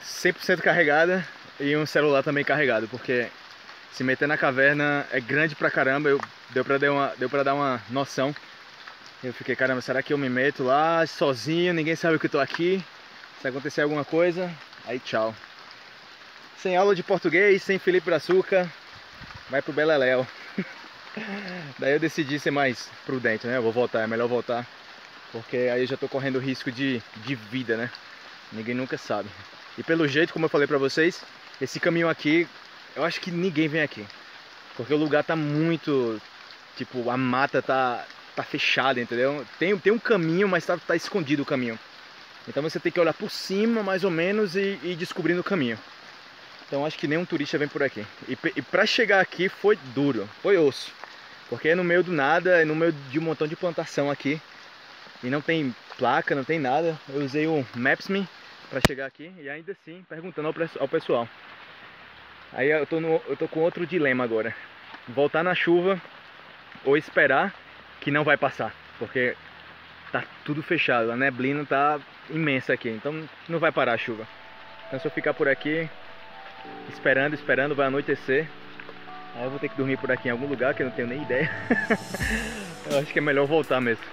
100% 0.00 0.60
carregada 0.60 1.26
e 1.58 1.76
um 1.76 1.86
celular 1.86 2.22
também 2.22 2.44
carregado, 2.44 2.86
porque 2.86 3.26
se 3.90 4.04
meter 4.04 4.28
na 4.28 4.38
caverna 4.38 5.04
é 5.10 5.18
grande 5.18 5.56
pra 5.56 5.72
caramba, 5.72 6.08
eu, 6.08 6.20
deu, 6.50 6.64
pra 6.64 6.78
dar 6.78 6.92
uma, 6.92 7.12
deu 7.18 7.28
pra 7.28 7.42
dar 7.42 7.54
uma 7.54 7.82
noção. 7.90 8.32
Eu 9.22 9.34
fiquei, 9.34 9.56
caramba, 9.56 9.80
será 9.80 10.00
que 10.00 10.12
eu 10.12 10.18
me 10.18 10.28
meto 10.28 10.62
lá 10.62 11.04
sozinho, 11.04 11.74
ninguém 11.74 11.96
sabe 11.96 12.20
que 12.20 12.26
eu 12.26 12.30
tô 12.30 12.38
aqui? 12.38 12.80
Se 13.42 13.48
acontecer 13.48 13.82
alguma 13.82 14.04
coisa, 14.04 14.48
aí 14.86 15.00
tchau. 15.00 15.34
Sem 16.56 16.76
aula 16.76 16.94
de 16.94 17.02
português, 17.02 17.64
sem 17.64 17.80
Felipe 17.80 18.06
Brazuca, 18.06 18.70
vai 19.50 19.60
pro 19.60 19.72
Beleléu. 19.72 20.24
Daí 21.80 21.94
eu 21.94 21.98
decidi 21.98 22.38
ser 22.38 22.52
mais 22.52 22.88
prudente, 23.04 23.44
né? 23.44 23.56
Eu 23.56 23.62
vou 23.62 23.72
voltar, 23.72 24.02
é 24.02 24.06
melhor 24.06 24.28
voltar. 24.28 24.64
Porque 25.32 25.56
aí 25.56 25.82
eu 25.82 25.86
já 25.86 25.96
tô 25.96 26.08
correndo 26.08 26.38
risco 26.38 26.70
de, 26.70 27.02
de 27.16 27.34
vida, 27.34 27.76
né? 27.76 27.90
Ninguém 28.52 28.74
nunca 28.74 28.96
sabe. 28.96 29.28
E 29.76 29.82
pelo 29.82 30.06
jeito, 30.06 30.32
como 30.32 30.44
eu 30.46 30.50
falei 30.50 30.68
pra 30.68 30.78
vocês, 30.78 31.24
esse 31.60 31.80
caminho 31.80 32.08
aqui, 32.08 32.48
eu 32.94 33.04
acho 33.04 33.20
que 33.20 33.32
ninguém 33.32 33.68
vem 33.68 33.82
aqui. 33.82 34.06
Porque 34.76 34.94
o 34.94 34.96
lugar 34.98 35.24
tá 35.24 35.34
muito... 35.34 36.20
Tipo, 36.76 37.10
a 37.10 37.16
mata 37.16 37.60
tá, 37.60 38.06
tá 38.38 38.44
fechada, 38.44 39.00
entendeu? 39.00 39.44
Tem, 39.58 39.76
tem 39.76 39.92
um 39.92 39.98
caminho, 39.98 40.46
mas 40.46 40.64
tá, 40.64 40.78
tá 40.78 40.94
escondido 40.94 41.42
o 41.42 41.46
caminho. 41.46 41.76
Então 42.46 42.62
você 42.62 42.78
tem 42.78 42.92
que 42.92 43.00
olhar 43.00 43.12
por 43.12 43.30
cima, 43.30 43.82
mais 43.82 44.04
ou 44.04 44.12
menos, 44.12 44.54
e 44.54 44.78
ir 44.80 44.96
descobrindo 44.96 45.40
o 45.40 45.44
caminho. 45.44 45.76
Então 46.64 46.86
acho 46.86 46.96
que 46.96 47.08
nenhum 47.08 47.24
turista 47.24 47.58
vem 47.58 47.66
por 47.66 47.82
aqui. 47.82 48.06
E, 48.28 48.38
e 48.54 48.62
para 48.62 48.86
chegar 48.86 49.20
aqui 49.20 49.48
foi 49.48 49.76
duro, 49.92 50.28
foi 50.40 50.56
osso. 50.56 50.92
Porque 51.48 51.70
é 51.70 51.74
no 51.74 51.82
meio 51.82 52.04
do 52.04 52.12
nada, 52.12 52.62
é 52.62 52.64
no 52.64 52.76
meio 52.76 52.92
de 52.92 53.18
um 53.18 53.22
montão 53.22 53.48
de 53.48 53.56
plantação 53.56 54.08
aqui. 54.08 54.40
E 55.24 55.28
não 55.28 55.40
tem 55.40 55.74
placa, 55.96 56.34
não 56.34 56.44
tem 56.44 56.60
nada. 56.60 56.96
Eu 57.08 57.24
usei 57.24 57.48
o 57.48 57.66
Maps.me 57.74 58.28
para 58.70 58.80
chegar 58.86 59.06
aqui 59.06 59.32
e 59.40 59.48
ainda 59.50 59.72
assim 59.72 60.04
perguntando 60.08 60.46
ao, 60.46 60.54
ao 60.80 60.88
pessoal. 60.88 61.28
Aí 62.52 62.70
eu 62.70 62.86
tô, 62.86 63.00
no, 63.00 63.20
eu 63.26 63.36
tô 63.36 63.48
com 63.48 63.60
outro 63.60 63.84
dilema 63.84 64.22
agora. 64.22 64.54
Voltar 65.08 65.42
na 65.42 65.56
chuva 65.56 66.00
ou 66.84 66.96
esperar 66.96 67.52
que 68.00 68.10
não 68.10 68.24
vai 68.24 68.36
passar, 68.36 68.74
porque 68.98 69.36
tá 70.12 70.24
tudo 70.44 70.62
fechado, 70.62 71.10
a 71.10 71.16
neblina 71.16 71.64
tá 71.64 71.98
imensa 72.30 72.72
aqui, 72.72 72.88
então 72.88 73.28
não 73.48 73.58
vai 73.58 73.72
parar 73.72 73.94
a 73.94 73.98
chuva. 73.98 74.26
Então 74.86 74.98
se 74.98 75.06
eu 75.06 75.10
ficar 75.10 75.34
por 75.34 75.48
aqui 75.48 75.88
esperando, 76.90 77.34
esperando, 77.34 77.74
vai 77.74 77.86
anoitecer. 77.86 78.46
Aí 79.36 79.44
eu 79.44 79.50
vou 79.50 79.58
ter 79.58 79.68
que 79.68 79.76
dormir 79.76 79.98
por 79.98 80.10
aqui 80.10 80.28
em 80.28 80.32
algum 80.32 80.46
lugar 80.46 80.74
que 80.74 80.82
eu 80.82 80.86
não 80.86 80.94
tenho 80.94 81.08
nem 81.08 81.22
ideia. 81.22 81.50
eu 82.90 82.98
acho 82.98 83.12
que 83.12 83.18
é 83.18 83.22
melhor 83.22 83.46
voltar 83.46 83.80
mesmo. 83.80 84.04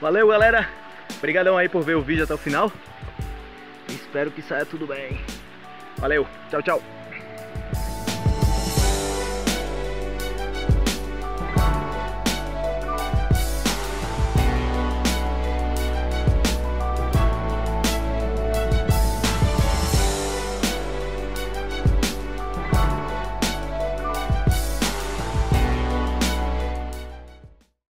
Valeu, 0.00 0.28
galera. 0.28 0.68
Obrigadão 1.16 1.56
aí 1.56 1.68
por 1.68 1.82
ver 1.82 1.96
o 1.96 2.02
vídeo 2.02 2.24
até 2.24 2.34
o 2.34 2.38
final. 2.38 2.70
Espero 3.88 4.30
que 4.30 4.42
saia 4.42 4.64
tudo 4.64 4.86
bem. 4.86 5.20
Valeu. 5.96 6.26
Tchau, 6.50 6.62
tchau. 6.62 6.97